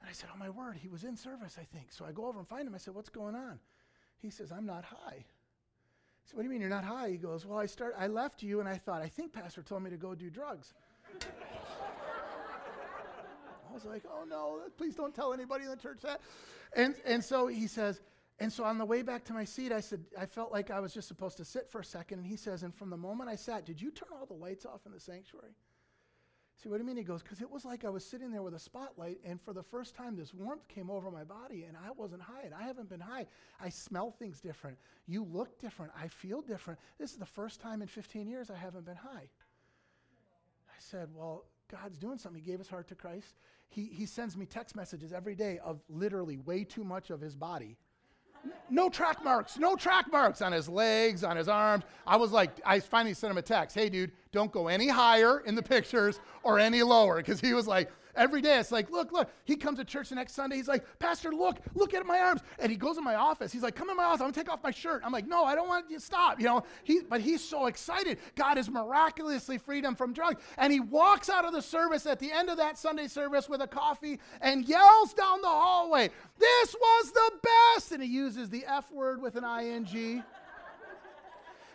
And 0.00 0.08
i 0.08 0.12
said 0.12 0.30
oh 0.34 0.38
my 0.38 0.50
word 0.50 0.76
he 0.76 0.88
was 0.88 1.04
in 1.04 1.16
service 1.16 1.56
i 1.60 1.64
think. 1.64 1.92
So 1.92 2.04
i 2.04 2.12
go 2.12 2.26
over 2.26 2.38
and 2.38 2.48
find 2.48 2.66
him. 2.66 2.74
I 2.74 2.78
said 2.78 2.94
what's 2.94 3.10
going 3.10 3.34
on? 3.34 3.58
He 4.18 4.30
says 4.30 4.50
i'm 4.50 4.66
not 4.66 4.84
high 4.84 5.24
said, 6.24 6.36
What 6.36 6.42
do 6.42 6.44
you 6.44 6.50
mean 6.50 6.60
you're 6.60 6.70
not 6.70 6.84
high? 6.84 7.10
He 7.10 7.16
goes, 7.16 7.46
Well, 7.46 7.58
I 7.58 7.66
start 7.66 7.94
I 7.98 8.06
left 8.06 8.42
you 8.42 8.60
and 8.60 8.68
I 8.68 8.76
thought, 8.76 9.02
I 9.02 9.08
think 9.08 9.32
Pastor 9.32 9.62
told 9.62 9.82
me 9.82 9.90
to 9.90 9.96
go 9.96 10.14
do 10.14 10.30
drugs. 10.30 10.72
I 13.70 13.74
was 13.74 13.84
like, 13.84 14.04
oh 14.08 14.24
no, 14.24 14.60
please 14.76 14.94
don't 14.94 15.14
tell 15.14 15.32
anybody 15.32 15.64
in 15.64 15.70
the 15.70 15.76
church 15.76 16.00
that. 16.02 16.20
And 16.76 16.94
and 17.04 17.24
so 17.24 17.48
he 17.48 17.66
says, 17.66 18.00
and 18.38 18.52
so 18.52 18.64
on 18.64 18.78
the 18.78 18.84
way 18.84 19.02
back 19.02 19.24
to 19.24 19.32
my 19.32 19.44
seat, 19.44 19.72
I 19.72 19.80
said, 19.80 20.04
I 20.18 20.26
felt 20.26 20.52
like 20.52 20.70
I 20.70 20.80
was 20.80 20.94
just 20.94 21.08
supposed 21.08 21.36
to 21.38 21.44
sit 21.44 21.70
for 21.70 21.80
a 21.80 21.84
second. 21.84 22.18
And 22.20 22.26
he 22.26 22.36
says, 22.36 22.62
and 22.62 22.74
from 22.74 22.90
the 22.90 22.96
moment 22.96 23.30
I 23.30 23.36
sat, 23.36 23.64
did 23.64 23.80
you 23.80 23.90
turn 23.90 24.08
all 24.12 24.26
the 24.26 24.34
lights 24.34 24.66
off 24.66 24.86
in 24.86 24.92
the 24.92 25.00
sanctuary? 25.00 25.54
See, 26.62 26.68
what 26.68 26.80
I 26.80 26.84
mean? 26.84 26.96
He 26.96 27.02
goes, 27.02 27.22
because 27.22 27.40
it 27.40 27.50
was 27.50 27.64
like 27.64 27.84
I 27.84 27.88
was 27.88 28.04
sitting 28.04 28.30
there 28.30 28.42
with 28.42 28.54
a 28.54 28.58
spotlight, 28.58 29.18
and 29.24 29.40
for 29.40 29.52
the 29.52 29.62
first 29.62 29.94
time, 29.94 30.16
this 30.16 30.32
warmth 30.32 30.68
came 30.68 30.88
over 30.88 31.10
my 31.10 31.24
body, 31.24 31.64
and 31.64 31.76
I 31.76 31.90
wasn't 31.90 32.22
high, 32.22 32.48
I 32.56 32.62
haven't 32.62 32.88
been 32.88 33.00
high. 33.00 33.26
I 33.60 33.68
smell 33.68 34.12
things 34.12 34.40
different. 34.40 34.78
You 35.06 35.24
look 35.24 35.58
different. 35.58 35.92
I 36.00 36.08
feel 36.08 36.42
different. 36.42 36.78
This 36.98 37.10
is 37.12 37.18
the 37.18 37.26
first 37.26 37.60
time 37.60 37.82
in 37.82 37.88
15 37.88 38.28
years 38.28 38.50
I 38.50 38.56
haven't 38.56 38.86
been 38.86 38.96
high. 38.96 39.28
I 40.68 40.78
said, 40.78 41.08
Well, 41.12 41.44
God's 41.70 41.98
doing 41.98 42.18
something. 42.18 42.40
He 42.40 42.48
gave 42.48 42.60
his 42.60 42.68
heart 42.68 42.88
to 42.88 42.94
Christ. 42.94 43.34
He, 43.68 43.86
he 43.86 44.06
sends 44.06 44.36
me 44.36 44.46
text 44.46 44.76
messages 44.76 45.12
every 45.12 45.34
day 45.34 45.58
of 45.58 45.80
literally 45.88 46.38
way 46.38 46.62
too 46.62 46.84
much 46.84 47.10
of 47.10 47.20
his 47.20 47.34
body 47.34 47.76
no 48.70 48.88
track 48.88 49.22
marks, 49.24 49.58
no 49.58 49.76
track 49.76 50.10
marks 50.10 50.42
on 50.42 50.52
his 50.52 50.68
legs, 50.68 51.24
on 51.24 51.36
his 51.36 51.48
arms. 51.48 51.84
I 52.06 52.16
was 52.16 52.32
like, 52.32 52.50
I 52.64 52.80
finally 52.80 53.14
sent 53.14 53.30
him 53.30 53.38
a 53.38 53.42
text. 53.42 53.76
Hey, 53.76 53.88
dude, 53.88 54.12
don't 54.34 54.52
go 54.52 54.68
any 54.68 54.88
higher 54.88 55.40
in 55.46 55.54
the 55.54 55.62
pictures 55.62 56.20
or 56.42 56.58
any 56.58 56.82
lower. 56.82 57.16
Because 57.16 57.40
he 57.40 57.54
was 57.54 57.66
like, 57.66 57.90
every 58.16 58.42
day 58.42 58.58
it's 58.58 58.72
like, 58.72 58.90
look, 58.90 59.12
look. 59.12 59.30
He 59.44 59.56
comes 59.56 59.78
to 59.78 59.84
church 59.84 60.08
the 60.08 60.16
next 60.16 60.34
Sunday. 60.34 60.56
He's 60.56 60.68
like, 60.68 60.84
Pastor, 60.98 61.32
look, 61.32 61.58
look 61.74 61.94
at 61.94 62.04
my 62.04 62.18
arms. 62.18 62.42
And 62.58 62.70
he 62.70 62.76
goes 62.76 62.98
in 62.98 63.04
my 63.04 63.14
office. 63.14 63.52
He's 63.52 63.62
like, 63.62 63.76
come 63.76 63.90
in 63.90 63.96
my 63.96 64.04
office. 64.04 64.20
I'm 64.20 64.26
going 64.26 64.34
to 64.34 64.40
take 64.40 64.50
off 64.50 64.62
my 64.62 64.72
shirt. 64.72 65.02
I'm 65.04 65.12
like, 65.12 65.26
no, 65.26 65.44
I 65.44 65.54
don't 65.54 65.68
want 65.68 65.88
you 65.88 65.98
to 65.98 66.04
stop. 66.04 66.40
You 66.40 66.46
know, 66.46 66.64
he, 66.82 67.00
but 67.08 67.20
he's 67.20 67.42
so 67.42 67.66
excited. 67.66 68.18
God 68.34 68.56
has 68.56 68.68
miraculously 68.68 69.56
freed 69.56 69.84
him 69.84 69.94
from 69.94 70.12
drugs. 70.12 70.42
And 70.58 70.72
he 70.72 70.80
walks 70.80 71.30
out 71.30 71.44
of 71.44 71.52
the 71.52 71.62
service 71.62 72.06
at 72.06 72.18
the 72.18 72.32
end 72.32 72.50
of 72.50 72.56
that 72.56 72.76
Sunday 72.76 73.06
service 73.06 73.48
with 73.48 73.62
a 73.62 73.68
coffee 73.68 74.18
and 74.40 74.68
yells 74.68 75.14
down 75.14 75.40
the 75.40 75.48
hallway, 75.48 76.10
this 76.38 76.74
was 76.74 77.12
the 77.12 77.32
best. 77.42 77.92
And 77.92 78.02
he 78.02 78.08
uses 78.08 78.50
the 78.50 78.64
F 78.66 78.90
word 78.90 79.22
with 79.22 79.36
an 79.36 79.44
ing 79.44 80.24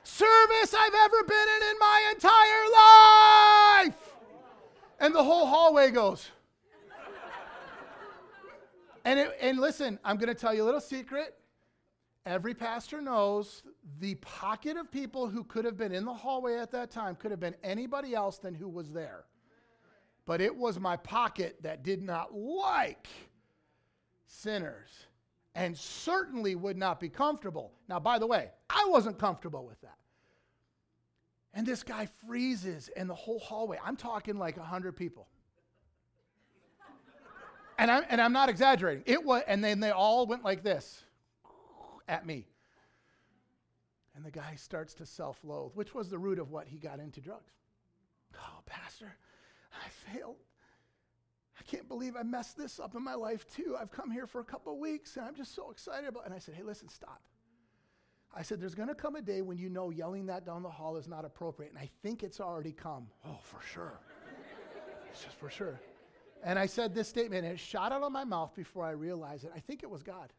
service 0.04 0.74
I've 0.74 0.94
ever 0.94 1.24
been 1.24 1.48
in 1.58 1.70
in 1.70 1.80
my 1.80 2.12
entire 2.14 2.66
life. 3.88 4.14
And 5.00 5.16
the 5.16 5.24
whole 5.24 5.46
hallway 5.46 5.92
goes. 5.92 6.30
and, 9.06 9.20
it, 9.20 9.38
and 9.42 9.60
listen, 9.60 10.00
I'm 10.04 10.18
going 10.18 10.28
to 10.28 10.40
tell 10.40 10.54
you 10.54 10.64
a 10.64 10.66
little 10.66 10.82
secret. 10.82 11.36
Every 12.26 12.54
pastor 12.54 13.02
knows 13.02 13.64
the 14.00 14.16
pocket 14.16 14.78
of 14.78 14.92
people 14.92 15.28
who 15.28 15.44
could 15.44 15.66
have 15.66 15.78
been 15.78 15.94
in 15.94 16.06
the 16.06 16.14
hallway 16.14 16.58
at 16.58 16.72
that 16.72 16.92
time 16.92 17.16
could 17.16 17.32
have 17.32 17.40
been 17.40 17.56
anybody 17.64 18.14
else 18.14 18.38
than 18.38 18.54
who 18.54 18.68
was 18.68 18.92
there. 18.92 19.26
But 20.26 20.42
it 20.42 20.56
was 20.56 20.80
my 20.80 20.96
pocket 20.98 21.58
that 21.64 21.82
did 21.82 22.04
not 22.04 22.36
like 22.36 23.08
sinners 24.28 25.08
and 25.56 25.78
certainly 25.78 26.56
would 26.56 26.78
not 26.78 27.00
be 27.00 27.10
comfortable. 27.10 27.74
Now, 27.88 28.00
by 28.00 28.20
the 28.20 28.28
way, 28.28 28.52
I 28.70 28.86
wasn't 28.90 29.18
comfortable 29.18 29.66
with 29.66 29.82
that. 29.82 29.98
And 31.54 31.66
this 31.66 31.84
guy 31.84 32.08
freezes 32.28 32.90
in 32.96 33.08
the 33.08 33.16
whole 33.16 33.40
hallway. 33.40 33.80
I'm 33.84 33.96
talking 33.96 34.38
like 34.38 34.58
100 34.58 34.96
people. 34.96 35.28
and, 37.78 37.90
I'm, 37.90 38.04
and 38.10 38.22
I'm 38.22 38.34
not 38.34 38.50
exaggerating. 38.50 39.04
It 39.06 39.24
was, 39.24 39.44
and 39.48 39.64
then 39.64 39.80
they 39.80 39.90
all 39.90 40.28
went 40.28 40.44
like 40.44 40.64
this 40.64 41.04
at 42.08 42.26
me. 42.26 42.46
And 44.16 44.26
the 44.26 44.32
guy 44.32 44.56
starts 44.56 44.94
to 44.96 45.06
self 45.06 45.40
loathe, 45.44 45.72
which 45.76 45.96
was 45.96 46.10
the 46.10 46.20
root 46.20 46.40
of 46.40 46.52
what 46.52 46.68
he 46.68 46.78
got 46.78 47.00
into 47.00 47.22
drugs. 47.22 47.54
Oh, 48.36 48.62
Pastor, 48.66 49.16
I 49.74 49.90
failed. 50.12 50.36
Can't 51.70 51.88
believe 51.88 52.16
I 52.16 52.24
messed 52.24 52.58
this 52.58 52.80
up 52.80 52.96
in 52.96 53.04
my 53.04 53.14
life 53.14 53.46
too. 53.48 53.78
I've 53.80 53.92
come 53.92 54.10
here 54.10 54.26
for 54.26 54.42
a 54.42 54.44
couple 54.44 54.74
of 54.74 54.80
weeks 54.80 55.18
and 55.18 55.26
I'm 55.26 55.36
just 55.36 55.54
so 55.54 55.70
excited 55.70 56.10
about 56.10 56.24
it. 56.24 56.26
And 56.28 56.34
I 56.34 56.40
said, 56.40 56.56
Hey, 56.56 56.64
listen, 56.64 56.90
stop. 56.90 57.22
I 58.36 58.42
said, 58.42 58.60
There's 58.60 58.74
going 58.74 58.90
to 58.90 58.96
come 58.96 59.16
a 59.16 59.22
day 59.22 59.44
when 59.44 59.60
you 59.60 59.70
know 59.70 59.92
yelling 59.92 60.26
that 60.26 60.48
down 60.48 60.64
the 60.64 60.70
hall 60.70 60.98
is 60.98 61.08
not 61.08 61.26
appropriate. 61.26 61.70
And 61.70 61.78
I 61.78 61.88
think 62.02 62.24
it's 62.24 62.40
already 62.40 62.72
come. 62.72 63.06
Oh, 63.24 63.38
for 63.44 63.60
sure. 63.62 64.00
it's 65.12 65.24
just 65.24 65.36
for 65.36 65.52
sure. 65.52 65.80
And 66.44 66.58
I 66.58 66.66
said 66.66 66.96
this 66.96 67.08
statement, 67.08 67.46
and 67.46 67.54
it 67.54 67.60
shot 67.60 67.92
out 67.92 68.02
of 68.02 68.12
my 68.12 68.24
mouth 68.24 68.56
before 68.56 68.86
I 68.86 68.92
realized 68.92 69.44
it. 69.44 69.52
I 69.56 69.60
think 69.60 69.84
it 69.84 69.90
was 69.92 70.02
God. 70.02 70.34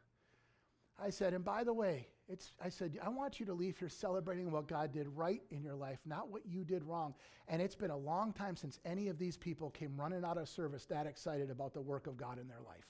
I 1.02 1.10
said, 1.10 1.34
and 1.34 1.44
by 1.44 1.64
the 1.64 1.72
way, 1.72 2.08
it's, 2.28 2.52
I 2.62 2.68
said, 2.68 2.98
I 3.02 3.08
want 3.08 3.40
you 3.40 3.46
to 3.46 3.52
leave 3.52 3.78
here 3.78 3.88
celebrating 3.88 4.52
what 4.52 4.68
God 4.68 4.92
did 4.92 5.08
right 5.08 5.42
in 5.50 5.62
your 5.62 5.74
life, 5.74 5.98
not 6.04 6.30
what 6.30 6.46
you 6.46 6.62
did 6.62 6.84
wrong. 6.84 7.14
And 7.48 7.60
it's 7.60 7.74
been 7.74 7.90
a 7.90 7.96
long 7.96 8.32
time 8.32 8.54
since 8.54 8.78
any 8.84 9.08
of 9.08 9.18
these 9.18 9.36
people 9.36 9.70
came 9.70 9.96
running 9.96 10.24
out 10.24 10.38
of 10.38 10.48
service 10.48 10.84
that 10.86 11.06
excited 11.06 11.50
about 11.50 11.74
the 11.74 11.80
work 11.80 12.06
of 12.06 12.16
God 12.16 12.38
in 12.38 12.46
their 12.46 12.60
life. 12.60 12.86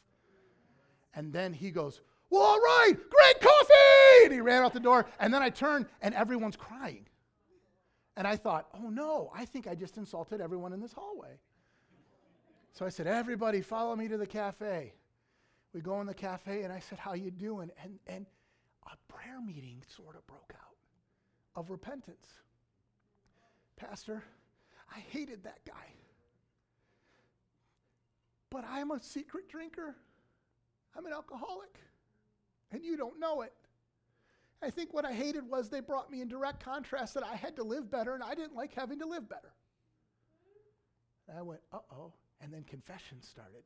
And 1.15 1.33
then 1.33 1.53
he 1.53 1.71
goes, 1.71 2.03
Well, 2.29 2.43
all 2.43 2.59
right, 2.59 2.93
great 2.95 3.41
coffee! 3.41 4.25
And 4.25 4.33
he 4.33 4.41
ran 4.41 4.63
out 4.63 4.75
the 4.75 4.81
door. 4.81 5.07
And 5.19 5.33
then 5.33 5.43
I 5.43 5.49
turned, 5.49 5.87
and 6.03 6.15
everyone's 6.15 6.57
crying. 6.57 7.07
And 8.17 8.27
I 8.27 8.37
thought, 8.37 8.69
Oh 8.75 8.91
no, 8.91 9.31
I 9.35 9.45
think 9.45 9.67
I 9.67 9.75
just 9.75 9.97
insulted 9.97 10.41
everyone 10.41 10.73
in 10.73 10.81
this 10.81 10.93
hallway. 10.93 11.39
So 12.73 12.85
I 12.85 12.91
said, 12.91 13.07
Everybody, 13.07 13.63
follow 13.63 13.97
me 13.97 14.07
to 14.09 14.19
the 14.19 14.27
cafe. 14.27 14.93
We 15.73 15.81
go 15.81 16.01
in 16.01 16.07
the 16.07 16.15
cafe, 16.15 16.63
and 16.63 16.73
I 16.73 16.81
said, 16.81 16.99
How 16.99 17.15
you 17.15 17.31
doing? 17.31 17.71
And, 17.83 17.99
and 18.07 18.27
a 18.87 19.13
prayer 19.13 19.41
meeting 19.45 19.83
sort 19.95 20.17
of 20.17 20.27
broke 20.27 20.53
out 20.55 20.77
of 21.55 21.71
repentance. 21.71 22.27
Pastor, 23.77 24.23
I 24.95 25.01
hated 25.01 25.45
that 25.45 25.61
guy. 25.67 25.95
But 28.51 28.65
I'm 28.69 28.91
a 28.91 29.01
secret 29.01 29.49
drinker. 29.49 29.97
I'm 30.97 31.07
an 31.07 31.13
alcoholic. 31.13 31.79
And 32.73 32.85
you 32.85 32.97
don't 32.97 33.19
know 33.21 33.43
it. 33.43 33.53
I 34.63 34.71
think 34.71 34.93
what 34.93 35.05
I 35.05 35.13
hated 35.13 35.49
was 35.49 35.69
they 35.69 35.81
brought 35.81 36.11
me 36.11 36.21
in 36.21 36.29
direct 36.29 36.63
contrast 36.63 37.15
that 37.15 37.25
I 37.25 37.35
had 37.35 37.57
to 37.57 37.63
live 37.63 37.91
better 37.91 38.15
and 38.15 38.23
I 38.23 38.35
didn't 38.35 38.55
like 38.55 38.75
having 38.75 38.99
to 38.99 39.07
live 39.07 39.29
better. 39.29 39.53
And 41.29 41.39
I 41.39 41.43
went, 41.43 41.61
uh 41.73 41.79
oh. 41.93 42.13
And 42.43 42.53
then 42.53 42.65
confession 42.65 43.23
started. 43.23 43.63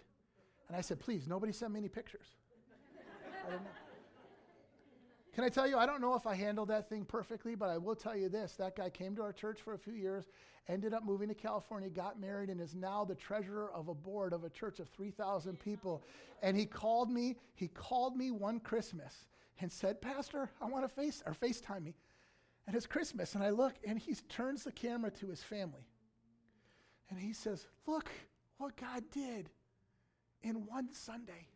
And 0.69 0.77
I 0.77 0.81
said, 0.81 1.01
please, 1.01 1.27
nobody 1.27 1.53
send 1.53 1.73
me 1.73 1.81
any 1.81 1.89
pictures. 1.89 2.27
Can 5.35 5.43
I 5.43 5.49
tell 5.49 5.67
you, 5.67 5.77
I 5.77 5.85
don't 5.85 6.01
know 6.01 6.15
if 6.15 6.27
I 6.27 6.35
handled 6.37 6.69
that 6.69 6.89
thing 6.89 7.05
perfectly, 7.05 7.57
but 7.57 7.69
I 7.69 7.77
will 7.77 7.97
tell 7.97 8.17
you 8.17 8.29
this. 8.29 8.53
That 8.53 8.77
guy 8.77 8.89
came 8.89 9.17
to 9.17 9.23
our 9.23 9.33
church 9.33 9.61
for 9.61 9.75
a 9.75 9.79
few 9.79 9.93
years, 9.93 10.27
ended 10.69 10.95
up 10.95 11.05
moving 11.05 11.29
to 11.29 11.35
California, 11.35 11.91
got 11.91 12.21
married, 12.21 12.51
and 12.51 12.61
is 12.61 12.75
now 12.75 13.05
the 13.05 13.17
treasurer 13.17 13.71
of 13.75 13.89
a 13.89 13.95
board 13.95 14.33
of 14.33 14.45
a 14.45 14.51
church 14.51 14.79
of 14.79 14.89
3,000 14.91 15.59
people. 15.59 16.03
And 16.43 16.57
he 16.57 16.67
called 16.67 17.11
me, 17.11 17.37
he 17.57 17.67
called 17.67 18.17
me 18.17 18.31
one 18.31 18.61
Christmas 18.61 19.27
and 19.61 19.73
said, 19.73 20.01
Pastor, 20.01 20.51
I 20.63 20.67
want 20.67 20.85
to 20.85 20.89
face 20.89 21.21
or 21.27 21.35
FaceTime 21.35 21.85
me. 21.85 21.95
And 22.67 22.77
it's 22.77 22.87
Christmas, 22.87 23.35
and 23.35 23.43
I 23.43 23.51
look, 23.51 23.75
and 23.87 23.99
he 23.99 24.15
turns 24.15 24.65
the 24.65 24.73
camera 24.73 25.11
to 25.11 25.27
his 25.27 25.43
family. 25.43 25.87
And 27.11 27.19
he 27.19 27.33
says, 27.33 27.67
Look 27.87 28.09
what 28.59 28.77
God 28.77 29.03
did 29.11 29.51
in 30.45 30.67
one 30.67 30.93
Sunday. 30.93 31.49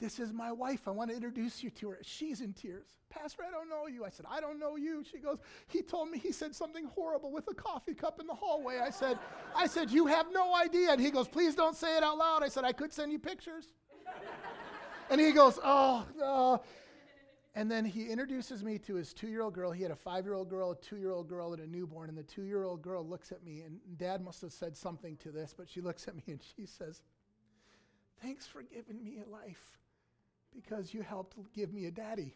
This 0.00 0.18
is 0.18 0.32
my 0.32 0.50
wife. 0.50 0.88
I 0.88 0.90
want 0.90 1.10
to 1.10 1.16
introduce 1.16 1.62
you 1.62 1.70
to 1.70 1.90
her. 1.90 1.98
She's 2.02 2.40
in 2.40 2.54
tears. 2.54 2.88
Pastor, 3.08 3.44
I 3.46 3.52
don't 3.52 3.68
know 3.68 3.86
you. 3.86 4.04
I 4.04 4.08
said, 4.08 4.26
I 4.28 4.40
don't 4.40 4.58
know 4.58 4.74
you. 4.74 5.04
She 5.08 5.18
goes, 5.18 5.38
he 5.68 5.80
told 5.80 6.10
me 6.10 6.18
he 6.18 6.32
said 6.32 6.56
something 6.56 6.86
horrible 6.86 7.30
with 7.30 7.46
a 7.48 7.54
coffee 7.54 7.94
cup 7.94 8.18
in 8.18 8.26
the 8.26 8.34
hallway. 8.34 8.80
I 8.80 8.90
said, 8.90 9.16
I 9.54 9.68
said, 9.68 9.92
you 9.92 10.06
have 10.06 10.26
no 10.32 10.56
idea. 10.56 10.90
And 10.90 11.00
he 11.00 11.12
goes, 11.12 11.28
please 11.28 11.54
don't 11.54 11.76
say 11.76 11.96
it 11.96 12.02
out 12.02 12.18
loud. 12.18 12.42
I 12.42 12.48
said, 12.48 12.64
I 12.64 12.72
could 12.72 12.92
send 12.92 13.12
you 13.12 13.20
pictures. 13.20 13.66
and 15.08 15.20
he 15.20 15.30
goes, 15.30 15.60
oh, 15.62 16.04
oh. 16.20 16.62
And 17.54 17.70
then 17.70 17.84
he 17.84 18.06
introduces 18.06 18.64
me 18.64 18.78
to 18.78 18.94
his 18.94 19.12
two 19.12 19.28
year 19.28 19.42
old 19.42 19.54
girl. 19.54 19.70
He 19.70 19.84
had 19.84 19.92
a 19.92 19.96
five 19.96 20.24
year 20.24 20.34
old 20.34 20.48
girl, 20.48 20.72
a 20.72 20.76
two 20.76 20.96
year 20.96 21.12
old 21.12 21.28
girl, 21.28 21.52
and 21.52 21.62
a 21.62 21.66
newborn. 21.68 22.08
And 22.08 22.18
the 22.18 22.24
two 22.24 22.42
year 22.42 22.64
old 22.64 22.82
girl 22.82 23.06
looks 23.06 23.30
at 23.30 23.44
me, 23.44 23.60
and 23.60 23.78
dad 23.98 24.20
must 24.24 24.40
have 24.40 24.52
said 24.52 24.76
something 24.76 25.16
to 25.18 25.30
this, 25.30 25.54
but 25.56 25.68
she 25.68 25.80
looks 25.80 26.08
at 26.08 26.16
me 26.16 26.24
and 26.26 26.40
she 26.56 26.66
says, 26.66 27.02
Thanks 28.22 28.46
for 28.46 28.62
giving 28.62 29.02
me 29.02 29.18
a 29.26 29.30
life 29.30 29.78
because 30.54 30.94
you 30.94 31.02
helped 31.02 31.36
give 31.54 31.72
me 31.72 31.86
a 31.86 31.90
daddy 31.90 32.34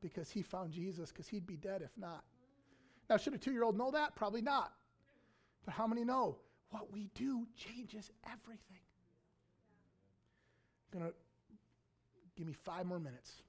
because 0.00 0.30
he 0.30 0.42
found 0.42 0.72
Jesus 0.72 1.10
because 1.10 1.28
he'd 1.28 1.46
be 1.46 1.56
dead 1.56 1.82
if 1.82 1.90
not. 1.98 2.24
Now, 3.10 3.16
should 3.18 3.34
a 3.34 3.38
two 3.38 3.52
year 3.52 3.64
old 3.64 3.76
know 3.76 3.90
that? 3.90 4.16
Probably 4.16 4.42
not. 4.42 4.72
But 5.64 5.74
how 5.74 5.86
many 5.86 6.04
know? 6.04 6.36
What 6.70 6.90
we 6.90 7.10
do 7.14 7.46
changes 7.54 8.10
everything. 8.24 8.80
I'm 10.92 11.00
going 11.00 11.10
to 11.10 11.16
give 12.36 12.46
me 12.46 12.54
five 12.54 12.86
more 12.86 12.98
minutes. 12.98 13.42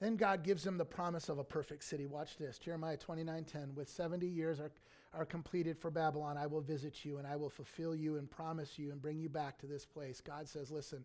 Then 0.00 0.16
God 0.16 0.44
gives 0.44 0.64
him 0.64 0.78
the 0.78 0.84
promise 0.84 1.28
of 1.28 1.38
a 1.38 1.44
perfect 1.44 1.82
city. 1.82 2.06
Watch 2.06 2.36
this. 2.36 2.58
Jeremiah 2.58 2.96
29 2.96 3.44
10. 3.44 3.74
With 3.74 3.88
70 3.88 4.26
years 4.26 4.60
are, 4.60 4.70
are 5.14 5.24
completed 5.24 5.78
for 5.78 5.90
Babylon, 5.90 6.36
I 6.36 6.46
will 6.46 6.60
visit 6.60 7.04
you 7.04 7.18
and 7.18 7.26
I 7.26 7.36
will 7.36 7.50
fulfill 7.50 7.94
you 7.94 8.16
and 8.16 8.30
promise 8.30 8.78
you 8.78 8.90
and 8.92 9.00
bring 9.00 9.18
you 9.18 9.28
back 9.28 9.58
to 9.58 9.66
this 9.66 9.86
place. 9.86 10.20
God 10.20 10.48
says, 10.48 10.70
Listen, 10.70 11.04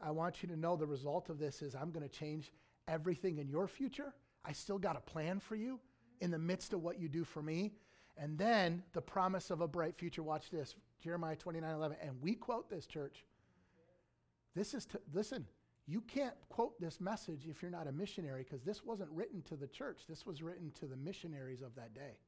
I 0.00 0.10
want 0.10 0.42
you 0.42 0.48
to 0.48 0.56
know 0.56 0.76
the 0.76 0.86
result 0.86 1.28
of 1.28 1.38
this 1.38 1.62
is 1.62 1.74
I'm 1.74 1.90
going 1.90 2.08
to 2.08 2.14
change 2.14 2.52
everything 2.88 3.38
in 3.38 3.48
your 3.48 3.66
future. 3.66 4.14
I 4.44 4.52
still 4.52 4.78
got 4.78 4.96
a 4.96 5.00
plan 5.00 5.40
for 5.40 5.56
you 5.56 5.78
in 6.20 6.30
the 6.30 6.38
midst 6.38 6.72
of 6.72 6.82
what 6.82 6.98
you 6.98 7.08
do 7.08 7.24
for 7.24 7.42
me. 7.42 7.72
And 8.16 8.38
then 8.38 8.82
the 8.92 9.00
promise 9.00 9.50
of 9.50 9.60
a 9.60 9.68
bright 9.68 9.96
future. 9.96 10.22
Watch 10.22 10.50
this 10.50 10.74
Jeremiah 11.02 11.36
29 11.36 11.74
11. 11.74 11.96
And 12.02 12.20
we 12.20 12.34
quote 12.34 12.68
this, 12.70 12.86
church. 12.86 13.24
This 14.54 14.74
is, 14.74 14.84
to, 14.86 15.00
listen, 15.12 15.46
you 15.86 16.00
can't 16.02 16.34
quote 16.48 16.80
this 16.80 17.00
message 17.00 17.46
if 17.48 17.62
you're 17.62 17.70
not 17.70 17.86
a 17.86 17.92
missionary 17.92 18.44
because 18.44 18.62
this 18.62 18.84
wasn't 18.84 19.10
written 19.10 19.42
to 19.42 19.56
the 19.56 19.66
church. 19.66 20.02
This 20.08 20.26
was 20.26 20.42
written 20.42 20.70
to 20.80 20.86
the 20.86 20.96
missionaries 20.96 21.62
of 21.62 21.74
that 21.76 21.94
day. 21.94 22.18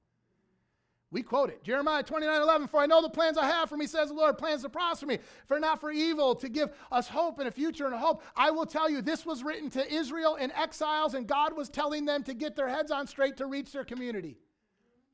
We 1.12 1.22
quote 1.22 1.50
it. 1.50 1.62
Jeremiah 1.62 2.02
29 2.02 2.40
11. 2.40 2.68
For 2.68 2.80
I 2.80 2.86
know 2.86 3.02
the 3.02 3.10
plans 3.10 3.36
I 3.36 3.46
have 3.46 3.68
for 3.68 3.76
me, 3.76 3.86
says 3.86 4.08
the 4.08 4.14
Lord, 4.14 4.38
plans 4.38 4.62
to 4.62 4.70
prosper 4.70 5.04
me, 5.04 5.18
for 5.46 5.60
not 5.60 5.78
for 5.78 5.90
evil, 5.90 6.34
to 6.34 6.48
give 6.48 6.72
us 6.90 7.06
hope 7.06 7.38
and 7.38 7.46
a 7.46 7.50
future 7.50 7.84
and 7.84 7.94
a 7.94 7.98
hope. 7.98 8.22
I 8.34 8.50
will 8.50 8.64
tell 8.64 8.88
you, 8.88 9.02
this 9.02 9.26
was 9.26 9.44
written 9.44 9.68
to 9.70 9.92
Israel 9.92 10.36
in 10.36 10.50
exiles, 10.52 11.12
and 11.12 11.26
God 11.26 11.54
was 11.54 11.68
telling 11.68 12.06
them 12.06 12.22
to 12.24 12.32
get 12.32 12.56
their 12.56 12.68
heads 12.68 12.90
on 12.90 13.06
straight 13.06 13.36
to 13.36 13.46
reach 13.46 13.72
their 13.72 13.84
community. 13.84 14.38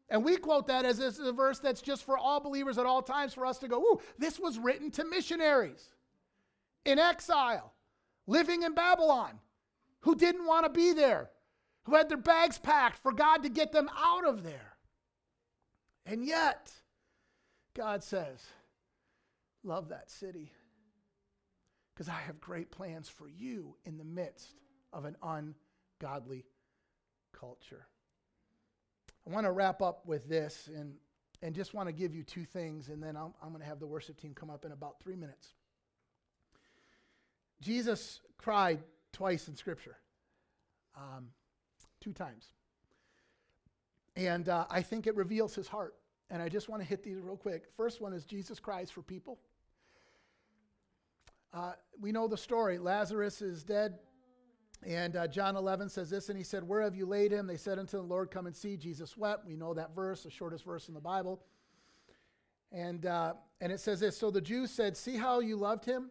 And 0.08 0.24
we 0.24 0.36
quote 0.36 0.68
that 0.68 0.84
as 0.84 0.98
this 0.98 1.18
is 1.18 1.26
a 1.26 1.32
verse 1.32 1.58
that's 1.58 1.82
just 1.82 2.04
for 2.04 2.16
all 2.16 2.38
believers 2.38 2.78
at 2.78 2.86
all 2.86 3.02
times 3.02 3.34
for 3.34 3.44
us 3.44 3.58
to 3.58 3.68
go, 3.68 3.80
ooh, 3.82 4.00
this 4.18 4.38
was 4.38 4.56
written 4.56 4.92
to 4.92 5.04
missionaries 5.04 5.84
in 6.84 7.00
exile, 7.00 7.74
living 8.28 8.62
in 8.62 8.72
Babylon, 8.72 9.40
who 10.00 10.14
didn't 10.14 10.46
want 10.46 10.64
to 10.64 10.70
be 10.70 10.92
there, 10.92 11.30
who 11.82 11.96
had 11.96 12.08
their 12.08 12.16
bags 12.16 12.56
packed 12.56 12.98
for 12.98 13.12
God 13.12 13.42
to 13.42 13.48
get 13.48 13.72
them 13.72 13.90
out 13.98 14.24
of 14.24 14.44
there. 14.44 14.67
And 16.08 16.24
yet, 16.24 16.72
God 17.74 18.02
says, 18.02 18.42
Love 19.62 19.90
that 19.90 20.10
city 20.10 20.50
because 21.92 22.08
I 22.08 22.20
have 22.26 22.40
great 22.40 22.70
plans 22.70 23.08
for 23.08 23.28
you 23.28 23.74
in 23.84 23.98
the 23.98 24.04
midst 24.04 24.54
of 24.92 25.04
an 25.04 25.16
ungodly 25.20 26.46
culture. 27.32 27.86
I 29.26 29.30
want 29.30 29.44
to 29.44 29.50
wrap 29.50 29.82
up 29.82 30.06
with 30.06 30.28
this 30.28 30.70
and, 30.74 30.94
and 31.42 31.54
just 31.54 31.74
want 31.74 31.88
to 31.88 31.92
give 31.92 32.14
you 32.14 32.22
two 32.22 32.44
things, 32.44 32.88
and 32.88 33.02
then 33.02 33.16
I'm, 33.16 33.34
I'm 33.42 33.50
going 33.50 33.60
to 33.60 33.66
have 33.66 33.80
the 33.80 33.86
worship 33.86 34.18
team 34.18 34.32
come 34.32 34.48
up 34.48 34.64
in 34.64 34.72
about 34.72 35.00
three 35.02 35.16
minutes. 35.16 35.48
Jesus 37.60 38.20
cried 38.38 38.78
twice 39.12 39.48
in 39.48 39.56
Scripture, 39.56 39.96
um, 40.96 41.26
two 42.00 42.12
times. 42.12 42.46
And 44.14 44.48
uh, 44.48 44.66
I 44.70 44.82
think 44.82 45.06
it 45.06 45.14
reveals 45.14 45.54
his 45.54 45.68
heart. 45.68 45.94
And 46.30 46.42
I 46.42 46.48
just 46.48 46.68
want 46.68 46.82
to 46.82 46.88
hit 46.88 47.02
these 47.02 47.20
real 47.20 47.36
quick. 47.36 47.64
First 47.76 48.00
one 48.00 48.12
is 48.12 48.24
Jesus 48.24 48.58
cries 48.58 48.90
for 48.90 49.02
people. 49.02 49.38
Uh, 51.52 51.72
we 51.98 52.12
know 52.12 52.28
the 52.28 52.36
story. 52.36 52.78
Lazarus 52.78 53.40
is 53.40 53.64
dead. 53.64 53.98
And 54.86 55.16
uh, 55.16 55.26
John 55.26 55.56
11 55.56 55.88
says 55.88 56.10
this, 56.10 56.28
and 56.28 56.38
he 56.38 56.44
said, 56.44 56.62
Where 56.62 56.82
have 56.82 56.94
you 56.94 57.06
laid 57.06 57.32
him? 57.32 57.46
They 57.46 57.56
said 57.56 57.78
unto 57.78 57.96
the 57.96 58.02
Lord, 58.02 58.30
Come 58.30 58.46
and 58.46 58.54
see. 58.54 58.76
Jesus 58.76 59.16
wept. 59.16 59.46
We 59.46 59.56
know 59.56 59.74
that 59.74 59.94
verse, 59.94 60.22
the 60.22 60.30
shortest 60.30 60.64
verse 60.64 60.88
in 60.88 60.94
the 60.94 61.00
Bible. 61.00 61.40
And, 62.70 63.06
uh, 63.06 63.34
and 63.60 63.72
it 63.72 63.80
says 63.80 64.00
this 64.00 64.16
So 64.16 64.30
the 64.30 64.40
Jews 64.40 64.70
said, 64.70 64.96
See 64.96 65.16
how 65.16 65.40
you 65.40 65.56
loved 65.56 65.84
him? 65.84 66.10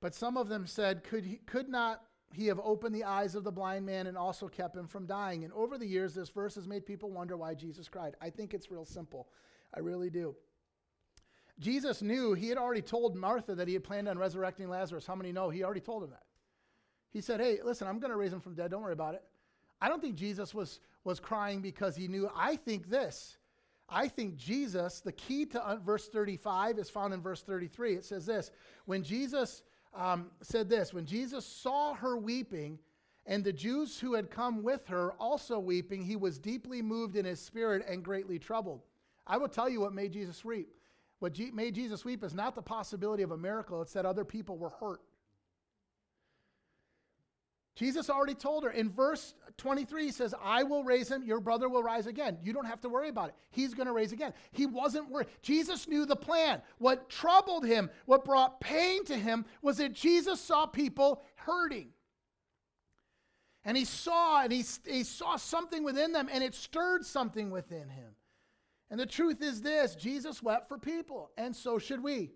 But 0.00 0.14
some 0.14 0.36
of 0.36 0.48
them 0.48 0.66
said, 0.66 1.04
Could, 1.04 1.24
he, 1.24 1.36
could 1.46 1.68
not 1.68 2.02
he 2.32 2.46
have 2.46 2.60
opened 2.62 2.94
the 2.94 3.04
eyes 3.04 3.34
of 3.34 3.44
the 3.44 3.52
blind 3.52 3.86
man 3.86 4.06
and 4.06 4.16
also 4.16 4.48
kept 4.48 4.76
him 4.76 4.86
from 4.86 5.06
dying. 5.06 5.44
And 5.44 5.52
over 5.54 5.78
the 5.78 5.86
years, 5.86 6.14
this 6.14 6.28
verse 6.28 6.54
has 6.56 6.66
made 6.66 6.84
people 6.84 7.10
wonder 7.10 7.36
why 7.36 7.54
Jesus 7.54 7.88
cried. 7.88 8.16
I 8.20 8.30
think 8.30 8.52
it's 8.52 8.70
real 8.70 8.84
simple. 8.84 9.28
I 9.74 9.80
really 9.80 10.10
do. 10.10 10.34
Jesus 11.58 12.02
knew, 12.02 12.34
he 12.34 12.48
had 12.48 12.58
already 12.58 12.82
told 12.82 13.16
Martha 13.16 13.54
that 13.54 13.66
he 13.66 13.74
had 13.74 13.84
planned 13.84 14.08
on 14.08 14.18
resurrecting 14.18 14.68
Lazarus. 14.68 15.06
How 15.06 15.14
many 15.14 15.32
know? 15.32 15.50
He 15.50 15.64
already 15.64 15.80
told 15.80 16.04
him 16.04 16.10
that. 16.10 16.22
He 17.10 17.20
said, 17.20 17.40
Hey, 17.40 17.58
listen, 17.64 17.88
I'm 17.88 17.98
going 17.98 18.10
to 18.10 18.16
raise 18.16 18.32
him 18.32 18.40
from 18.40 18.54
dead. 18.54 18.70
Don't 18.70 18.82
worry 18.82 18.92
about 18.92 19.14
it. 19.14 19.24
I 19.80 19.88
don't 19.88 20.00
think 20.00 20.14
Jesus 20.14 20.54
was, 20.54 20.80
was 21.04 21.20
crying 21.20 21.60
because 21.60 21.96
he 21.96 22.06
knew. 22.08 22.30
I 22.34 22.56
think 22.56 22.88
this. 22.88 23.38
I 23.88 24.06
think 24.08 24.36
Jesus, 24.36 25.00
the 25.00 25.12
key 25.12 25.46
to 25.46 25.60
uh, 25.66 25.76
verse 25.76 26.08
35 26.08 26.78
is 26.78 26.90
found 26.90 27.14
in 27.14 27.22
verse 27.22 27.42
33. 27.42 27.94
It 27.94 28.04
says 28.04 28.26
this 28.26 28.50
When 28.84 29.02
Jesus 29.02 29.62
um, 29.94 30.30
said 30.42 30.68
this 30.68 30.92
when 30.92 31.06
Jesus 31.06 31.44
saw 31.44 31.94
her 31.94 32.16
weeping 32.16 32.78
And 33.26 33.44
the 33.44 33.52
Jews 33.52 33.98
who 33.98 34.14
had 34.14 34.30
come 34.30 34.62
with 34.62 34.86
her 34.86 35.12
also 35.12 35.58
weeping, 35.58 36.02
he 36.02 36.16
was 36.16 36.38
deeply 36.38 36.80
moved 36.80 37.16
in 37.16 37.24
his 37.24 37.40
spirit 37.40 37.84
and 37.86 38.02
greatly 38.02 38.38
troubled. 38.38 38.82
I 39.28 39.36
will 39.36 39.48
tell 39.48 39.68
you 39.68 39.80
what 39.80 39.92
made 39.92 40.12
Jesus 40.12 40.44
weep. 40.44 40.74
What 41.18 41.34
G- 41.34 41.50
made 41.50 41.74
Jesus 41.74 42.04
weep 42.04 42.24
is 42.24 42.34
not 42.34 42.54
the 42.54 42.62
possibility 42.62 43.22
of 43.22 43.30
a 43.30 43.36
miracle, 43.36 43.82
it's 43.82 43.92
that 43.92 44.06
other 44.06 44.24
people 44.24 44.56
were 44.56 44.70
hurt. 44.70 45.00
Jesus 47.78 48.10
already 48.10 48.34
told 48.34 48.64
her 48.64 48.70
in 48.70 48.90
verse 48.90 49.34
23, 49.56 50.06
he 50.06 50.10
says, 50.10 50.34
I 50.42 50.64
will 50.64 50.82
raise 50.82 51.08
him, 51.08 51.22
your 51.22 51.38
brother 51.38 51.68
will 51.68 51.82
rise 51.82 52.08
again. 52.08 52.36
You 52.42 52.52
don't 52.52 52.64
have 52.64 52.80
to 52.80 52.88
worry 52.88 53.08
about 53.08 53.28
it. 53.28 53.36
He's 53.50 53.72
going 53.72 53.86
to 53.86 53.92
raise 53.92 54.10
again. 54.10 54.32
He 54.50 54.66
wasn't 54.66 55.08
worried. 55.08 55.28
Jesus 55.42 55.86
knew 55.86 56.04
the 56.04 56.16
plan. 56.16 56.60
What 56.78 57.08
troubled 57.08 57.64
him, 57.64 57.88
what 58.06 58.24
brought 58.24 58.60
pain 58.60 59.04
to 59.04 59.16
him, 59.16 59.44
was 59.62 59.76
that 59.76 59.92
Jesus 59.92 60.40
saw 60.40 60.66
people 60.66 61.22
hurting. 61.36 61.90
And 63.64 63.76
he 63.76 63.84
saw, 63.84 64.42
and 64.42 64.52
he, 64.52 64.64
he 64.84 65.04
saw 65.04 65.36
something 65.36 65.84
within 65.84 66.10
them, 66.10 66.28
and 66.32 66.42
it 66.42 66.54
stirred 66.54 67.06
something 67.06 67.48
within 67.48 67.88
him. 67.90 68.16
And 68.90 68.98
the 68.98 69.06
truth 69.06 69.42
is 69.42 69.60
this 69.60 69.94
Jesus 69.94 70.42
wept 70.42 70.68
for 70.68 70.78
people, 70.78 71.30
and 71.36 71.54
so 71.54 71.78
should 71.78 72.02
we. 72.02 72.30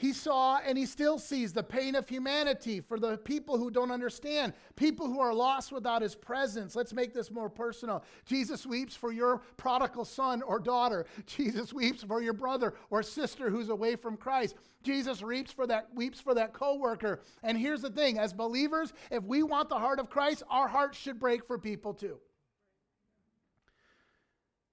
He 0.00 0.14
saw 0.14 0.58
and 0.64 0.78
he 0.78 0.86
still 0.86 1.18
sees 1.18 1.52
the 1.52 1.62
pain 1.62 1.94
of 1.94 2.08
humanity 2.08 2.80
for 2.80 2.98
the 2.98 3.18
people 3.18 3.58
who 3.58 3.70
don't 3.70 3.90
understand, 3.90 4.54
people 4.74 5.06
who 5.06 5.20
are 5.20 5.34
lost 5.34 5.72
without 5.72 6.00
his 6.00 6.14
presence. 6.14 6.74
Let's 6.74 6.94
make 6.94 7.12
this 7.12 7.30
more 7.30 7.50
personal. 7.50 8.02
Jesus 8.24 8.64
weeps 8.64 8.96
for 8.96 9.12
your 9.12 9.42
prodigal 9.58 10.06
son 10.06 10.40
or 10.40 10.58
daughter. 10.58 11.04
Jesus 11.26 11.74
weeps 11.74 12.02
for 12.02 12.22
your 12.22 12.32
brother 12.32 12.72
or 12.88 13.02
sister 13.02 13.50
who's 13.50 13.68
away 13.68 13.94
from 13.94 14.16
Christ. 14.16 14.54
Jesus 14.82 15.22
weeps 15.22 15.52
for 15.52 15.66
that 15.66 15.88
weeps 15.94 16.18
for 16.18 16.32
that 16.32 16.54
coworker. 16.54 17.20
And 17.42 17.58
here's 17.58 17.82
the 17.82 17.90
thing, 17.90 18.18
as 18.18 18.32
believers, 18.32 18.94
if 19.10 19.22
we 19.24 19.42
want 19.42 19.68
the 19.68 19.78
heart 19.78 20.00
of 20.00 20.08
Christ, 20.08 20.44
our 20.48 20.66
hearts 20.66 20.96
should 20.96 21.20
break 21.20 21.46
for 21.46 21.58
people 21.58 21.92
too. 21.92 22.18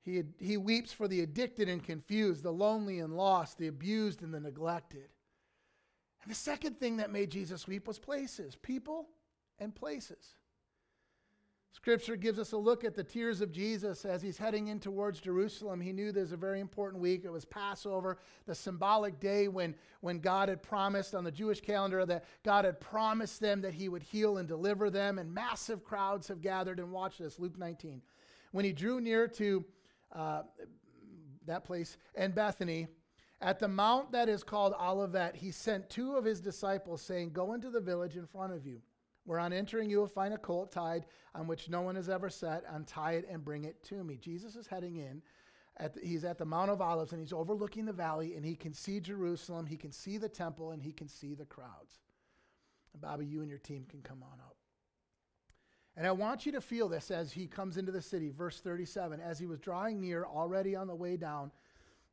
He, 0.07 0.23
he 0.39 0.55
weeps 0.55 0.93
for 0.93 1.09
the 1.09 1.19
addicted 1.19 1.67
and 1.67 1.83
confused, 1.83 2.41
the 2.41 2.51
lonely 2.51 2.99
and 2.99 3.17
lost, 3.17 3.57
the 3.57 3.67
abused 3.67 4.21
and 4.21 4.33
the 4.33 4.39
neglected. 4.39 5.09
And 6.23 6.31
the 6.31 6.35
second 6.35 6.79
thing 6.79 6.97
that 6.97 7.11
made 7.11 7.29
Jesus 7.29 7.67
weep 7.67 7.87
was 7.87 7.99
places, 7.99 8.55
people 8.55 9.09
and 9.59 9.75
places. 9.75 10.35
Scripture 11.73 12.15
gives 12.15 12.39
us 12.39 12.53
a 12.53 12.57
look 12.57 12.85
at 12.85 12.95
the 12.95 13.03
tears 13.03 13.41
of 13.41 13.51
Jesus 13.51 14.05
as 14.05 14.21
he's 14.21 14.37
heading 14.37 14.69
in 14.69 14.79
towards 14.79 15.19
Jerusalem. 15.19 15.81
He 15.81 15.91
knew 15.91 16.13
there's 16.13 16.31
a 16.31 16.37
very 16.37 16.61
important 16.61 17.01
week. 17.01 17.25
It 17.25 17.29
was 17.29 17.43
Passover, 17.43 18.17
the 18.45 18.55
symbolic 18.55 19.19
day 19.19 19.49
when, 19.49 19.75
when 19.99 20.19
God 20.19 20.47
had 20.47 20.63
promised 20.63 21.15
on 21.15 21.25
the 21.25 21.31
Jewish 21.31 21.59
calendar 21.59 22.05
that 22.05 22.23
God 22.43 22.63
had 22.63 22.79
promised 22.79 23.41
them 23.41 23.59
that 23.61 23.73
he 23.73 23.89
would 23.89 24.03
heal 24.03 24.37
and 24.37 24.47
deliver 24.47 24.89
them. 24.89 25.19
And 25.19 25.33
massive 25.33 25.83
crowds 25.83 26.29
have 26.29 26.41
gathered 26.41 26.79
and 26.79 26.91
watched 26.93 27.19
this. 27.19 27.39
Luke 27.39 27.57
19. 27.57 28.01
When 28.53 28.63
he 28.63 28.71
drew 28.71 29.01
near 29.01 29.27
to 29.27 29.65
uh, 30.13 30.43
Bethphage 31.45 31.97
and 32.15 32.35
Bethany, 32.35 32.87
at 33.39 33.59
the 33.59 33.67
mount 33.67 34.11
that 34.11 34.29
is 34.29 34.43
called 34.43 34.73
Olivet, 34.79 35.35
he 35.35 35.51
sent 35.51 35.89
two 35.89 36.15
of 36.15 36.25
his 36.25 36.41
disciples, 36.41 37.01
saying, 37.01 37.31
Go 37.31 37.53
into 37.53 37.69
the 37.69 37.79
village 37.79 38.17
in 38.17 38.25
front 38.25 38.53
of 38.53 38.65
you, 38.65 38.81
where 39.25 39.39
on 39.39 39.53
entering 39.53 39.89
you 39.89 39.99
will 39.99 40.07
find 40.07 40.33
a 40.33 40.39
colt 40.39 40.71
tied 40.71 41.05
on 41.35 41.45
which 41.45 41.69
no 41.69 41.81
one 41.81 41.95
has 41.95 42.09
ever 42.09 42.29
sat. 42.29 42.63
Untie 42.69 43.13
it 43.13 43.27
and 43.29 43.45
bring 43.45 43.65
it 43.65 43.83
to 43.83 44.03
me. 44.03 44.17
Jesus 44.17 44.55
is 44.55 44.65
heading 44.65 44.97
in. 44.97 45.21
At 45.79 45.93
the, 45.93 46.01
he's 46.01 46.25
at 46.25 46.39
the 46.39 46.45
Mount 46.45 46.71
of 46.71 46.81
Olives 46.81 47.11
and 47.11 47.21
he's 47.21 47.33
overlooking 47.33 47.85
the 47.85 47.93
valley 47.93 48.35
and 48.35 48.43
he 48.43 48.55
can 48.55 48.73
see 48.73 48.99
Jerusalem, 48.99 49.67
he 49.67 49.77
can 49.77 49.91
see 49.91 50.17
the 50.17 50.29
temple, 50.29 50.71
and 50.71 50.81
he 50.81 50.91
can 50.91 51.07
see 51.07 51.35
the 51.35 51.45
crowds. 51.45 51.99
And 52.93 53.01
Bobby, 53.01 53.27
you 53.27 53.41
and 53.41 53.49
your 53.49 53.59
team 53.59 53.85
can 53.87 54.01
come 54.01 54.23
on 54.23 54.39
up. 54.39 54.56
And 55.97 56.05
I 56.05 56.11
want 56.11 56.45
you 56.45 56.51
to 56.51 56.61
feel 56.61 56.87
this 56.87 57.09
as 57.09 57.31
he 57.31 57.47
comes 57.47 57.77
into 57.77 57.91
the 57.91 58.03
city. 58.03 58.29
Verse 58.29 58.59
37 58.59 59.19
As 59.19 59.39
he 59.39 59.47
was 59.47 59.59
drawing 59.59 59.99
near, 59.99 60.25
already 60.25 60.75
on 60.75 60.85
the 60.85 60.95
way 60.95 61.17
down, 61.17 61.51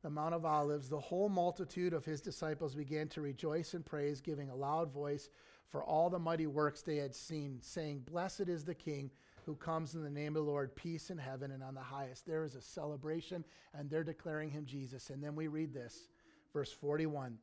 the 0.01 0.09
Mount 0.09 0.33
of 0.33 0.43
Olives, 0.43 0.89
the 0.89 0.99
whole 0.99 1.29
multitude 1.29 1.93
of 1.93 2.03
his 2.03 2.19
disciples 2.19 2.73
began 2.73 3.07
to 3.09 3.21
rejoice 3.21 3.75
and 3.75 3.85
praise, 3.85 4.21
giving 4.21 4.49
a 4.49 4.55
loud 4.55 4.91
voice 4.91 5.29
for 5.69 5.83
all 5.83 6.09
the 6.09 6.17
mighty 6.17 6.47
works 6.47 6.81
they 6.81 6.97
had 6.97 7.13
seen, 7.13 7.59
saying, 7.61 7.99
Blessed 7.99 8.49
is 8.49 8.63
the 8.63 8.73
King 8.73 9.11
who 9.45 9.55
comes 9.55 9.93
in 9.93 10.03
the 10.03 10.09
name 10.09 10.35
of 10.35 10.45
the 10.45 10.51
Lord, 10.51 10.75
peace 10.75 11.11
in 11.11 11.17
heaven 11.19 11.51
and 11.51 11.61
on 11.61 11.75
the 11.75 11.81
highest. 11.81 12.25
There 12.25 12.43
is 12.43 12.55
a 12.55 12.61
celebration, 12.61 13.45
and 13.75 13.87
they're 13.87 14.03
declaring 14.03 14.49
him 14.49 14.65
Jesus. 14.65 15.11
And 15.11 15.23
then 15.23 15.35
we 15.35 15.47
read 15.47 15.73
this, 15.73 16.09
verse 16.53 16.71
41. 16.71 17.37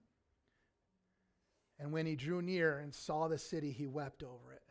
And 1.79 1.93
when 1.93 2.07
he 2.07 2.17
drew 2.17 2.43
near 2.43 2.81
and 2.81 2.93
saw 2.93 3.29
the 3.29 3.39
city, 3.39 3.71
he 3.71 3.87
wept 3.87 4.25
over 4.25 4.53
it. 4.53 4.62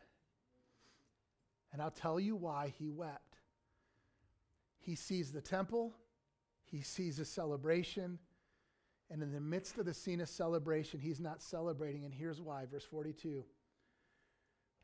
And 1.72 1.82
I'll 1.82 1.91
tell 1.91 2.19
you 2.19 2.36
why 2.36 2.74
he 2.78 2.89
wept. 2.89 3.38
He 4.80 4.95
sees 4.95 5.32
the 5.32 5.41
temple, 5.41 5.93
he 6.65 6.82
sees 6.82 7.19
a 7.19 7.26
celebration. 7.26 8.19
And 9.09 9.22
in 9.22 9.34
the 9.34 9.41
midst 9.41 9.78
of 9.78 9.86
the 9.86 9.93
scene 9.93 10.22
of 10.22 10.30
celebration, 10.30 11.01
he's 11.01 11.19
not 11.19 11.41
celebrating. 11.41 12.05
And 12.05 12.13
here's 12.13 12.39
why. 12.39 12.65
Verse 12.65 12.86
42 12.86 13.43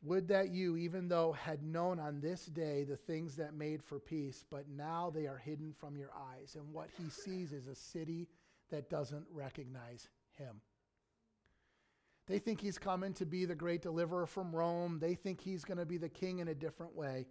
Would 0.03 0.27
that 0.27 0.49
you, 0.49 0.75
even 0.75 1.07
though 1.07 1.31
had 1.31 1.63
known 1.63 1.97
on 1.97 2.19
this 2.19 2.45
day 2.45 2.83
the 2.83 2.97
things 2.97 3.37
that 3.37 3.53
made 3.53 3.81
for 3.81 3.99
peace, 3.99 4.43
but 4.51 4.67
now 4.67 5.09
they 5.15 5.27
are 5.27 5.37
hidden 5.37 5.73
from 5.79 5.95
your 5.95 6.11
eyes. 6.13 6.55
And 6.55 6.73
what 6.73 6.89
he 7.01 7.09
sees 7.09 7.53
is 7.53 7.67
a 7.67 7.75
city 7.75 8.27
that 8.69 8.89
doesn't 8.89 9.25
recognize 9.31 10.09
him. 10.37 10.59
They 12.27 12.39
think 12.39 12.59
he's 12.59 12.77
coming 12.77 13.13
to 13.13 13.25
be 13.25 13.45
the 13.45 13.55
great 13.55 13.81
deliverer 13.81 14.25
from 14.25 14.53
Rome. 14.53 14.99
They 14.99 15.15
think 15.15 15.41
he's 15.41 15.63
going 15.63 15.77
to 15.77 15.85
be 15.85 15.97
the 15.97 16.09
king 16.09 16.39
in 16.39 16.49
a 16.49 16.55
different 16.55 16.95
way 16.95 17.27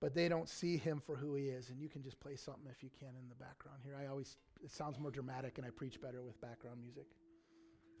but 0.00 0.14
they 0.14 0.28
don't 0.28 0.48
see 0.48 0.76
him 0.76 1.00
for 1.04 1.16
who 1.16 1.34
he 1.34 1.44
is. 1.44 1.70
And 1.70 1.80
you 1.80 1.88
can 1.88 2.02
just 2.02 2.20
play 2.20 2.36
something 2.36 2.66
if 2.70 2.82
you 2.82 2.90
can 2.98 3.08
in 3.08 3.28
the 3.28 3.34
background 3.34 3.78
here. 3.82 3.96
I 4.00 4.06
always, 4.06 4.36
it 4.62 4.70
sounds 4.70 4.98
more 4.98 5.10
dramatic 5.10 5.58
and 5.58 5.66
I 5.66 5.70
preach 5.70 6.00
better 6.00 6.22
with 6.22 6.40
background 6.40 6.80
music. 6.80 7.06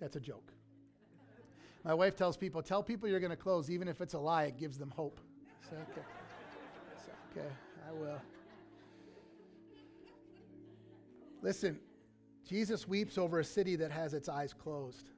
That's 0.00 0.16
a 0.16 0.20
joke. 0.20 0.52
My 1.84 1.94
wife 1.94 2.16
tells 2.16 2.36
people, 2.36 2.62
tell 2.62 2.82
people 2.82 3.08
you're 3.08 3.20
going 3.20 3.30
to 3.30 3.36
close, 3.36 3.70
even 3.70 3.88
if 3.88 4.00
it's 4.00 4.14
a 4.14 4.18
lie, 4.18 4.44
it 4.44 4.58
gives 4.58 4.78
them 4.78 4.92
hope. 4.94 5.20
So, 5.68 5.76
okay. 5.90 6.06
So, 7.04 7.12
okay, 7.32 7.48
I 7.88 7.92
will. 7.92 8.20
Listen, 11.40 11.78
Jesus 12.48 12.86
weeps 12.86 13.16
over 13.16 13.40
a 13.40 13.44
city 13.44 13.76
that 13.76 13.90
has 13.90 14.12
its 14.12 14.28
eyes 14.28 14.52
closed. 14.52 15.10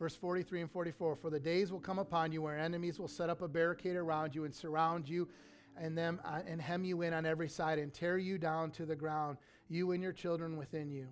Verse 0.00 0.16
43 0.16 0.62
and 0.62 0.70
44 0.70 1.14
For 1.14 1.28
the 1.28 1.38
days 1.38 1.70
will 1.70 1.78
come 1.78 1.98
upon 1.98 2.32
you 2.32 2.40
where 2.40 2.58
enemies 2.58 2.98
will 2.98 3.06
set 3.06 3.28
up 3.28 3.42
a 3.42 3.48
barricade 3.48 3.96
around 3.96 4.34
you 4.34 4.44
and 4.44 4.54
surround 4.54 5.06
you 5.06 5.28
and 5.76 5.96
them 5.96 6.18
uh, 6.24 6.40
and 6.46 6.60
hem 6.60 6.84
you 6.84 7.02
in 7.02 7.12
on 7.12 7.26
every 7.26 7.50
side 7.50 7.78
and 7.78 7.92
tear 7.92 8.16
you 8.16 8.38
down 8.38 8.70
to 8.72 8.86
the 8.86 8.96
ground, 8.96 9.36
you 9.68 9.92
and 9.92 10.02
your 10.02 10.12
children 10.12 10.56
within 10.56 10.90
you. 10.90 11.06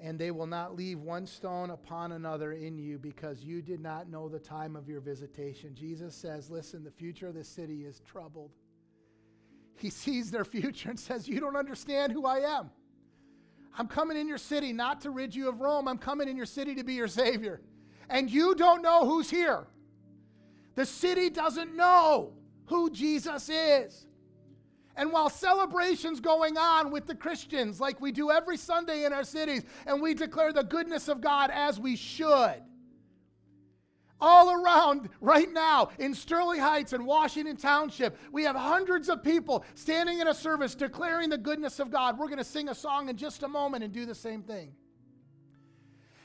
And 0.00 0.16
they 0.16 0.30
will 0.30 0.46
not 0.46 0.76
leave 0.76 1.00
one 1.00 1.26
stone 1.26 1.70
upon 1.70 2.12
another 2.12 2.52
in 2.52 2.78
you 2.78 2.98
because 2.98 3.42
you 3.42 3.60
did 3.62 3.80
not 3.80 4.08
know 4.08 4.28
the 4.28 4.38
time 4.38 4.76
of 4.76 4.88
your 4.88 5.00
visitation. 5.00 5.74
Jesus 5.74 6.14
says, 6.14 6.50
Listen, 6.50 6.84
the 6.84 6.90
future 6.92 7.26
of 7.26 7.34
this 7.34 7.48
city 7.48 7.84
is 7.84 8.00
troubled. 8.06 8.52
He 9.76 9.90
sees 10.04 10.30
their 10.30 10.44
future 10.44 10.90
and 10.90 11.00
says, 11.00 11.26
You 11.26 11.40
don't 11.40 11.56
understand 11.56 12.12
who 12.12 12.26
I 12.26 12.58
am. 12.58 12.70
I'm 13.78 13.88
coming 13.88 14.16
in 14.16 14.26
your 14.26 14.38
city 14.38 14.72
not 14.72 15.00
to 15.02 15.10
rid 15.10 15.34
you 15.34 15.48
of 15.48 15.60
Rome. 15.60 15.86
I'm 15.86 15.98
coming 15.98 16.28
in 16.28 16.36
your 16.36 16.46
city 16.46 16.74
to 16.76 16.84
be 16.84 16.94
your 16.94 17.08
Savior. 17.08 17.60
And 18.08 18.30
you 18.30 18.54
don't 18.54 18.82
know 18.82 19.04
who's 19.04 19.28
here. 19.28 19.66
The 20.74 20.86
city 20.86 21.30
doesn't 21.30 21.74
know 21.76 22.32
who 22.66 22.90
Jesus 22.90 23.48
is. 23.48 24.06
And 24.96 25.12
while 25.12 25.28
celebrations 25.28 26.20
going 26.20 26.56
on 26.56 26.90
with 26.90 27.06
the 27.06 27.14
Christians, 27.14 27.80
like 27.80 28.00
we 28.00 28.12
do 28.12 28.30
every 28.30 28.56
Sunday 28.56 29.04
in 29.04 29.12
our 29.12 29.24
cities, 29.24 29.64
and 29.86 30.00
we 30.00 30.14
declare 30.14 30.54
the 30.54 30.64
goodness 30.64 31.08
of 31.08 31.20
God 31.20 31.50
as 31.52 31.78
we 31.78 31.96
should, 31.96 32.62
all 34.20 34.50
around 34.50 35.08
right 35.20 35.50
now 35.52 35.90
in 35.98 36.14
Sterling 36.14 36.60
Heights 36.60 36.92
and 36.92 37.06
Washington 37.06 37.56
Township, 37.56 38.18
we 38.32 38.44
have 38.44 38.56
hundreds 38.56 39.08
of 39.08 39.22
people 39.22 39.64
standing 39.74 40.20
in 40.20 40.28
a 40.28 40.34
service 40.34 40.74
declaring 40.74 41.30
the 41.30 41.38
goodness 41.38 41.78
of 41.78 41.90
God. 41.90 42.18
We're 42.18 42.26
going 42.26 42.38
to 42.38 42.44
sing 42.44 42.68
a 42.68 42.74
song 42.74 43.08
in 43.08 43.16
just 43.16 43.42
a 43.42 43.48
moment 43.48 43.84
and 43.84 43.92
do 43.92 44.06
the 44.06 44.14
same 44.14 44.42
thing. 44.42 44.72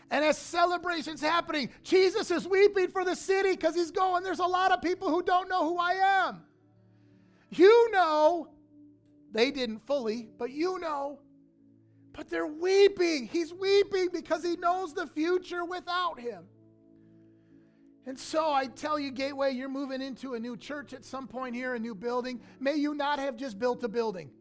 And 0.10 0.26
as 0.26 0.38
celebration's 0.38 1.22
happening, 1.22 1.70
Jesus 1.84 2.32
is 2.32 2.46
weeping 2.46 2.90
for 2.90 3.06
the 3.06 3.16
city 3.16 3.52
because 3.52 3.76
he's 3.76 3.92
going, 3.92 4.24
There's 4.24 4.40
a 4.40 4.46
lot 4.46 4.72
of 4.72 4.82
people 4.82 5.10
who 5.10 5.24
don't 5.24 5.48
know 5.48 5.68
who 5.70 5.78
I 5.78 6.28
am. 6.28 6.44
You 7.50 7.92
know, 7.92 8.50
they 9.32 9.52
didn't 9.52 9.86
fully, 9.88 10.28
but 10.38 10.52
you 10.52 10.80
know. 10.80 11.20
But 12.14 12.30
they're 12.30 12.48
weeping. 12.48 13.30
He's 13.32 13.54
weeping 13.54 14.10
because 14.12 14.44
he 14.44 14.58
knows 14.58 14.94
the 14.94 15.08
future 15.08 15.64
without 15.64 16.20
him. 16.20 16.44
And 18.06 18.18
so 18.18 18.52
I 18.52 18.66
tell 18.66 18.98
you, 18.98 19.12
Gateway, 19.12 19.52
you're 19.52 19.70
moving 19.70 20.02
into 20.02 20.34
a 20.34 20.40
new 20.40 20.58
church 20.58 20.94
at 20.94 21.06
some 21.06 21.28
point 21.28 21.56
here, 21.56 21.76
a 21.76 21.80
new 21.80 21.94
building. 21.94 22.42
May 22.60 22.76
you 22.76 22.96
not 22.96 23.20
have 23.20 23.38
just 23.38 23.60
built 23.60 23.84
a 23.84 23.88
building. 23.88 24.32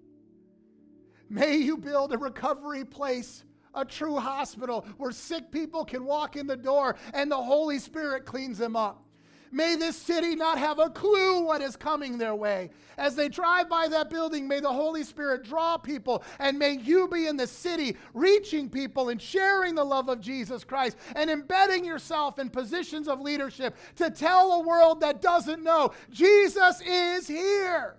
May 1.28 1.56
you 1.56 1.76
build 1.76 2.12
a 2.12 2.18
recovery 2.18 2.84
place 2.84 3.44
a 3.74 3.84
true 3.84 4.18
hospital 4.18 4.86
where 4.96 5.12
sick 5.12 5.50
people 5.50 5.84
can 5.84 6.04
walk 6.04 6.36
in 6.36 6.46
the 6.46 6.56
door 6.56 6.96
and 7.14 7.30
the 7.30 7.36
Holy 7.36 7.78
Spirit 7.78 8.26
cleans 8.26 8.58
them 8.58 8.76
up. 8.76 9.04
May 9.52 9.74
this 9.74 9.96
city 9.96 10.36
not 10.36 10.58
have 10.58 10.78
a 10.78 10.90
clue 10.90 11.42
what 11.44 11.60
is 11.60 11.76
coming 11.76 12.18
their 12.18 12.34
way. 12.34 12.70
As 12.98 13.16
they 13.16 13.28
drive 13.28 13.68
by 13.68 13.88
that 13.88 14.10
building, 14.10 14.46
may 14.46 14.60
the 14.60 14.72
Holy 14.72 15.02
Spirit 15.02 15.42
draw 15.42 15.76
people, 15.76 16.22
and 16.38 16.58
may 16.58 16.72
you 16.72 17.08
be 17.08 17.26
in 17.26 17.36
the 17.36 17.46
city 17.46 17.96
reaching 18.14 18.68
people 18.68 19.08
and 19.08 19.20
sharing 19.20 19.74
the 19.74 19.84
love 19.84 20.08
of 20.08 20.20
Jesus 20.20 20.62
Christ 20.62 20.96
and 21.16 21.30
embedding 21.30 21.84
yourself 21.84 22.38
in 22.38 22.48
positions 22.50 23.08
of 23.08 23.20
leadership 23.20 23.76
to 23.96 24.10
tell 24.10 24.52
a 24.52 24.60
world 24.60 25.00
that 25.00 25.20
doesn't 25.20 25.62
know 25.62 25.92
Jesus 26.10 26.80
is 26.82 27.26
here. 27.26 27.96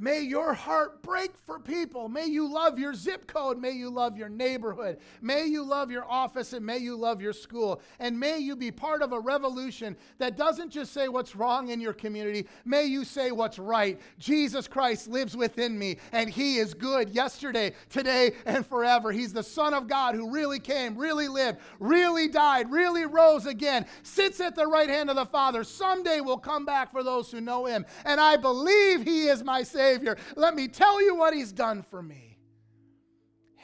May 0.00 0.20
your 0.20 0.54
heart 0.54 1.02
break 1.02 1.36
for 1.44 1.58
people. 1.58 2.08
May 2.08 2.26
you 2.26 2.46
love 2.46 2.78
your 2.78 2.94
zip 2.94 3.26
code. 3.26 3.58
May 3.58 3.72
you 3.72 3.90
love 3.90 4.16
your 4.16 4.28
neighborhood. 4.28 4.98
May 5.20 5.46
you 5.46 5.64
love 5.64 5.90
your 5.90 6.08
office 6.08 6.52
and 6.52 6.64
may 6.64 6.78
you 6.78 6.96
love 6.96 7.20
your 7.20 7.32
school. 7.32 7.82
And 7.98 8.18
may 8.18 8.38
you 8.38 8.54
be 8.54 8.70
part 8.70 9.02
of 9.02 9.12
a 9.12 9.18
revolution 9.18 9.96
that 10.18 10.36
doesn't 10.36 10.70
just 10.70 10.92
say 10.92 11.08
what's 11.08 11.34
wrong 11.34 11.70
in 11.70 11.80
your 11.80 11.92
community. 11.92 12.46
May 12.64 12.84
you 12.84 13.04
say 13.04 13.32
what's 13.32 13.58
right. 13.58 14.00
Jesus 14.20 14.68
Christ 14.68 15.08
lives 15.08 15.36
within 15.36 15.76
me 15.76 15.96
and 16.12 16.30
he 16.30 16.58
is 16.58 16.74
good 16.74 17.10
yesterday, 17.10 17.72
today, 17.90 18.30
and 18.46 18.64
forever. 18.64 19.10
He's 19.10 19.32
the 19.32 19.42
Son 19.42 19.74
of 19.74 19.88
God 19.88 20.14
who 20.14 20.30
really 20.30 20.60
came, 20.60 20.96
really 20.96 21.26
lived, 21.26 21.58
really 21.80 22.28
died, 22.28 22.70
really 22.70 23.04
rose 23.04 23.46
again, 23.46 23.84
sits 24.04 24.38
at 24.40 24.54
the 24.54 24.66
right 24.66 24.88
hand 24.88 25.10
of 25.10 25.16
the 25.16 25.26
Father. 25.26 25.64
Someday 25.64 26.20
will 26.20 26.38
come 26.38 26.64
back 26.64 26.92
for 26.92 27.02
those 27.02 27.32
who 27.32 27.40
know 27.40 27.66
him. 27.66 27.84
And 28.04 28.20
I 28.20 28.36
believe 28.36 29.02
he 29.02 29.24
is 29.26 29.42
my 29.42 29.64
Savior. 29.64 29.87
Savior. 29.88 30.16
Let 30.36 30.54
me 30.54 30.68
tell 30.68 31.02
you 31.02 31.14
what 31.14 31.34
He's 31.34 31.52
done 31.52 31.82
for 31.82 32.02
me. 32.02 32.38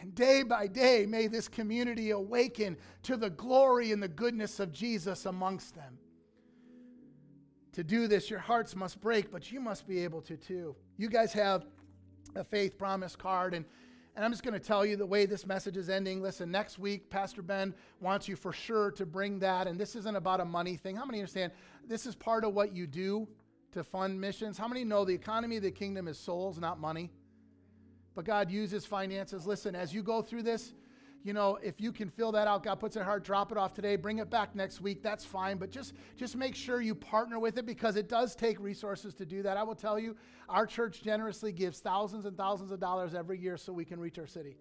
And 0.00 0.14
day 0.14 0.42
by 0.42 0.66
day, 0.66 1.06
may 1.06 1.28
this 1.28 1.48
community 1.48 2.10
awaken 2.10 2.76
to 3.04 3.16
the 3.16 3.30
glory 3.30 3.92
and 3.92 4.02
the 4.02 4.08
goodness 4.08 4.60
of 4.60 4.72
Jesus 4.72 5.26
amongst 5.26 5.74
them. 5.74 5.98
To 7.72 7.82
do 7.82 8.06
this, 8.06 8.30
your 8.30 8.38
hearts 8.38 8.76
must 8.76 9.00
break, 9.00 9.32
but 9.32 9.50
you 9.50 9.60
must 9.60 9.86
be 9.86 10.04
able 10.04 10.20
to 10.22 10.36
too. 10.36 10.76
You 10.96 11.08
guys 11.08 11.32
have 11.32 11.66
a 12.36 12.44
faith 12.44 12.78
promise 12.78 13.16
card, 13.16 13.54
and, 13.54 13.64
and 14.14 14.24
I'm 14.24 14.30
just 14.30 14.44
going 14.44 14.54
to 14.54 14.64
tell 14.64 14.84
you 14.84 14.96
the 14.96 15.06
way 15.06 15.26
this 15.26 15.46
message 15.46 15.76
is 15.76 15.88
ending. 15.88 16.22
Listen, 16.22 16.50
next 16.50 16.78
week, 16.78 17.10
Pastor 17.10 17.42
Ben 17.42 17.74
wants 18.00 18.28
you 18.28 18.36
for 18.36 18.52
sure 18.52 18.90
to 18.92 19.06
bring 19.06 19.38
that, 19.40 19.66
and 19.66 19.78
this 19.78 19.96
isn't 19.96 20.16
about 20.16 20.40
a 20.40 20.44
money 20.44 20.76
thing. 20.76 20.96
How 20.96 21.04
many 21.04 21.18
understand 21.18 21.50
this 21.86 22.06
is 22.06 22.14
part 22.14 22.44
of 22.44 22.54
what 22.54 22.74
you 22.74 22.86
do? 22.86 23.26
To 23.74 23.84
fund 23.84 24.20
missions. 24.20 24.58
How 24.58 24.66
many 24.66 24.84
know 24.84 25.04
the 25.04 25.14
economy 25.14 25.56
of 25.58 25.62
the 25.62 25.70
kingdom 25.70 26.08
is 26.08 26.18
souls, 26.18 26.58
not 26.58 26.80
money? 26.80 27.10
But 28.14 28.24
God 28.24 28.50
uses 28.50 28.86
finances. 28.86 29.46
Listen, 29.46 29.74
as 29.74 29.92
you 29.92 30.02
go 30.02 30.22
through 30.22 30.44
this, 30.44 30.72
you 31.24 31.32
know, 31.32 31.58
if 31.62 31.80
you 31.80 31.90
can 31.90 32.10
fill 32.10 32.32
that 32.32 32.46
out, 32.46 32.62
God 32.62 32.76
puts 32.76 32.96
it 32.96 33.00
in 33.00 33.04
heart, 33.06 33.24
drop 33.24 33.50
it 33.50 33.56
off 33.56 33.72
today, 33.72 33.96
bring 33.96 34.18
it 34.18 34.28
back 34.28 34.54
next 34.54 34.80
week, 34.80 35.02
that's 35.02 35.24
fine. 35.24 35.56
But 35.56 35.70
just, 35.70 35.94
just 36.16 36.36
make 36.36 36.54
sure 36.54 36.82
you 36.82 36.94
partner 36.94 37.38
with 37.38 37.56
it 37.56 37.64
because 37.64 37.96
it 37.96 38.08
does 38.08 38.34
take 38.34 38.60
resources 38.60 39.14
to 39.14 39.24
do 39.24 39.42
that. 39.42 39.56
I 39.56 39.62
will 39.62 39.74
tell 39.74 39.98
you, 39.98 40.16
our 40.48 40.66
church 40.66 41.02
generously 41.02 41.50
gives 41.50 41.80
thousands 41.80 42.26
and 42.26 42.36
thousands 42.36 42.70
of 42.70 42.78
dollars 42.78 43.14
every 43.14 43.38
year 43.38 43.56
so 43.56 43.72
we 43.72 43.86
can 43.86 43.98
reach 43.98 44.18
our 44.18 44.26
city. 44.26 44.58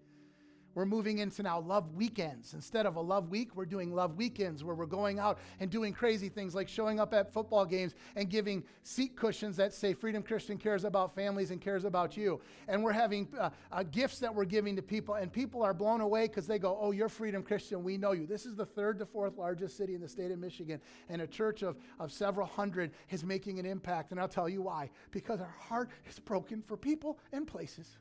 We're 0.74 0.86
moving 0.86 1.18
into 1.18 1.42
now 1.42 1.60
love 1.60 1.94
weekends. 1.94 2.54
Instead 2.54 2.84
of 2.84 2.96
a 2.96 3.00
love 3.00 3.30
week, 3.30 3.54
we're 3.54 3.64
doing 3.64 3.94
love 3.94 4.16
weekends 4.16 4.64
where 4.64 4.74
we're 4.74 4.86
going 4.86 5.18
out 5.18 5.38
and 5.60 5.70
doing 5.70 5.92
crazy 5.92 6.28
things 6.28 6.54
like 6.54 6.68
showing 6.68 6.98
up 6.98 7.14
at 7.14 7.32
football 7.32 7.64
games 7.64 7.94
and 8.16 8.28
giving 8.28 8.64
seat 8.82 9.14
cushions 9.14 9.56
that 9.56 9.72
say 9.72 9.94
Freedom 9.94 10.22
Christian 10.22 10.58
cares 10.58 10.84
about 10.84 11.14
families 11.14 11.52
and 11.52 11.60
cares 11.60 11.84
about 11.84 12.16
you. 12.16 12.40
And 12.66 12.82
we're 12.82 12.92
having 12.92 13.28
uh, 13.38 13.50
uh, 13.70 13.84
gifts 13.84 14.18
that 14.18 14.34
we're 14.34 14.44
giving 14.44 14.74
to 14.74 14.82
people, 14.82 15.14
and 15.14 15.32
people 15.32 15.62
are 15.62 15.74
blown 15.74 16.00
away 16.00 16.26
because 16.26 16.46
they 16.46 16.58
go, 16.58 16.76
Oh, 16.80 16.90
you're 16.90 17.08
Freedom 17.08 17.42
Christian. 17.42 17.84
We 17.84 17.96
know 17.96 18.12
you. 18.12 18.26
This 18.26 18.44
is 18.44 18.56
the 18.56 18.66
third 18.66 18.98
to 18.98 19.06
fourth 19.06 19.38
largest 19.38 19.76
city 19.76 19.94
in 19.94 20.00
the 20.00 20.08
state 20.08 20.32
of 20.32 20.38
Michigan, 20.38 20.80
and 21.08 21.22
a 21.22 21.26
church 21.26 21.62
of, 21.62 21.76
of 22.00 22.12
several 22.12 22.46
hundred 22.46 22.90
is 23.10 23.22
making 23.24 23.60
an 23.60 23.66
impact. 23.66 24.10
And 24.10 24.20
I'll 24.20 24.28
tell 24.28 24.48
you 24.48 24.62
why 24.62 24.90
because 25.12 25.40
our 25.40 25.54
heart 25.58 25.90
is 26.08 26.18
broken 26.18 26.62
for 26.62 26.76
people 26.76 27.18
and 27.32 27.46
places 27.46 27.96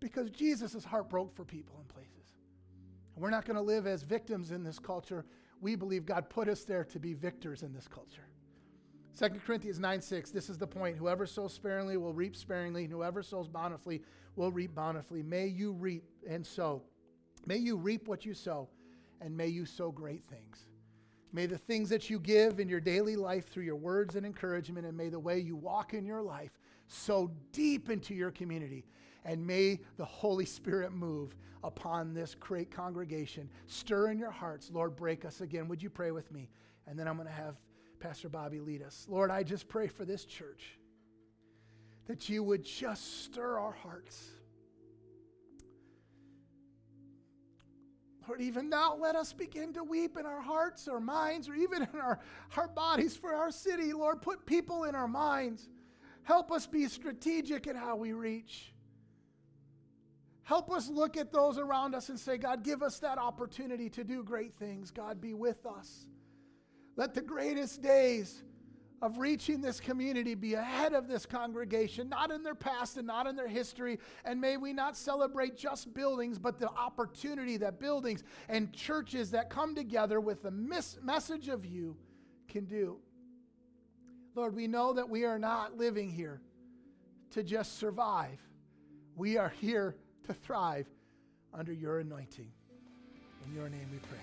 because 0.00 0.30
Jesus' 0.30 0.84
heart 0.84 1.08
broke 1.08 1.34
for 1.34 1.44
people 1.44 1.76
and 1.78 1.88
places. 1.88 2.36
And 3.14 3.22
we're 3.22 3.30
not 3.30 3.44
going 3.44 3.56
to 3.56 3.62
live 3.62 3.86
as 3.86 4.02
victims 4.02 4.50
in 4.50 4.64
this 4.64 4.78
culture. 4.78 5.24
We 5.60 5.76
believe 5.76 6.06
God 6.06 6.30
put 6.30 6.48
us 6.48 6.64
there 6.64 6.84
to 6.84 6.98
be 6.98 7.12
victors 7.12 7.62
in 7.62 7.72
this 7.72 7.86
culture. 7.86 8.26
2 9.18 9.28
Corinthians 9.44 9.78
9 9.78 10.00
6, 10.00 10.30
this 10.30 10.48
is 10.48 10.56
the 10.56 10.66
point. 10.66 10.96
Whoever 10.96 11.26
sows 11.26 11.52
sparingly 11.52 11.96
will 11.96 12.14
reap 12.14 12.34
sparingly, 12.34 12.84
and 12.84 12.92
whoever 12.92 13.22
sows 13.22 13.48
bountifully 13.48 14.02
will 14.36 14.50
reap 14.50 14.74
bountifully. 14.74 15.22
May 15.22 15.46
you 15.46 15.72
reap 15.72 16.04
and 16.28 16.46
sow. 16.46 16.82
May 17.46 17.56
you 17.56 17.76
reap 17.76 18.08
what 18.08 18.24
you 18.24 18.34
sow, 18.34 18.68
and 19.20 19.36
may 19.36 19.48
you 19.48 19.66
sow 19.66 19.90
great 19.90 20.22
things. 20.28 20.66
May 21.32 21.46
the 21.46 21.58
things 21.58 21.88
that 21.90 22.10
you 22.10 22.18
give 22.18 22.58
in 22.58 22.68
your 22.68 22.80
daily 22.80 23.16
life 23.16 23.48
through 23.48 23.64
your 23.64 23.76
words 23.76 24.16
and 24.16 24.24
encouragement, 24.24 24.86
and 24.86 24.96
may 24.96 25.08
the 25.08 25.18
way 25.18 25.38
you 25.38 25.56
walk 25.56 25.94
in 25.94 26.04
your 26.04 26.22
life 26.22 26.58
sow 26.88 27.30
deep 27.52 27.90
into 27.90 28.14
your 28.14 28.30
community 28.30 28.84
and 29.24 29.46
may 29.46 29.80
the 29.96 30.04
Holy 30.04 30.44
Spirit 30.44 30.92
move 30.92 31.36
upon 31.62 32.14
this 32.14 32.34
great 32.34 32.70
congregation. 32.70 33.48
Stir 33.66 34.10
in 34.10 34.18
your 34.18 34.30
hearts. 34.30 34.70
Lord, 34.72 34.96
break 34.96 35.24
us 35.24 35.40
again. 35.40 35.68
Would 35.68 35.82
you 35.82 35.90
pray 35.90 36.10
with 36.10 36.30
me? 36.32 36.48
And 36.86 36.98
then 36.98 37.06
I'm 37.06 37.16
going 37.16 37.28
to 37.28 37.34
have 37.34 37.56
Pastor 37.98 38.28
Bobby 38.28 38.60
lead 38.60 38.82
us. 38.82 39.06
Lord, 39.08 39.30
I 39.30 39.42
just 39.42 39.68
pray 39.68 39.86
for 39.86 40.04
this 40.04 40.24
church 40.24 40.78
that 42.06 42.28
you 42.28 42.42
would 42.42 42.64
just 42.64 43.24
stir 43.24 43.58
our 43.58 43.72
hearts. 43.72 44.30
Lord, 48.26 48.40
even 48.40 48.68
now, 48.68 48.96
let 48.96 49.16
us 49.16 49.32
begin 49.32 49.72
to 49.74 49.82
weep 49.82 50.16
in 50.16 50.24
our 50.24 50.40
hearts 50.40 50.88
or 50.88 51.00
minds 51.00 51.48
or 51.48 51.54
even 51.54 51.82
in 51.82 52.00
our, 52.00 52.20
our 52.56 52.68
bodies 52.68 53.16
for 53.16 53.34
our 53.34 53.50
city. 53.50 53.92
Lord, 53.92 54.22
put 54.22 54.46
people 54.46 54.84
in 54.84 54.94
our 54.94 55.08
minds. 55.08 55.68
Help 56.22 56.52
us 56.52 56.66
be 56.66 56.86
strategic 56.86 57.66
in 57.66 57.76
how 57.76 57.96
we 57.96 58.12
reach. 58.12 58.72
Help 60.50 60.72
us 60.72 60.88
look 60.88 61.16
at 61.16 61.30
those 61.30 61.58
around 61.58 61.94
us 61.94 62.08
and 62.08 62.18
say, 62.18 62.36
God, 62.36 62.64
give 62.64 62.82
us 62.82 62.98
that 62.98 63.18
opportunity 63.18 63.88
to 63.90 64.02
do 64.02 64.24
great 64.24 64.52
things. 64.58 64.90
God, 64.90 65.20
be 65.20 65.32
with 65.32 65.64
us. 65.64 66.08
Let 66.96 67.14
the 67.14 67.20
greatest 67.20 67.80
days 67.82 68.42
of 69.00 69.18
reaching 69.18 69.60
this 69.60 69.78
community 69.78 70.34
be 70.34 70.54
ahead 70.54 70.92
of 70.92 71.06
this 71.06 71.24
congregation, 71.24 72.08
not 72.08 72.32
in 72.32 72.42
their 72.42 72.56
past 72.56 72.96
and 72.96 73.06
not 73.06 73.28
in 73.28 73.36
their 73.36 73.46
history. 73.46 74.00
And 74.24 74.40
may 74.40 74.56
we 74.56 74.72
not 74.72 74.96
celebrate 74.96 75.56
just 75.56 75.94
buildings, 75.94 76.36
but 76.36 76.58
the 76.58 76.70
opportunity 76.70 77.56
that 77.58 77.78
buildings 77.78 78.24
and 78.48 78.72
churches 78.72 79.30
that 79.30 79.50
come 79.50 79.76
together 79.76 80.18
with 80.18 80.42
the 80.42 80.50
mis- 80.50 80.98
message 81.00 81.46
of 81.46 81.64
you 81.64 81.96
can 82.48 82.64
do. 82.64 82.96
Lord, 84.34 84.56
we 84.56 84.66
know 84.66 84.94
that 84.94 85.08
we 85.08 85.24
are 85.24 85.38
not 85.38 85.78
living 85.78 86.10
here 86.10 86.40
to 87.30 87.44
just 87.44 87.78
survive. 87.78 88.40
We 89.14 89.36
are 89.36 89.50
here 89.60 89.94
to 90.26 90.34
thrive 90.34 90.86
under 91.52 91.72
your 91.72 91.98
anointing. 91.98 92.50
In 93.46 93.54
your 93.54 93.68
name 93.68 93.88
we 93.90 93.98
pray. 93.98 94.18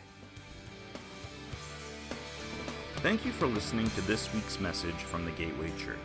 Thank 2.97 3.25
you 3.25 3.31
for 3.31 3.47
listening 3.47 3.89
to 3.91 4.01
this 4.01 4.33
week's 4.33 4.59
message 4.59 4.95
from 4.95 5.25
the 5.25 5.31
Gateway 5.31 5.71
Church. 5.77 5.97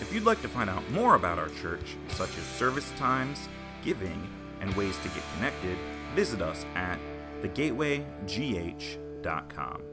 If 0.00 0.12
you'd 0.12 0.24
like 0.24 0.42
to 0.42 0.48
find 0.48 0.70
out 0.70 0.88
more 0.90 1.14
about 1.14 1.38
our 1.38 1.50
church, 1.60 1.96
such 2.08 2.36
as 2.36 2.44
service 2.44 2.90
times, 2.96 3.48
giving, 3.84 4.28
and 4.60 4.74
ways 4.74 4.96
to 4.98 5.08
get 5.08 5.22
connected, 5.36 5.76
visit 6.14 6.40
us 6.40 6.64
at 6.74 6.98
thegatewaygh.com. 7.42 9.91